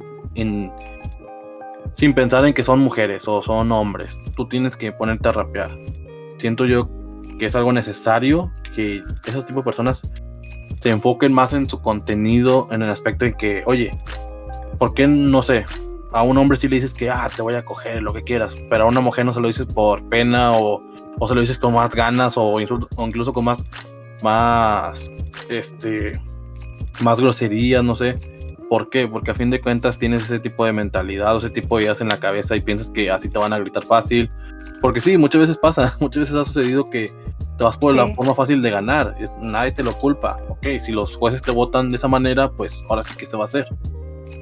[1.93, 4.17] sin pensar en que son mujeres o son hombres.
[4.35, 5.77] Tú tienes que ponerte a rapear.
[6.37, 6.89] Siento yo
[7.41, 10.03] que es algo necesario que ese tipo de personas
[10.79, 13.97] se enfoquen más en su contenido, en el aspecto de que, oye,
[14.77, 15.65] ¿por qué no sé?
[16.11, 18.53] A un hombre sí le dices que, ah, te voy a coger, lo que quieras,
[18.69, 20.83] pero a una mujer no se lo dices por pena o,
[21.17, 22.61] o se lo dices con más ganas o, o
[23.07, 23.63] incluso con más,
[24.21, 25.11] más,
[25.49, 26.21] este,
[26.99, 28.19] más groserías, no sé.
[28.71, 29.05] ¿Por qué?
[29.05, 31.99] Porque a fin de cuentas tienes ese tipo de mentalidad o ese tipo de ideas
[31.99, 34.31] en la cabeza y piensas que así te van a gritar fácil.
[34.79, 37.11] Porque sí, muchas veces pasa, muchas veces ha sucedido que
[37.57, 40.39] te vas por la forma fácil de ganar, nadie te lo culpa.
[40.47, 43.43] Ok, si los jueces te votan de esa manera, pues ahora sí que se va
[43.43, 43.67] a hacer.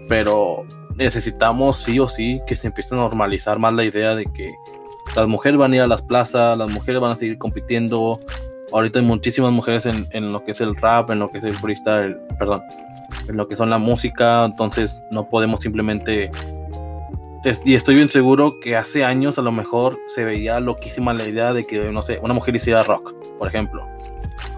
[0.07, 4.53] Pero necesitamos sí o sí que se empiece a normalizar más la idea de que
[5.15, 8.19] las mujeres van a ir a las plazas, las mujeres van a seguir compitiendo.
[8.71, 11.43] Ahorita hay muchísimas mujeres en, en lo que es el rap, en lo que es
[11.43, 12.61] el freestyle, perdón,
[13.27, 16.31] en lo que son la música, entonces no podemos simplemente
[17.63, 21.53] y estoy bien seguro que hace años a lo mejor se veía loquísima la idea
[21.53, 23.87] de que, no sé, una mujer hiciera rock, por ejemplo.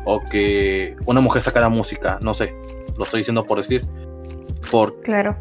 [0.04, 2.56] O que una mujer sacara música, no sé.
[2.98, 3.82] Lo estoy diciendo por decir.
[4.72, 5.00] Por...
[5.02, 5.36] Claro.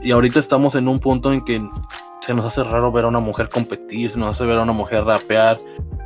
[0.00, 1.60] Y ahorita estamos en un punto en que
[2.26, 4.72] se nos hace raro ver a una mujer competir, se nos hace ver a una
[4.72, 5.58] mujer rapear.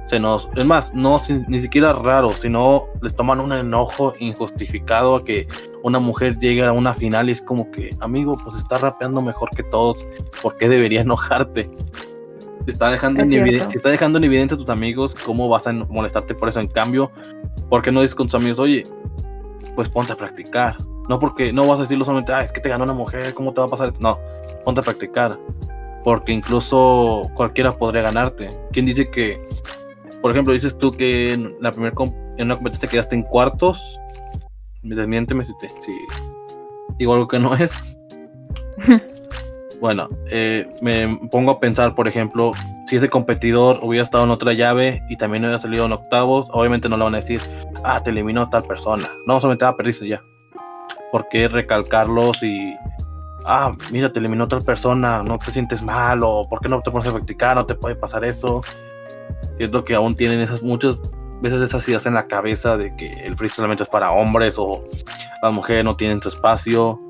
[0.04, 1.18] Se nos, es más, no
[1.48, 5.46] ni siquiera raro, sino les toman un enojo injustificado a que
[5.82, 9.48] una mujer llega a una final y es como que, amigo, pues está rapeando mejor
[9.56, 10.06] que todos,
[10.42, 11.70] ¿por qué debería enojarte?
[12.66, 15.72] Te está dejando, en evidencia, está dejando en evidencia a tus amigos cómo vas a
[15.72, 16.60] molestarte por eso.
[16.60, 17.10] En cambio,
[17.70, 18.84] ¿por qué no dices con tus amigos, oye,
[19.74, 20.76] pues ponte a practicar?
[21.08, 23.54] No porque no vas a decirlo solamente, ah, es que te ganó una mujer, ¿cómo
[23.54, 23.94] te va a pasar?
[24.00, 24.18] No,
[24.64, 25.38] ponte a practicar.
[26.04, 28.48] Porque incluso cualquiera podría ganarte.
[28.72, 29.42] ¿Quién dice que,
[30.22, 31.94] por ejemplo, dices tú que en, la primera
[32.36, 34.00] en una competencia quedaste en cuartos
[34.82, 35.92] Desmiénteme si, te, si
[36.98, 37.72] digo algo que no es.
[39.80, 42.52] bueno, eh, me pongo a pensar, por ejemplo,
[42.86, 46.88] si ese competidor hubiera estado en otra llave y también hubiera salido en octavos, obviamente
[46.88, 47.40] no le van a decir,
[47.84, 49.10] ah, te eliminó tal persona.
[49.26, 50.22] No, solamente, ah, perdiste ya.
[51.12, 52.74] ¿Por qué recalcarlos y,
[53.46, 56.90] ah, mira, te eliminó tal persona, no te sientes mal o por qué no te
[56.90, 58.62] pones a practicar, no te puede pasar eso?
[59.56, 60.98] Siento que aún tienen esas muchas
[61.40, 64.84] veces esas ideas en la cabeza de que el free solamente es para hombres o
[65.42, 67.00] las mujeres no tienen su espacio.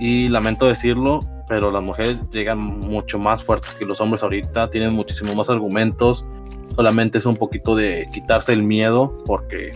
[0.00, 4.94] Y lamento decirlo, pero las mujeres llegan mucho más fuertes que los hombres ahorita, tienen
[4.94, 6.24] muchísimo más argumentos.
[6.74, 9.72] Solamente es un poquito de quitarse el miedo, porque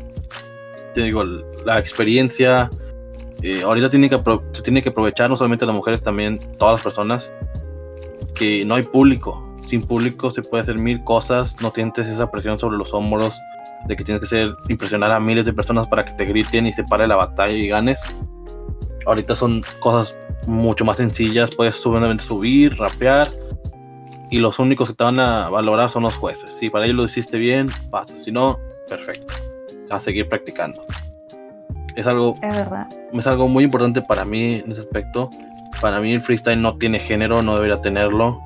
[0.94, 1.22] te digo,
[1.64, 2.70] la experiencia.
[3.42, 4.20] Eh, ahorita tiene que,
[4.62, 7.32] tiene que aprovechar, no solamente las mujeres, también todas las personas,
[8.34, 9.42] que no hay público.
[9.66, 13.34] Sin público se puede hacer mil cosas, no sientes esa presión sobre los hombros
[13.86, 16.72] de que tienes que ser impresionar a miles de personas para que te griten y
[16.72, 18.00] se pare la batalla y ganes.
[19.06, 23.28] Ahorita son cosas mucho más sencillas, puedes solamente subir, rapear
[24.30, 26.50] y los únicos que te van a valorar son los jueces.
[26.52, 28.58] Si para ellos lo hiciste bien, pasa, si no,
[28.88, 29.34] perfecto.
[29.90, 30.80] A seguir practicando.
[31.96, 32.56] Es algo, es,
[33.18, 35.30] es algo muy importante para mí en ese aspecto.
[35.80, 38.40] Para mí el freestyle no tiene género, no debería tenerlo.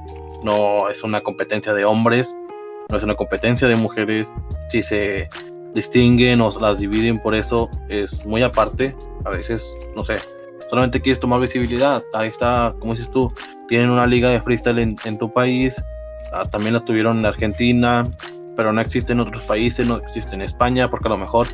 [0.44, 2.34] No es una competencia de hombres
[2.90, 4.32] no es una competencia de mujeres,
[4.68, 5.28] si se
[5.74, 8.94] distinguen o las dividen por eso es muy aparte,
[9.24, 10.14] a veces, no sé,
[10.68, 13.32] solamente quieres tomar visibilidad, ahí está, como dices tú,
[13.68, 15.80] tienen una liga de freestyle en, tu país,
[16.32, 18.06] ah, también la tuvieron en Argentina,
[18.56, 21.46] pero no existe en otros países, no existe en España, porque a lo mejor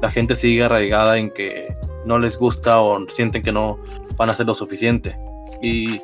[0.00, 1.74] la gente sigue arraigada en que
[2.04, 3.78] no les gusta o sienten que no
[4.16, 5.18] van a hacer lo suficiente.
[5.62, 6.00] Y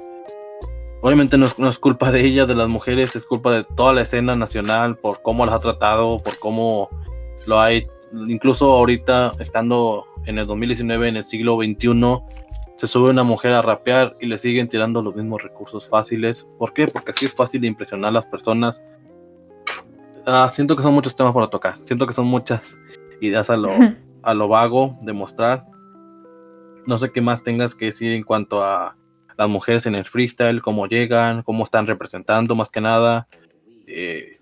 [1.00, 4.36] obviamente no es, culpa de ellas, de las mujeres, es culpa de toda la escena
[4.36, 6.90] nacional por cómo las ha tratado, por cómo
[7.46, 7.90] lo ha hecho.
[8.28, 12.18] Incluso ahorita, estando en el 2019, en el siglo XXI,
[12.76, 16.46] se sube una mujer a rapear y le siguen tirando los mismos recursos fáciles.
[16.58, 16.86] ¿Por qué?
[16.86, 18.80] Porque así es fácil de impresionar a las personas.
[20.26, 21.78] Ah, siento que son muchos temas para tocar.
[21.82, 22.76] Siento que son muchas
[23.20, 23.70] ideas a lo,
[24.22, 25.66] a lo vago de mostrar.
[26.86, 28.96] No sé qué más tengas que decir en cuanto a
[29.36, 33.28] las mujeres en el freestyle, cómo llegan, cómo están representando más que nada.
[33.86, 34.38] Eh,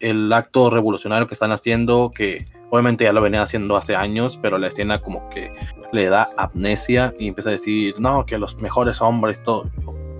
[0.00, 4.58] el acto revolucionario que están haciendo, que obviamente ya lo venía haciendo hace años, pero
[4.58, 5.52] la escena como que
[5.92, 9.70] le da amnesia y empieza a decir, no, que los mejores hombres, todo.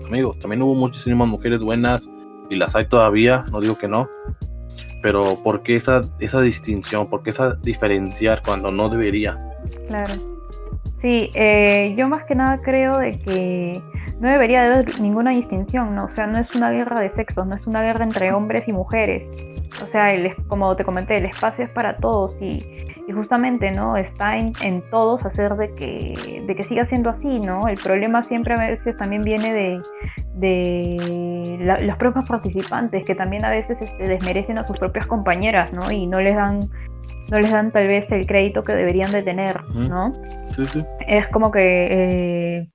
[0.05, 2.09] Amigos, también hubo muchísimas mujeres buenas
[2.49, 4.09] y las hay todavía, no digo que no,
[5.01, 7.09] pero ¿por qué esa, esa distinción?
[7.09, 9.37] ¿Por qué esa diferenciar cuando no debería?
[9.87, 10.38] Claro.
[11.01, 13.81] Sí, eh, yo más que nada creo de que
[14.19, 16.05] no debería haber ninguna distinción, ¿no?
[16.05, 18.73] O sea, no es una guerra de sexos, no es una guerra entre hombres y
[18.73, 19.23] mujeres.
[19.81, 22.59] O sea, el, como te comenté, el espacio es para todos y,
[23.13, 23.95] justamente, ¿no?
[23.95, 27.67] Está en, todos hacer de que, de que siga siendo así, ¿no?
[27.67, 29.81] El problema siempre a veces también viene de,
[30.35, 35.89] de los propios participantes, que también a veces este, desmerecen a sus propias compañeras, ¿no?
[35.91, 36.59] Y no les dan
[37.31, 40.11] no les dan tal vez el crédito que deberían de tener, ¿no?
[40.51, 40.83] Sí, sí.
[41.07, 42.67] Es como que eh,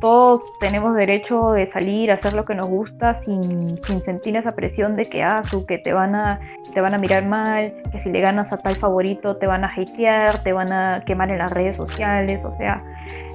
[0.00, 3.74] todos tenemos derecho de salir a hacer lo que nos gusta sin,
[4.04, 6.40] sentir esa presión de que ah, que te van a
[6.74, 9.72] te van a mirar mal, que si le ganas a tal favorito te van a
[9.74, 12.84] hatear, te van a quemar en las redes sociales, o sea,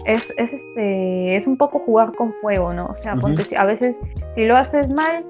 [0.05, 2.85] es, es este es un poco jugar con fuego, ¿no?
[2.85, 3.15] O sea,
[3.57, 3.95] a veces
[4.35, 5.25] si lo haces mal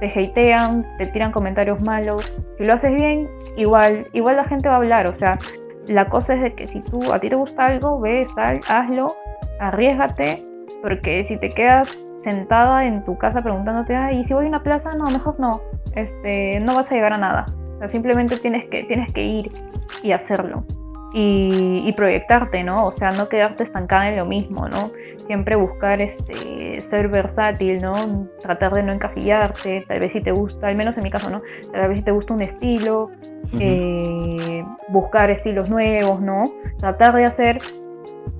[0.00, 4.74] te hatean, te tiran comentarios malos, si lo haces bien, igual igual la gente va
[4.74, 5.38] a hablar, o sea,
[5.88, 9.08] la cosa es de que si tú a ti te gusta algo, ve, sal, hazlo,
[9.60, 10.44] arriesgate
[10.82, 14.62] porque si te quedas sentada en tu casa preguntándote, ay, ¿y si voy a una
[14.62, 14.90] plaza?
[14.98, 15.60] No, mejor no.
[15.94, 17.46] Este, no vas a llegar a nada.
[17.76, 19.50] O sea, simplemente tienes que, tienes que ir
[20.02, 20.64] y hacerlo.
[21.12, 22.86] Y, proyectarte, ¿no?
[22.86, 24.92] O sea, no quedarte estancada en lo mismo, ¿no?
[25.26, 28.28] Siempre buscar este, ser versátil, ¿no?
[28.40, 31.42] Tratar de no encasillarte, tal vez si te gusta, al menos en mi caso, ¿no?
[31.72, 33.10] Tal vez si te gusta un estilo,
[33.58, 36.44] eh, buscar estilos nuevos, ¿no?
[36.78, 37.58] Tratar de hacer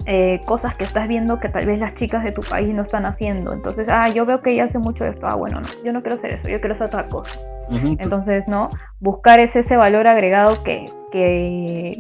[0.07, 3.05] eh, cosas que estás viendo que tal vez las chicas de tu país no están
[3.05, 3.53] haciendo.
[3.53, 5.27] Entonces, ah, yo veo que ella hace mucho esto.
[5.27, 7.39] Ah, bueno, no, yo no quiero hacer eso, yo quiero hacer otra cosa.
[7.71, 8.69] Entonces, ¿no?
[9.01, 11.99] Buscar ese, ese valor agregado que, que,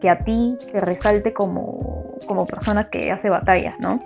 [0.00, 4.00] que, a ti te resalte como, como persona que hace batallas, ¿no?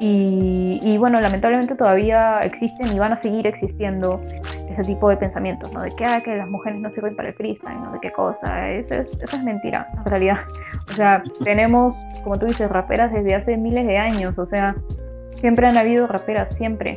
[0.00, 4.20] y, y, bueno, lamentablemente todavía existen y van a seguir existiendo
[4.70, 5.82] ese tipo de pensamientos, ¿no?
[5.82, 7.92] De que, ah, que las mujeres no sirven para el freestyle, ¿no?
[7.92, 8.70] De qué cosa.
[8.70, 10.38] Eso es, eso es mentira, en realidad.
[10.90, 14.76] O sea, tenemos, como tú dices, raperas desde hace miles de años, o sea,
[15.36, 16.96] siempre han habido raperas, siempre.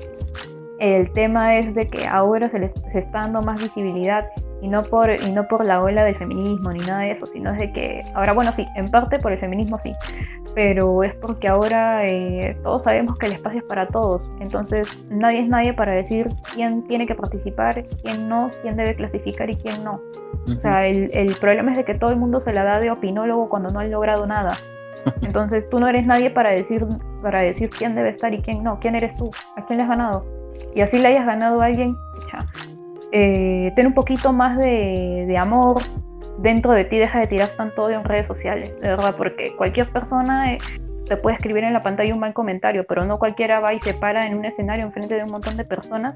[0.82, 4.26] El tema es de que ahora se les se está dando más visibilidad
[4.64, 7.52] y no por y no por la ola del feminismo ni nada de eso, sino
[7.52, 9.92] es de que ahora bueno sí, en parte por el feminismo sí,
[10.56, 15.42] pero es porque ahora eh, todos sabemos que el espacio es para todos, entonces nadie
[15.42, 16.26] es nadie para decir
[16.56, 20.02] quién tiene que participar, quién no, quién debe clasificar y quién no.
[20.46, 22.90] O sea, el, el problema es de que todo el mundo se la da de
[22.90, 24.58] opinólogo cuando no han logrado nada.
[25.22, 26.88] Entonces tú no eres nadie para decir
[27.22, 29.90] para decir quién debe estar y quién no, quién eres tú, a quién le has
[29.90, 30.41] ganado
[30.76, 31.96] y así le hayas ganado a alguien,
[33.12, 35.82] eh, ten un poquito más de, amor
[36.40, 39.90] dentro de ti, deja de tirar tanto odio en redes sociales, de verdad, porque cualquier
[39.90, 40.58] persona eh,
[41.08, 43.94] te puede escribir en la pantalla un mal comentario, pero no cualquiera va y se
[43.94, 46.16] para en un escenario enfrente de un montón de personas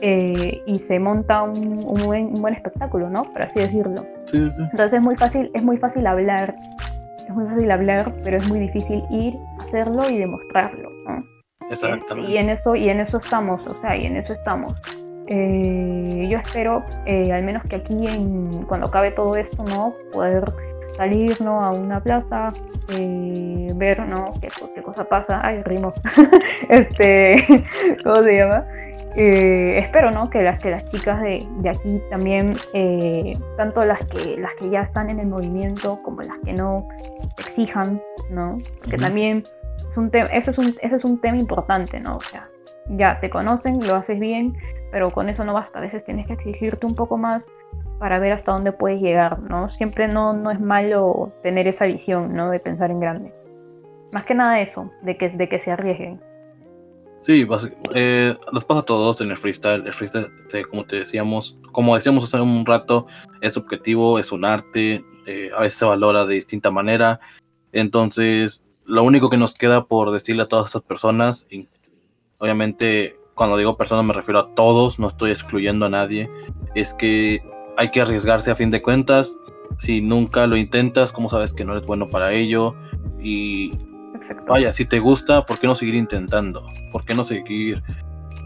[0.00, 3.24] eh, y se monta un, buen, un, buen, espectáculo, ¿no?
[3.24, 4.04] Por así decirlo.
[4.32, 6.56] Entonces es muy fácil, es muy fácil hablar,
[7.18, 11.31] es muy fácil hablar, pero es muy difícil ir, hacerlo y demostrarlo, ¿no?
[11.70, 12.30] Exactamente.
[12.30, 14.74] Y en eso, y en eso estamos, o sea, y en eso estamos.
[15.28, 19.94] Eh, yo espero, eh, al menos que aquí, en, cuando acabe todo esto, ¿no?
[20.12, 20.44] Poder
[20.96, 21.64] salir, ¿no?
[21.64, 22.50] A una plaza,
[22.90, 24.30] eh, ver, ¿no?
[24.40, 25.40] Qué, qué, cosa pasa.
[25.42, 25.92] Ay, rimo.
[26.68, 27.46] este,
[28.04, 28.64] ¿cómo se llama?
[29.14, 30.30] espero, ¿no?
[30.30, 32.54] Que las, que las chicas de, de aquí también,
[33.58, 36.88] tanto las que, las que ya están en el movimiento como las que no,
[37.38, 38.56] exijan, ¿no?
[38.90, 39.42] Que también
[39.92, 42.16] es un ese, es un, ese es un tema importante, ¿no?
[42.16, 42.48] O sea,
[42.88, 44.56] ya te conocen, lo haces bien,
[44.90, 45.78] pero con eso no basta.
[45.78, 47.42] A veces tienes que exigirte un poco más
[47.98, 49.70] para ver hasta dónde puedes llegar, ¿no?
[49.76, 52.50] Siempre no, no es malo tener esa visión, ¿no?
[52.50, 53.32] De pensar en grande.
[54.12, 56.20] Más que nada eso, de que, de que se arriesguen.
[57.22, 57.46] Sí,
[57.94, 59.86] eh, los pasa todos en el freestyle.
[59.86, 60.28] El freestyle,
[60.68, 63.06] como te decíamos, como decíamos hace un rato,
[63.40, 67.20] es objetivo, es un arte, eh, a veces se valora de distinta manera.
[67.70, 71.66] Entonces, lo único que nos queda por decirle a todas estas personas, y
[72.36, 76.28] obviamente cuando digo personas me refiero a todos, no estoy excluyendo a nadie,
[76.74, 77.42] es que
[77.78, 79.34] hay que arriesgarse a fin de cuentas.
[79.78, 82.74] Si nunca lo intentas, ¿cómo sabes que no eres bueno para ello?
[83.18, 83.72] Y
[84.46, 86.66] vaya, si te gusta, ¿por qué no seguir intentando?
[86.92, 87.82] ¿Por qué no seguir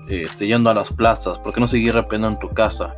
[0.07, 1.41] este, yendo a las plazas?
[1.41, 2.95] ¿Por qué no seguir rapeando en tu casa?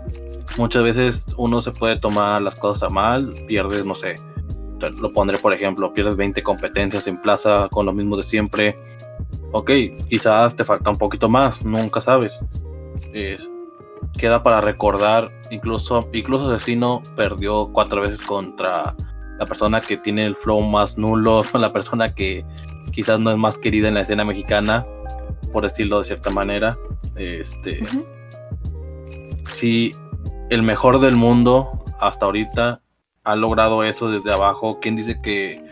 [0.59, 4.17] Muchas veces uno se puede tomar las cosas a mal, pierdes, no sé,
[4.81, 8.79] lo pondré por ejemplo, pierdes 20 competencias en plaza con lo mismo de siempre.
[9.53, 9.71] Ok,
[10.09, 12.41] quizás te falta un poquito más, nunca sabes.
[14.19, 18.95] queda para recordar, incluso, incluso Asesino perdió cuatro veces contra
[19.39, 22.45] la persona que tiene el flow más nulo, la persona que
[22.93, 24.87] quizás no es más querida en la escena mexicana,
[25.53, 26.77] por decirlo de cierta manera.
[27.17, 27.83] Este,
[29.53, 29.95] Si
[30.51, 32.81] el mejor del mundo hasta ahorita
[33.29, 35.63] ha logrado eso desde abajo, ¿quién dice que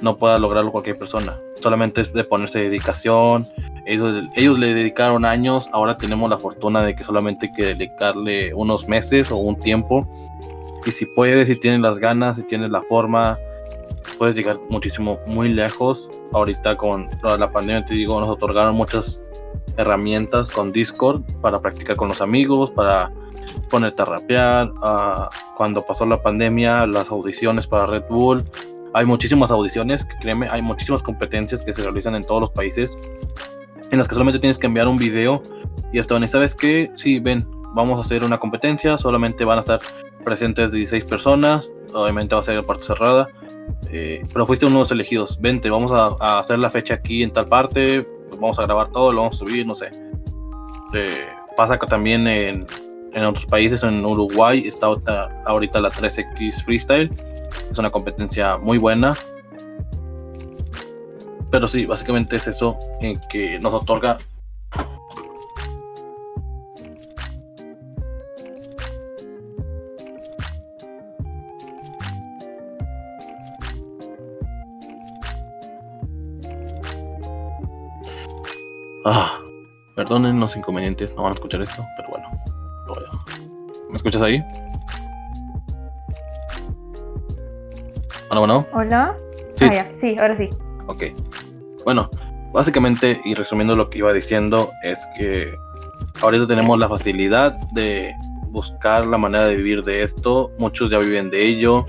[0.00, 1.36] no pueda lograrlo cualquier persona?
[1.60, 3.48] Solamente es de ponerse dedicación.
[3.84, 8.54] Ellos, ellos le dedicaron años, ahora tenemos la fortuna de que solamente hay que dedicarle
[8.54, 10.06] unos meses o un tiempo.
[10.86, 13.38] Y si puedes, si tienes las ganas, si tienes la forma,
[14.16, 16.08] puedes llegar muchísimo, muy lejos.
[16.32, 19.20] Ahorita con la pandemia, te digo, nos otorgaron muchas
[19.76, 23.10] herramientas con Discord para practicar con los amigos, para
[23.64, 24.70] ponerte a rapear.
[24.70, 28.44] Uh, cuando pasó la pandemia, las audiciones para Red Bull.
[28.92, 32.96] Hay muchísimas audiciones, créeme, hay muchísimas competencias que se realizan en todos los países
[33.90, 35.42] en las que solamente tienes que enviar un video
[35.92, 39.60] y hasta donde sabes que, sí, ven, vamos a hacer una competencia, solamente van a
[39.60, 39.80] estar
[40.24, 43.28] presentes 16 personas, obviamente va a ser la parte cerrada,
[43.90, 47.32] eh, pero fuiste uno de los elegidos, vente, vamos a, hacer la fecha aquí en
[47.32, 49.90] tal parte, vamos a grabar todo, lo vamos a subir, no sé.
[50.94, 51.26] Eh,
[51.56, 52.66] pasa que también en,
[53.14, 54.88] en otros países, en Uruguay está
[55.46, 57.10] ahorita la 3X Freestyle,
[57.70, 59.16] es una competencia muy buena.
[61.50, 64.18] Pero sí, básicamente es eso en que nos otorga
[79.06, 79.38] Ah,
[79.94, 82.63] perdonen los inconvenientes, no van a escuchar esto, pero bueno.
[83.90, 84.42] ¿Me escuchas ahí?
[88.30, 88.66] Hola, bueno.
[88.72, 89.16] Hola.
[89.54, 89.66] Sí.
[89.66, 90.48] Ah, sí, ahora sí.
[90.86, 91.04] Ok.
[91.84, 92.10] Bueno,
[92.52, 95.54] básicamente, y resumiendo lo que iba diciendo, es que
[96.20, 98.14] ahorita tenemos la facilidad de
[98.48, 100.50] buscar la manera de vivir de esto.
[100.58, 101.86] Muchos ya viven de ello.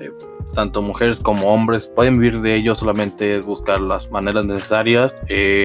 [0.00, 0.10] Eh,
[0.54, 5.14] tanto mujeres como hombres pueden vivir de ello, solamente buscar las maneras necesarias.
[5.28, 5.64] Eh,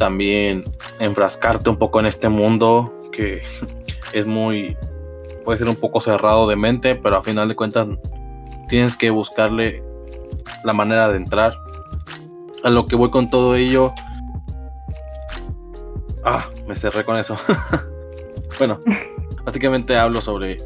[0.00, 0.64] también
[0.98, 3.42] enfrascarte un poco en este mundo que
[4.14, 4.76] es muy,
[5.44, 7.86] puede ser un poco cerrado de mente, pero a final de cuentas
[8.68, 9.84] tienes que buscarle
[10.64, 11.54] la manera de entrar.
[12.64, 13.92] A lo que voy con todo ello.
[16.24, 17.36] Ah, me cerré con eso.
[18.58, 18.80] bueno,
[19.44, 20.56] básicamente hablo sobre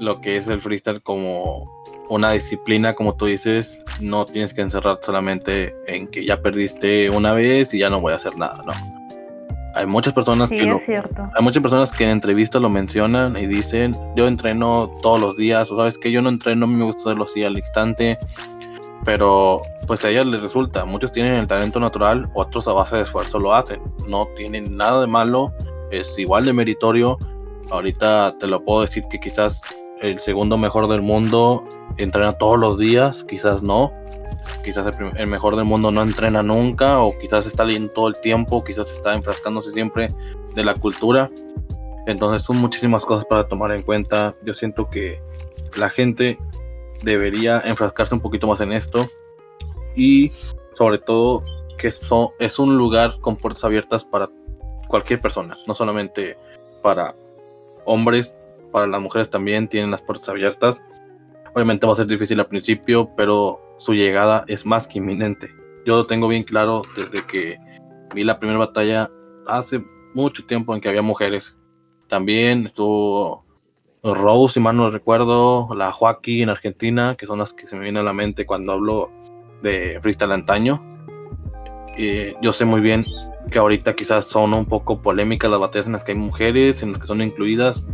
[0.00, 4.98] lo que es el freestyle como una disciplina, como tú dices, no tienes que encerrar
[5.02, 8.72] solamente en que ya perdiste una vez y ya no voy a hacer nada, no.
[9.74, 13.96] Hay muchas personas que lo, hay muchas personas que en entrevistas lo mencionan y dicen,
[14.14, 17.42] yo entreno todos los días, o sabes que yo no entreno, me gusta hacerlo así
[17.42, 18.18] al instante,
[19.04, 23.02] pero pues a ellas les resulta, muchos tienen el talento natural, otros a base de
[23.02, 25.52] esfuerzo lo hacen, no tienen nada de malo,
[25.90, 27.18] es igual de meritorio,
[27.70, 29.62] ahorita te lo puedo decir que quizás
[30.02, 31.64] el segundo mejor del mundo
[31.96, 33.92] entrena todos los días, quizás no,
[34.64, 38.64] quizás el, mejor del mundo no entrena nunca o quizás está leyendo todo el tiempo,
[38.64, 40.08] quizás está enfrascándose siempre
[40.54, 41.28] de la cultura.
[42.06, 44.34] Entonces son muchísimas cosas para tomar en cuenta.
[44.44, 45.22] Yo siento que
[45.76, 46.36] la gente
[47.02, 49.08] debería enfrascarse un poquito más en esto
[49.94, 50.30] y
[50.74, 51.42] sobre todo
[51.78, 54.28] que es un lugar con puertas abiertas para
[54.88, 56.36] cualquier persona, no solamente
[56.82, 57.14] para
[57.84, 58.34] hombres,
[58.72, 60.82] para las mujeres también tienen las puertas abiertas.
[61.54, 65.50] Obviamente va a ser difícil al principio, pero su llegada es más que inminente.
[65.84, 67.58] Yo lo tengo bien claro desde que
[68.14, 69.10] vi la primera batalla
[69.46, 69.84] hace
[70.14, 71.56] mucho tiempo en que había mujeres.
[72.08, 73.44] También estuvo
[74.02, 77.82] Rose, si mal no recuerdo, la Joaquín en Argentina, que son las que se me
[77.82, 79.10] vienen a la mente cuando hablo
[79.62, 80.84] de freestyle antaño.
[81.96, 83.04] Y yo sé muy bien
[83.50, 86.90] que ahorita quizás son un poco polémicas las batallas en las que hay mujeres, en
[86.90, 87.84] las que son incluidas,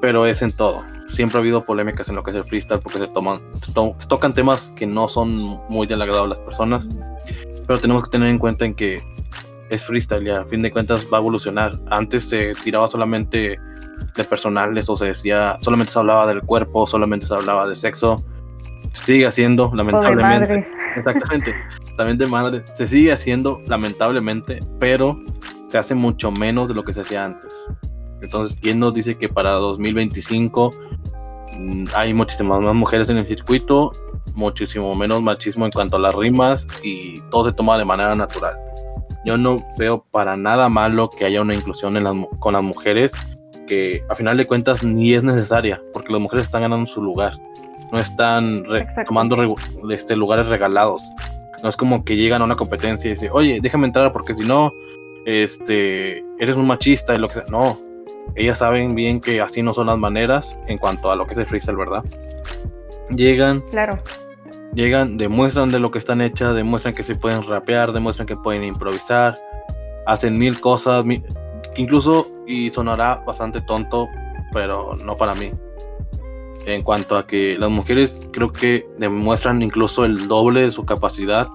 [0.00, 0.84] pero es en todo.
[1.08, 3.72] Siempre ha habido polémicas en lo que es el freestyle porque se toman se,
[4.06, 6.86] tocan temas que no son muy del agrado de las personas
[7.68, 9.00] pero tenemos que tener en cuenta en que
[9.68, 11.72] es freestyle y a fin de cuentas va a evolucionar.
[11.90, 13.60] Antes se tiraba solamente
[14.16, 18.16] de personales o se decía solamente se hablaba del cuerpo solamente se hablaba de sexo.
[18.94, 20.66] Se sigue haciendo lamentablemente.
[20.96, 21.54] exactamente
[21.96, 22.64] también de madre.
[22.72, 25.20] Se sigue haciendo lamentablemente pero
[25.66, 27.52] se hace mucho menos de lo que se hacía antes.
[28.22, 30.70] Entonces, ¿quién nos dice que para 2025
[31.58, 33.92] mm, hay muchísimas más mujeres en el circuito,
[34.34, 38.54] muchísimo menos machismo en cuanto a las rimas y todo se toma de manera natural?
[39.24, 43.12] Yo no veo para nada malo que haya una inclusión con las mujeres
[43.66, 47.34] que a final de cuentas ni es necesaria, porque las mujeres están ganando su lugar,
[47.92, 48.64] no están
[49.06, 49.56] tomando
[49.90, 51.02] este, lugares regalados.
[51.62, 54.44] No es como que llegan a una competencia y dicen, oye, déjame entrar porque si
[54.44, 54.72] no,
[55.26, 57.44] este, eres un machista y lo que sea.
[57.50, 57.78] No,
[58.34, 61.38] ellas saben bien que así no son las maneras en cuanto a lo que es
[61.38, 62.04] el freestyle, ¿verdad?
[63.10, 63.96] Llegan, claro.
[64.74, 68.64] llegan, demuestran de lo que están hechas, demuestran que se pueden rapear, demuestran que pueden
[68.64, 69.36] improvisar,
[70.06, 71.04] hacen mil cosas,
[71.76, 74.08] incluso, y sonará bastante tonto,
[74.52, 75.52] pero no para mí.
[76.66, 81.48] En cuanto a que las mujeres creo que demuestran incluso el doble de su capacidad,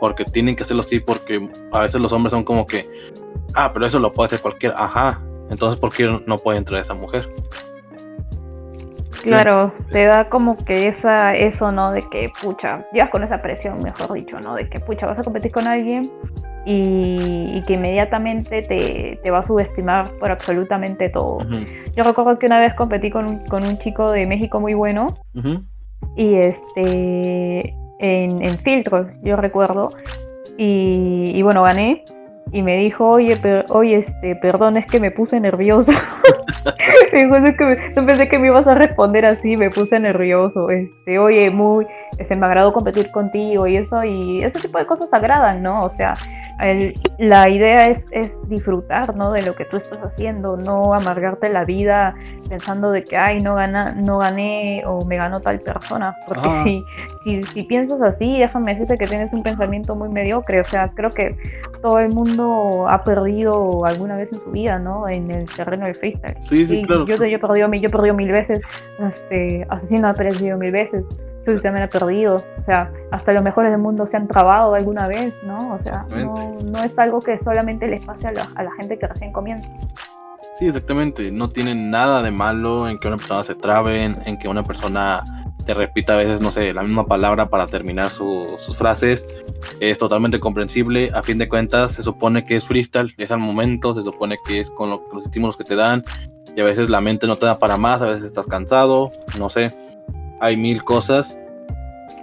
[0.00, 2.88] porque tienen que hacerlo así, porque a veces los hombres son como que,
[3.54, 5.20] ah, pero eso lo puede hacer cualquiera, ajá,
[5.50, 7.28] entonces ¿por qué no puede entrar esa mujer?
[9.22, 11.92] Claro, te da como que esa, eso, ¿no?
[11.92, 14.54] De que, pucha, llevas con esa presión, mejor dicho, ¿no?
[14.54, 16.10] De que, pucha, vas a competir con alguien
[16.64, 21.38] y, que inmediatamente te, va a subestimar por absolutamente todo.
[21.96, 25.14] Yo recuerdo que una vez competí con un, con un chico de México muy bueno
[26.16, 29.88] y este en, en filtros, yo recuerdo,
[30.56, 32.04] y, y bueno, gané
[32.52, 33.38] y me dijo, oye,
[33.70, 35.90] oye, este, perdón, es que me puse nervioso.
[37.96, 40.70] no pensé que me ibas a responder así, me puse nervioso.
[40.70, 41.86] Este, oye, muy,
[42.18, 45.84] este, me agradó competir contigo y eso, y ese tipo de cosas agradan, ¿no?
[45.84, 46.14] O sea,
[47.18, 49.30] la idea es, es, disfrutar, ¿no?
[49.30, 52.14] De lo que tú estás haciendo, no amargarte la vida
[52.48, 56.16] pensando de que, ay, no, gana, no gané o me ganó tal persona.
[56.26, 56.84] Porque si,
[57.24, 60.60] si, si piensas así, déjame decirte que tienes un pensamiento muy mediocre.
[60.60, 61.36] O sea, creo que
[61.80, 65.08] todo el mundo ha perdido alguna vez en su vida, ¿no?
[65.08, 66.36] En el terreno del freestyle.
[66.46, 67.06] Sí, sí, claro.
[67.06, 68.60] Yo, yo, he perdido, yo he perdido mil veces,
[69.14, 71.04] este, Asesino ha perdido mil veces,
[71.54, 75.06] Tú también ha perdido, o sea, hasta los mejores del mundo se han trabado alguna
[75.06, 75.74] vez, ¿no?
[75.74, 78.98] O sea, no, no, es algo que solamente les pase a la, a la gente
[78.98, 79.70] que recién comienza.
[80.58, 84.48] Sí, exactamente, no tiene nada de malo en que una persona se trabe, en que
[84.48, 85.24] una persona
[85.68, 89.26] te repita a veces, no sé, la misma palabra para terminar sus frases.
[89.80, 91.10] Es totalmente comprensible.
[91.12, 94.60] A fin de cuentas, se supone que es freestyle, es al momento, se supone que
[94.60, 96.02] es con los estímulos que te dan.
[96.56, 99.50] Y a veces la mente no te da para más, a veces estás cansado, no
[99.50, 99.70] sé.
[100.40, 101.38] Hay mil cosas.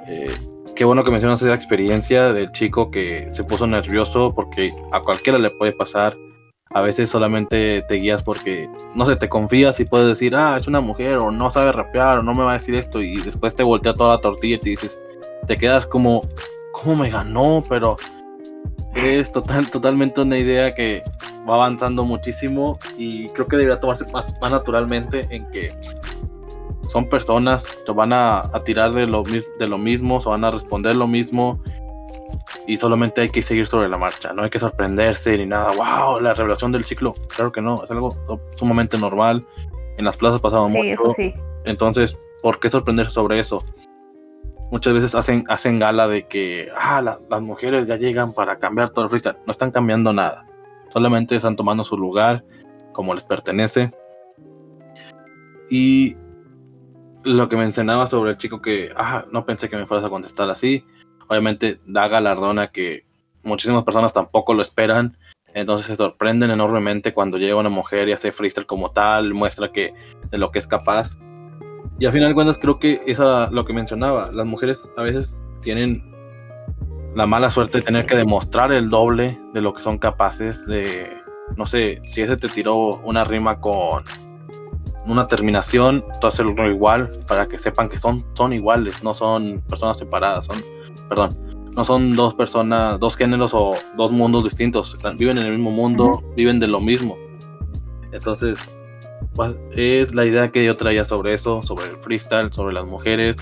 [0.07, 0.35] Eh,
[0.75, 5.39] qué bueno que mencionas esa experiencia del chico que se puso nervioso porque a cualquiera
[5.39, 6.15] le puede pasar
[6.75, 10.67] a veces solamente te guías porque, no sé, te confías y puedes decir, ah, es
[10.67, 13.55] una mujer o no sabe rapear o no me va a decir esto y después
[13.55, 14.99] te voltea toda la tortilla y te dices,
[15.47, 16.27] te quedas como,
[16.73, 17.63] ¿cómo me ganó?
[17.69, 17.95] Pero
[18.93, 21.01] es total, totalmente una idea que
[21.47, 25.71] va avanzando muchísimo y creo que debería tomarse más, más naturalmente en que
[26.95, 30.51] son personas, se van a, a tirar de lo, de lo mismo, se van a
[30.51, 31.59] responder lo mismo
[32.67, 36.21] y solamente hay que seguir sobre la marcha, no hay que sorprenderse ni nada, wow,
[36.21, 38.15] la revelación del ciclo, claro que no, es algo
[38.55, 39.45] sumamente normal,
[39.97, 41.13] en las plazas pasaba mucho,
[41.65, 43.61] entonces, ¿por qué sorprenderse sobre eso?
[44.71, 49.03] Muchas veces hacen, hacen gala de que ah, las mujeres ya llegan para cambiar todo
[49.03, 50.45] el freestyle, no están cambiando nada,
[50.93, 52.45] solamente están tomando su lugar
[52.93, 53.91] como les pertenece.
[55.69, 56.15] Y
[57.25, 60.49] lo que mencionaba sobre el chico que, ah, no pensé que me fueras a contestar
[60.49, 60.85] así,
[61.27, 63.05] obviamente da galardón a que
[63.43, 65.17] muchísimas personas tampoco lo esperan.
[65.53, 69.93] Entonces se sorprenden enormemente cuando llega una mujer y hace freestyle como tal, muestra que
[70.29, 71.17] de lo que es capaz.
[71.97, 74.29] Y al final de cuentas creo que es lo que mencionaba.
[74.33, 76.13] Las mujeres a veces tienen
[77.15, 81.09] la mala suerte de tener que demostrar el doble de lo que son capaces de,
[81.55, 84.03] no sé, si ese te tiró una rima con
[85.05, 89.97] una terminación, tú hacerlo igual para que sepan que son, son iguales, no son personas
[89.97, 90.63] separadas, son
[91.09, 91.29] perdón,
[91.75, 96.23] no son dos personas, dos géneros o dos mundos distintos, viven en el mismo mundo,
[96.35, 97.17] viven de lo mismo.
[98.11, 98.57] Entonces,
[99.35, 103.35] pues, es la idea que yo traía sobre eso, sobre el freestyle, sobre las mujeres.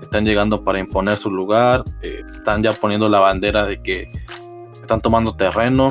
[0.00, 4.08] Están llegando para imponer su lugar, eh, están ya poniendo la bandera de que
[4.80, 5.90] están tomando terreno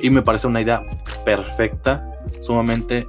[0.00, 0.82] y me parece una idea
[1.24, 2.04] perfecta,
[2.40, 3.06] sumamente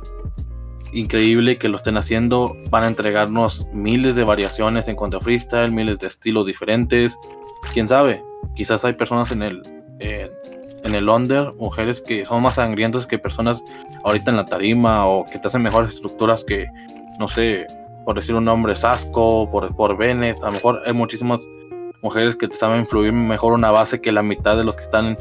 [0.93, 2.55] increíble que lo estén haciendo.
[2.69, 7.17] Van a entregarnos miles de variaciones en cuanto a freestyle, miles de estilos diferentes,
[7.73, 8.23] quién sabe,
[8.55, 9.61] quizás hay personas en el,
[9.99, 13.61] en el under, mujeres que son más sangrientos que personas
[14.03, 16.67] ahorita en la tarima o que te hacen mejores estructuras que,
[17.19, 17.67] no sé,
[18.05, 21.45] por decir un nombre, Sasco, por, por Bennett, a lo mejor hay muchísimas
[22.01, 25.17] mujeres que te saben influir mejor una base que la mitad de los que están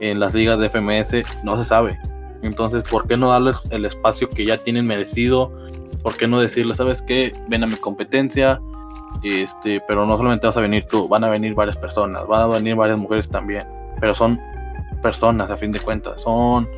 [0.00, 1.98] en las ligas de FMS, no se sabe.
[2.42, 5.52] Entonces, ¿por qué no darles el espacio que ya tienen merecido?
[6.02, 7.32] ¿Por qué no decirles, sabes qué?
[7.48, 8.60] Ven a mi competencia,
[9.22, 12.46] este, pero no solamente vas a venir tú, van a venir varias personas, van a
[12.46, 13.66] venir varias mujeres también,
[14.00, 14.38] pero son
[15.02, 16.68] personas a fin de cuentas, son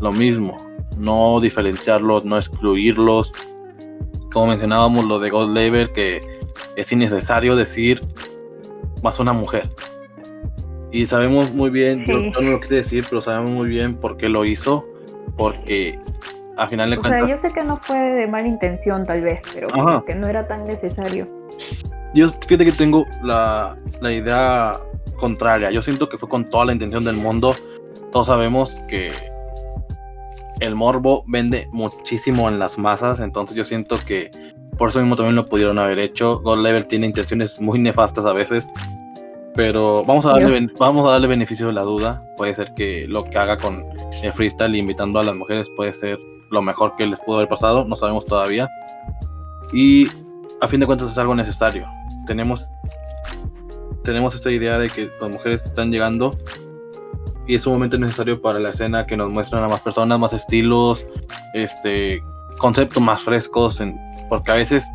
[0.00, 0.56] lo mismo,
[0.98, 3.32] no diferenciarlos, no excluirlos.
[4.32, 6.20] Como mencionábamos lo de God Label, que
[6.76, 8.00] es innecesario decir
[9.02, 9.68] más una mujer.
[10.92, 14.28] Y sabemos muy bien, yo, no lo quise decir, pero sabemos muy bien por qué
[14.28, 14.84] lo hizo,
[15.36, 15.98] porque
[16.56, 17.28] a final de cuentas...
[17.28, 20.64] yo sé que no fue de mala intención tal vez, pero que no era tan
[20.64, 21.28] necesario.
[22.14, 24.80] Yo fíjate que tengo la, la idea
[25.18, 27.54] contraria, yo siento que fue con toda la intención del mundo.
[28.12, 29.10] Todos sabemos que
[30.60, 34.30] el morbo vende muchísimo en las masas, entonces yo siento que
[34.78, 36.38] por eso mismo también lo pudieron haber hecho.
[36.40, 38.68] God Level tiene intenciones muy nefastas a veces,
[39.56, 42.22] pero vamos a darle, vamos a darle beneficio de la duda.
[42.36, 43.84] Puede ser que lo que haga con
[44.22, 46.18] el freestyle invitando a las mujeres puede ser
[46.50, 48.68] lo mejor que les pudo haber pasado, no sabemos todavía.
[49.72, 50.08] Y
[50.60, 51.86] a fin de cuentas es algo necesario.
[52.26, 52.68] Tenemos
[54.04, 56.36] tenemos esta idea de que las mujeres están llegando
[57.46, 60.32] y es un momento necesario para la escena que nos muestran a más personas, más
[60.32, 61.04] estilos,
[61.54, 62.22] este,
[62.58, 63.82] conceptos más frescos,
[64.28, 64.86] porque a veces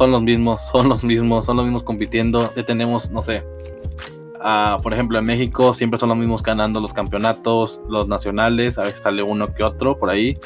[0.00, 2.50] son los mismos, son los mismos, son los mismos compitiendo.
[2.56, 3.42] Ya tenemos, no sé,
[4.82, 9.02] por ejemplo, en México siempre son los mismos ganando los campeonatos, los nacionales, a veces
[9.02, 10.38] sale uno que otro por ahí,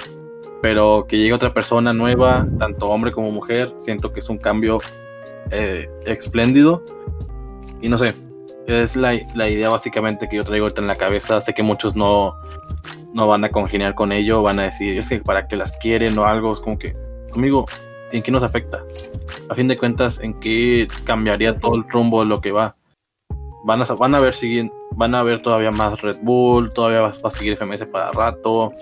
[0.61, 4.81] pero que llegue otra persona nueva, tanto hombre como mujer, siento que es un cambio
[5.53, 6.83] eh, espléndido.
[7.81, 8.13] Y no sé,
[8.67, 11.41] es la, idea básicamente que yo traigo ahorita en la cabeza.
[11.41, 12.41] Sé que muchos no,
[13.13, 16.19] no van a congeniar con ello, van a decir, yo sé para que las quieren
[16.19, 16.51] o algo.
[16.51, 16.97] Es como que,
[17.33, 17.67] amigo,
[18.17, 18.85] ¿en qué nos afecta?
[19.49, 22.77] A fin de cuentas, ¿en qué cambiaría todo el rumbo de lo que va?
[23.65, 24.35] Van a, van a ver
[24.93, 28.73] van a ver todavía más Red Bull, todavía va, a seguir FMS para rato,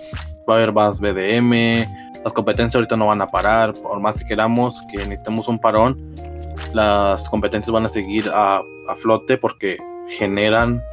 [0.47, 1.85] va a haber más BDM,
[2.23, 5.97] las competencias ahorita no van a parar, por más que queramos, que necesitemos un parón,
[6.73, 8.61] las competencias van a seguir a,
[8.97, 9.77] flote porque
[10.19, 10.83] generan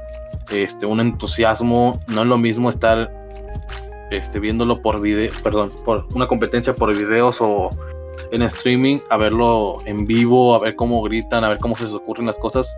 [0.51, 1.99] este, un entusiasmo.
[2.09, 3.13] No es lo mismo estar
[4.11, 7.71] este, viéndolo por video, perdón, por una competencia por videos o
[8.31, 11.93] en streaming, a verlo en vivo, a ver cómo gritan, a ver cómo se les
[11.93, 12.75] ocurren las cosas.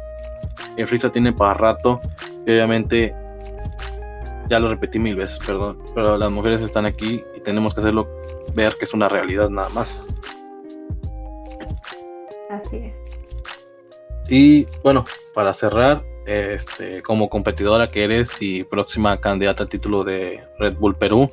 [0.76, 2.00] En Frisa tiene para rato.
[2.46, 3.14] Y obviamente,
[4.48, 8.08] ya lo repetí mil veces, perdón, pero las mujeres están aquí y tenemos que hacerlo
[8.54, 10.02] ver que es una realidad nada más.
[14.28, 15.04] Y bueno,
[15.34, 20.96] para cerrar, este, como competidora que eres y próxima candidata al título de Red Bull
[20.96, 21.30] Perú,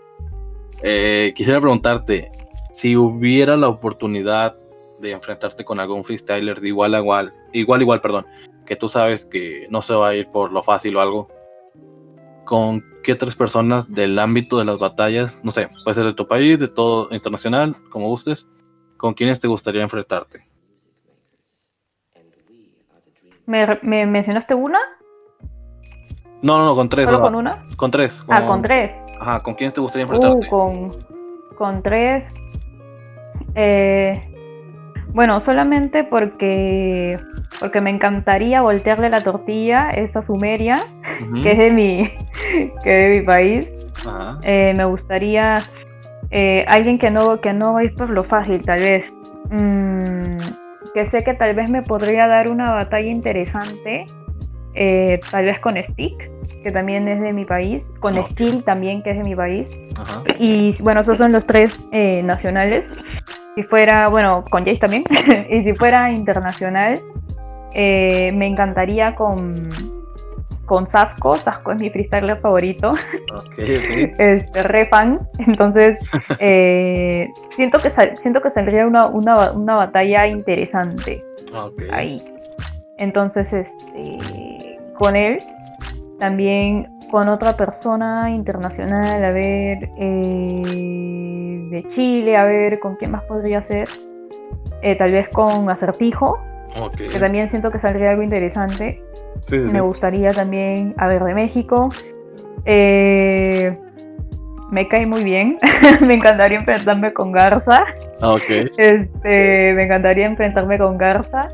[0.82, 2.30] eh, quisiera preguntarte
[2.72, 4.56] si hubiera la oportunidad
[5.00, 8.26] de enfrentarte con algún freestyler de igual a igual, igual igual, perdón,
[8.64, 11.28] que tú sabes que no se va a ir por lo fácil o algo,
[12.44, 16.26] ¿con qué tres personas del ámbito de las batallas, no sé, puede ser de tu
[16.26, 18.46] país, de todo internacional, como gustes,
[18.96, 20.46] con quiénes te gustaría enfrentarte?
[23.46, 24.78] ¿Me, mencionaste una?
[26.40, 27.06] No, no, no, con tres.
[27.06, 27.64] ¿Solo con una?
[27.76, 28.22] Con tres.
[28.28, 28.92] Ah, con tres.
[29.20, 30.46] Ajá, ¿con quién te gustaría enfrentarte?
[30.46, 30.90] Uh, con,
[31.56, 32.24] con tres.
[33.54, 34.20] Eh,
[35.14, 37.18] bueno, solamente porque
[37.60, 40.82] porque me encantaría voltearle la tortilla a esa sumeria,
[41.42, 42.10] que es de mi,
[42.82, 43.70] que de mi país.
[44.42, 45.62] Eh, me gustaría
[46.30, 49.04] eh, alguien que no, que no es por lo fácil, tal vez.
[49.50, 50.36] Mm,
[50.92, 54.06] que sé que tal vez me podría dar una batalla interesante,
[54.74, 56.30] eh, tal vez con Stick,
[56.62, 59.68] que también es de mi país, con Steel también, que es de mi país.
[60.38, 62.84] Y bueno, esos son los tres eh, nacionales.
[63.54, 65.04] Si fuera, bueno, con Jace también,
[65.50, 66.98] y si fuera internacional,
[67.74, 69.54] eh, me encantaría con,
[70.64, 71.36] con Sasco.
[71.36, 72.92] Sasco es mi freestyler favorito.
[73.46, 75.20] Okay, Este, re fan.
[75.46, 75.98] Entonces,
[76.38, 81.22] eh, siento, que siento que saldría una, una, una batalla interesante
[81.90, 82.16] ahí.
[82.98, 84.51] Entonces, este,
[85.02, 85.40] con él,
[86.20, 93.24] también con otra persona internacional, a ver, eh, de Chile, a ver con quién más
[93.24, 93.88] podría ser.
[94.80, 96.38] Eh, tal vez con Acertijo,
[96.96, 99.02] que también siento que saldría algo interesante.
[99.50, 101.90] Me gustaría también, a ver, de México.
[102.64, 103.76] Eh,
[104.70, 105.58] me cae muy bien.
[106.00, 107.84] me encantaría enfrentarme con Garza.
[108.20, 111.48] Ah, este, me encantaría enfrentarme con Garza.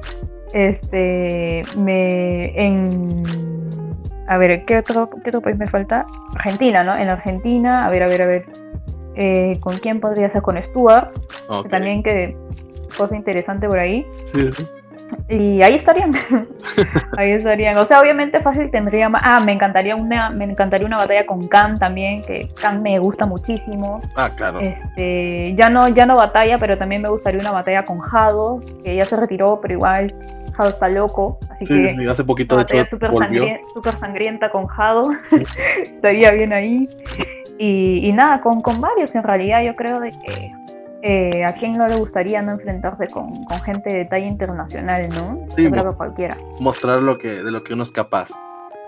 [0.53, 3.09] Este, me en
[4.29, 6.07] a ver, ¿qué otro, qué otro país me falta?
[6.35, 6.95] Argentina, ¿no?
[6.95, 8.47] En Argentina, a ver, a ver, a ver.
[9.17, 10.43] Eh, ¿Con quién podría ser?
[10.43, 11.13] Con Stuart.
[11.71, 12.37] también que
[12.97, 14.07] cosa interesante por ahí.
[14.25, 14.67] Sí, sí.
[15.29, 16.13] Y ahí estarían.
[17.19, 17.77] ahí estarían.
[17.77, 19.23] O sea, obviamente fácil tendría más.
[19.25, 23.27] Ah, me encantaría una, me encantaría una batalla con Khan también, que Khan me gusta
[23.27, 24.01] muchísimo.
[24.17, 24.61] Ah, claro.
[24.61, 28.95] Este, ya no, ya no batalla, pero también me gustaría una batalla con Jado, que
[28.95, 30.15] ya se retiró, pero igual
[30.55, 31.39] Jado está loco.
[31.51, 33.11] Así que sí, hace poquito de hecho super,
[33.75, 35.11] super sangrienta con Jado.
[35.83, 36.89] estaría bien ahí.
[37.59, 40.53] Y, y nada, con, con varios en realidad yo creo de que
[41.03, 43.31] eh, a quién no le gustaría no enfrentarse con,
[43.65, 45.47] gente de talla internacional, ¿no?
[45.55, 46.37] Sí, creo que cualquiera.
[46.61, 48.31] Mostrar lo que, de lo que uno es capaz.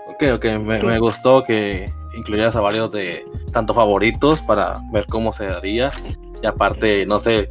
[0.07, 5.45] Ok, ok, me, gustó que incluyeras a varios de tanto favoritos para ver cómo se
[5.45, 5.89] daría.
[6.43, 7.47] Y aparte, no sé,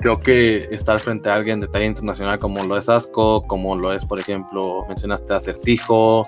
[0.00, 3.92] creo que estar frente a alguien de talla internacional como lo es Asco, como lo
[3.92, 6.26] es, por ejemplo, mencionaste a Certijo,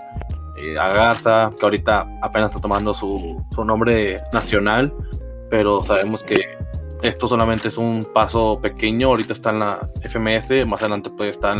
[0.56, 4.94] eh, a Garza, que ahorita apenas está tomando su, su nombre nacional,
[5.50, 6.56] pero sabemos que
[7.02, 9.08] esto solamente es un paso pequeño.
[9.08, 11.56] Ahorita está en la FMS, más adelante puede estar,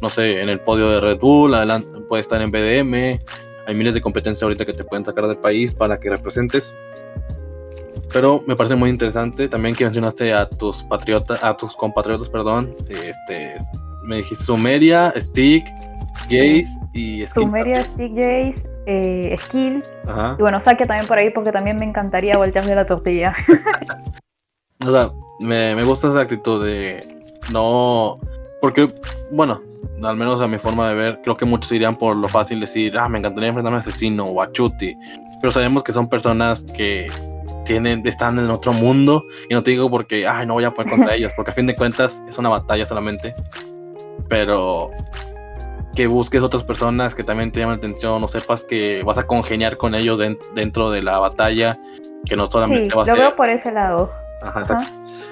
[0.00, 3.18] no sé, en el podio de Red Bull, adelante puede estar en BDM.
[3.66, 6.74] Hay miles de competencias ahorita que te pueden sacar del país para que representes.
[8.12, 12.74] Pero me parece muy interesante también que mencionaste a tus patriotas, a tus compatriotas, perdón.
[12.88, 13.56] Este,
[14.04, 15.66] me dijiste Sumeria, Stick,
[16.24, 17.44] Jace y Skill.
[17.44, 18.54] Sumeria, Stick, Jace,
[18.86, 19.82] eh, Skill.
[20.38, 23.34] Y bueno, saque también por ahí porque también me encantaría voltearle la tortilla.
[24.86, 27.00] O sea, me, gusta esa actitud de
[27.52, 28.18] no.
[28.60, 28.88] Porque,
[29.30, 29.60] bueno,
[30.02, 32.98] al menos a mi forma de ver, creo que muchos irían por lo fácil decir,
[32.98, 34.96] ah, me encantaría enfrentarme a asesino o a Chuti.
[35.40, 37.10] Pero sabemos que son personas que
[37.64, 39.24] tienen, están en otro mundo.
[39.48, 41.66] Y no te digo porque, ay, no voy a poder contra ellos, porque a fin
[41.66, 43.34] de cuentas es una batalla solamente.
[44.28, 44.90] Pero
[45.94, 49.26] que busques otras personas que también te llamen la atención, o sepas que vas a
[49.26, 50.18] congeniar con ellos
[50.54, 51.78] dentro de la batalla,
[52.24, 53.12] que no solamente sí, vas a...
[53.12, 54.10] Lo veo por ese lado.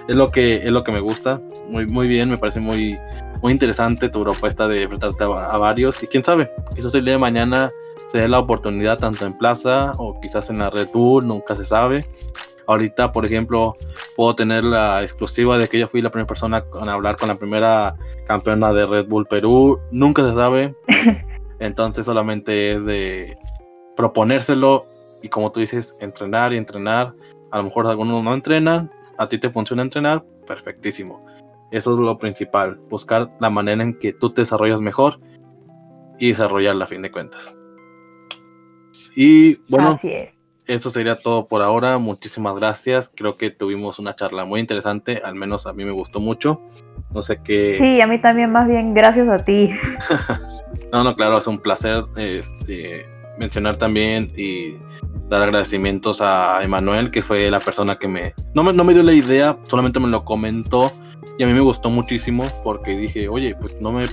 [0.09, 1.41] Es lo que es lo que me gusta.
[1.69, 2.99] Muy, muy bien, me parece muy,
[3.41, 6.03] muy interesante tu propuesta de enfrentarte a, varios.
[6.03, 7.71] Y quién sabe, quizás el día de mañana
[8.09, 11.65] se dé la oportunidad tanto en plaza o quizás en la Red Bull, nunca se
[11.65, 12.05] sabe.
[12.67, 13.77] Ahorita, por ejemplo,
[14.17, 17.37] puedo tener la exclusiva de que yo fui la primera persona en hablar con la
[17.37, 19.81] primera campeona de Red Bull Perú.
[19.91, 20.75] Nunca se sabe.
[21.59, 23.37] Entonces solamente es de
[23.97, 24.85] proponérselo
[25.23, 27.15] y como tú dices, entrenar y entrenar.
[27.51, 31.25] A lo mejor algunos no entrenan, a ti te funciona entrenar, perfectísimo.
[31.71, 35.21] Eso es lo principal, buscar la manera en que tú te desarrollas mejor
[36.19, 37.57] y desarrollarla a fin de cuentas.
[39.17, 39.99] Y bueno,
[40.67, 41.99] eso sería todo por ahora.
[41.99, 43.13] Muchísimas gracias.
[43.15, 46.61] Creo que tuvimos una charla muy interesante, al menos a mí me gustó mucho.
[47.11, 47.77] No sé qué.
[47.79, 49.71] Sí, a mí también, más bien, gracias a ti.
[50.93, 53.07] no, no, claro, es un placer este,
[53.39, 54.77] mencionar también y
[55.29, 58.73] dar agradecimientos a Emanuel, que fue la persona que me no, me...
[58.73, 60.93] no me dio la idea, solamente me lo comentó
[61.39, 64.07] y a mí me gustó muchísimo porque dije, oye, pues no me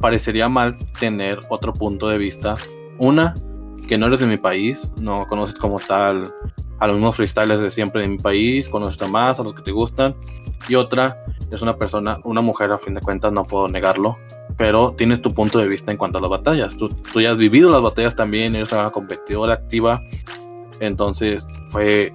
[0.00, 2.54] parecería mal tener otro punto de vista.
[2.98, 3.34] Una,
[3.86, 6.32] que no eres de mi país, no conoces como tal
[6.80, 9.62] a los mismos freestylers de siempre de mi país, conoces a más, a los que
[9.62, 10.14] te gustan.
[10.68, 14.18] Y otra, es una persona, una mujer a fin de cuentas, no puedo negarlo,
[14.56, 16.76] pero tienes tu punto de vista en cuanto a las batallas.
[16.76, 20.00] Tú, tú ya has vivido las batallas también, eres una competidora activa
[20.80, 22.12] entonces fue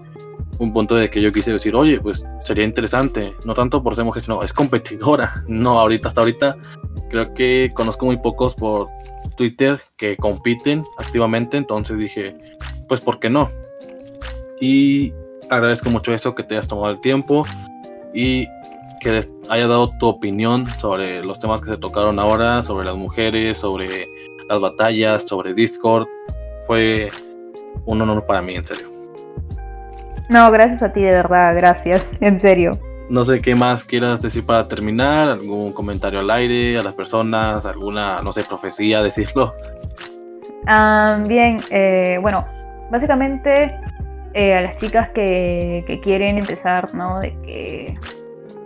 [0.58, 4.06] un punto de que yo quise decir, oye, pues sería interesante, no tanto por ser
[4.06, 5.34] mujer, sino es competidora.
[5.48, 6.58] No, ahorita, hasta ahorita,
[7.10, 8.88] creo que conozco muy pocos por
[9.38, 12.36] Twitter que compiten activamente, entonces dije,
[12.88, 13.50] pues, ¿por qué no?
[14.60, 15.14] Y
[15.50, 17.46] agradezco mucho eso, que te hayas tomado el tiempo
[18.14, 18.48] y
[19.00, 23.58] que haya dado tu opinión sobre los temas que se tocaron ahora, sobre las mujeres,
[23.58, 24.08] sobre
[24.48, 26.08] las batallas, sobre Discord.
[26.68, 27.10] Fue
[27.86, 28.90] un honor para mí, en serio.
[30.30, 32.72] No, gracias a ti, de verdad, gracias, en serio.
[33.10, 37.66] No sé qué más quieras decir para terminar, algún comentario al aire, a las personas,
[37.66, 39.54] alguna, no sé, profecía, decirlo.
[40.68, 42.46] Ah, bien, eh, bueno,
[42.92, 43.74] básicamente
[44.36, 47.20] eh, a las chicas que, que, quieren empezar, ¿no?
[47.20, 47.94] De que,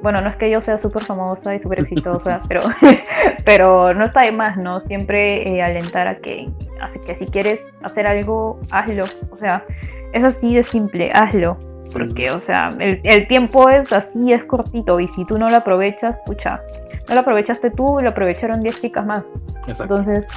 [0.03, 2.61] bueno, no es que yo sea súper famosa y súper exitosa, pero,
[3.45, 4.81] pero no está de más, ¿no?
[4.81, 6.49] Siempre eh, alentar a que,
[6.81, 9.05] Así que si quieres hacer algo, hazlo.
[9.31, 9.63] O sea,
[10.11, 11.57] es así de simple, hazlo.
[11.93, 14.99] Porque, o sea, el, tiempo es así, es cortito.
[14.99, 16.59] Y si tú no lo aprovechas, pucha,
[17.07, 19.23] no lo aprovechaste tú, lo aprovecharon 10 chicas más.
[19.67, 20.27] Entonces,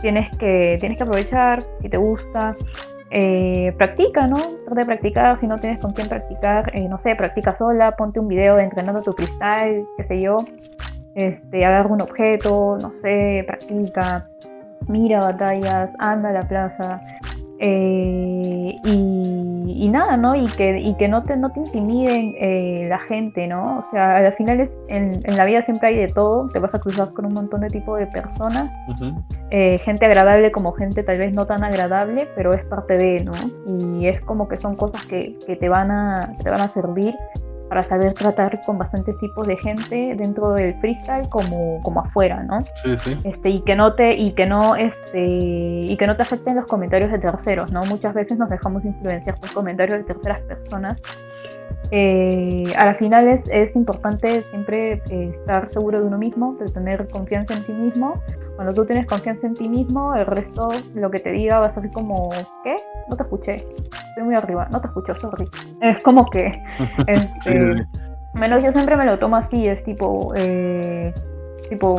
[0.00, 2.54] tienes que, tienes que aprovechar, si te gusta.
[3.18, 4.36] Eh, practica, ¿no?
[4.66, 8.20] Trata de practicar, si no tienes con quién practicar, eh, no sé, practica sola, ponte
[8.20, 10.36] un video de entrenando tu freestyle, qué sé yo,
[11.14, 14.28] este, agarra un objeto, no sé, practica,
[14.86, 17.00] mira batallas, anda a la plaza
[17.58, 20.34] eh, y, y, nada, ¿no?
[20.34, 23.78] Y que, y que no te, no te intimiden eh, la gente, ¿no?
[23.78, 26.74] O sea, al final es, en, en, la vida siempre hay de todo, te vas
[26.74, 28.70] a cruzar con un montón de tipos de personas,
[29.50, 33.32] eh, gente agradable como gente tal vez no tan agradable, pero es parte de, ¿no?
[33.98, 37.14] Y es como que son cosas que, que te, van a, te van a servir
[37.68, 42.60] para saber tratar con bastantes tipos de gente dentro del freestyle como, como afuera, ¿no?
[42.82, 43.18] Sí, sí.
[43.24, 46.66] Este, y que no te, y que no, este, y que no te afecten los
[46.66, 47.84] comentarios de terceros, ¿no?
[47.84, 51.02] Muchas veces nos dejamos influenciar por comentarios de terceras personas
[51.90, 57.06] eh, a la final es, importante siempre eh, estar seguro de uno mismo, de tener
[57.08, 58.20] confianza en ti mismo.
[58.56, 61.74] Cuando tú tienes confianza en ti mismo, el resto, lo que te diga, va a
[61.74, 62.30] ser como,
[62.64, 62.74] ¿qué?
[63.08, 63.52] No te escuché.
[63.52, 65.44] Estoy muy arriba, no te escucho, sorry.
[65.80, 66.60] Es como que,
[67.06, 67.86] este,
[68.34, 71.12] menos yo siempre me lo tomo así, es tipo, eh,
[71.68, 71.98] tipo,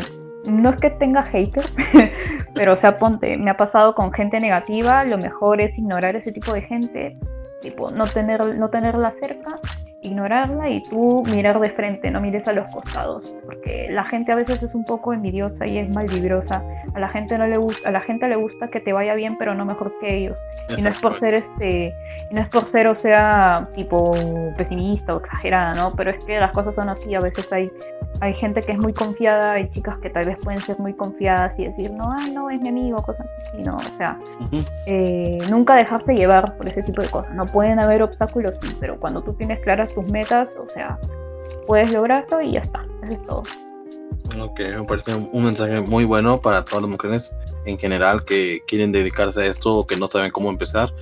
[0.49, 1.73] no es que tenga haters,
[2.53, 6.31] pero o sea, ponte, me ha pasado con gente negativa, lo mejor es ignorar ese
[6.31, 7.17] tipo de gente,
[7.61, 9.55] tipo no, tener, no tenerla cerca,
[10.01, 14.35] ignorarla y tú mirar de frente, no mires a los costados, porque la gente a
[14.35, 16.63] veces es un poco envidiosa y es malvibrosa.
[16.93, 19.37] A la gente no le gusta, a la gente le gusta que te vaya bien,
[19.37, 20.37] pero no mejor que ellos.
[20.77, 21.93] Y no es por ser este,
[22.31, 24.11] no es por ser o sea tipo
[24.55, 25.93] pesimista o exagerada, ¿no?
[25.95, 27.71] Pero es que las cosas son así, a veces hay
[28.19, 31.57] hay gente que es muy confiada, hay chicas que tal vez pueden ser muy confiadas
[31.59, 34.19] y decir, no, ay, no, es mi amigo, cosas así, no, o sea,
[34.87, 38.99] eh, nunca dejarse llevar por ese tipo de cosas, no pueden haber obstáculos, sí, pero
[38.99, 40.97] cuando tú tienes claras tus metas, o sea,
[41.67, 43.43] puedes lograrlo y ya está, eso es todo.
[44.39, 47.31] Ok, me parece un mensaje muy bueno para todas las mujeres
[47.65, 50.93] en general que quieren dedicarse a esto o que no saben cómo empezar.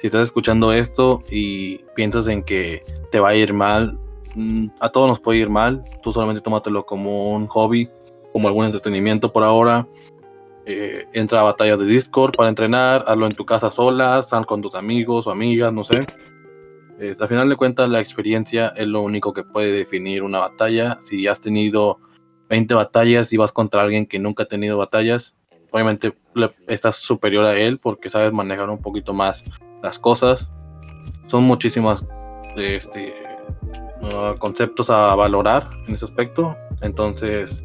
[0.00, 3.98] Si estás escuchando esto y piensas en que te va a ir mal,
[4.80, 7.88] a todos nos puede ir mal, tú solamente tómatelo como un hobby,
[8.32, 9.86] como algún entretenimiento por ahora.
[10.66, 14.60] Eh, entra a batallas de Discord para entrenar, hazlo en tu casa sola, sal con
[14.60, 16.06] tus amigos o amigas, no sé.
[16.98, 20.98] al final de cuentas, la experiencia es lo único que puede definir una batalla.
[21.00, 21.98] Si has tenido
[22.50, 25.34] 20 batallas y vas contra alguien que nunca ha tenido batallas,
[25.70, 26.14] obviamente
[26.66, 29.42] estás superior a él porque sabes manejar un poquito más
[29.82, 30.50] las cosas.
[31.26, 32.04] Son muchísimas
[32.56, 33.14] este,
[34.00, 36.56] Uh, conceptos a valorar en ese aspecto.
[36.82, 37.64] Entonces,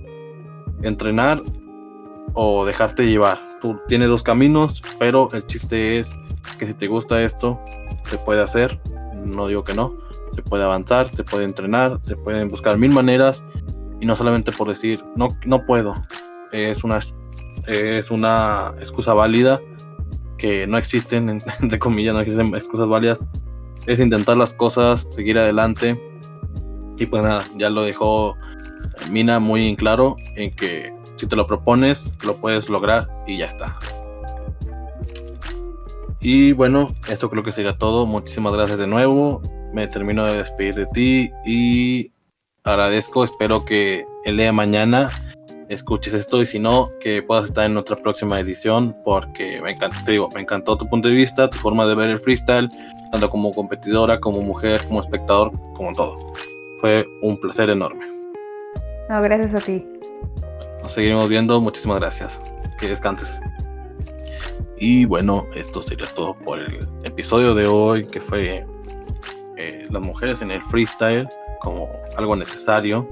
[0.81, 1.41] entrenar
[2.33, 3.39] o dejarte llevar.
[3.61, 6.11] Tú tienes dos caminos, pero el chiste es
[6.57, 7.59] que si te gusta esto,
[8.05, 8.81] se puede hacer.
[9.23, 9.95] No digo que no.
[10.33, 13.45] Se puede avanzar, se puede entrenar, se pueden buscar mil maneras
[14.01, 15.93] y no solamente por decir no, no puedo.
[16.51, 16.99] Es una,
[17.67, 19.61] es una excusa válida
[20.39, 21.29] que no existen,
[21.61, 23.27] entre comillas, no existen excusas válidas.
[23.85, 25.99] Es intentar las cosas, seguir adelante
[26.97, 28.35] y pues nada, ya lo dejó
[29.09, 33.45] Mina muy en claro en que si te lo propones, lo puedes lograr y ya
[33.45, 33.77] está.
[36.19, 38.05] Y bueno, esto creo que sería todo.
[38.05, 39.41] Muchísimas gracias de nuevo.
[39.73, 42.11] Me termino de despedir de ti y
[42.63, 43.23] agradezco.
[43.23, 45.09] Espero que el día de mañana
[45.67, 50.11] escuches esto y si no, que puedas estar en otra próxima edición porque me encantó,
[50.11, 52.69] digo, me encantó tu punto de vista, tu forma de ver el freestyle,
[53.11, 56.17] tanto como competidora, como mujer, como espectador, como todo.
[56.83, 58.05] Fue un placer enorme.
[59.07, 59.87] No, gracias a ti.
[60.81, 61.61] Nos seguiremos viendo.
[61.61, 62.41] Muchísimas gracias.
[62.77, 63.39] Que descanses.
[64.75, 68.65] Y bueno, esto sería todo por el episodio de hoy, que fue
[69.55, 71.29] eh, las mujeres en el freestyle
[71.61, 73.07] como algo necesario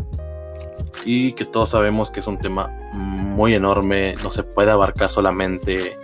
[1.05, 5.97] y que todos sabemos que es un tema muy enorme, no se puede abarcar solamente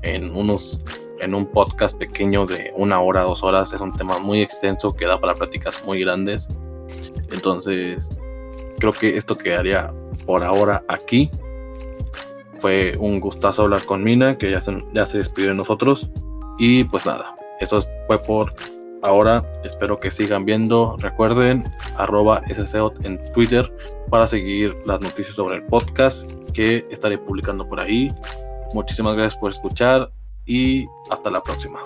[0.00, 0.82] en unos
[1.18, 5.04] en un podcast pequeño de una hora, dos horas, es un tema muy extenso que
[5.04, 6.48] da para pláticas muy grandes
[7.32, 8.08] entonces,
[8.78, 9.92] creo que esto quedaría
[10.26, 11.30] por ahora aquí.
[12.58, 16.10] Fue un gustazo hablar con Mina, que ya se, ya se despidió de nosotros.
[16.58, 18.52] Y pues nada, eso fue por
[19.02, 19.44] ahora.
[19.64, 20.96] Espero que sigan viendo.
[20.98, 21.64] Recuerden,
[21.96, 23.72] arroba SCOT en Twitter
[24.10, 28.12] para seguir las noticias sobre el podcast que estaré publicando por ahí.
[28.74, 30.10] Muchísimas gracias por escuchar
[30.46, 31.80] y hasta la próxima.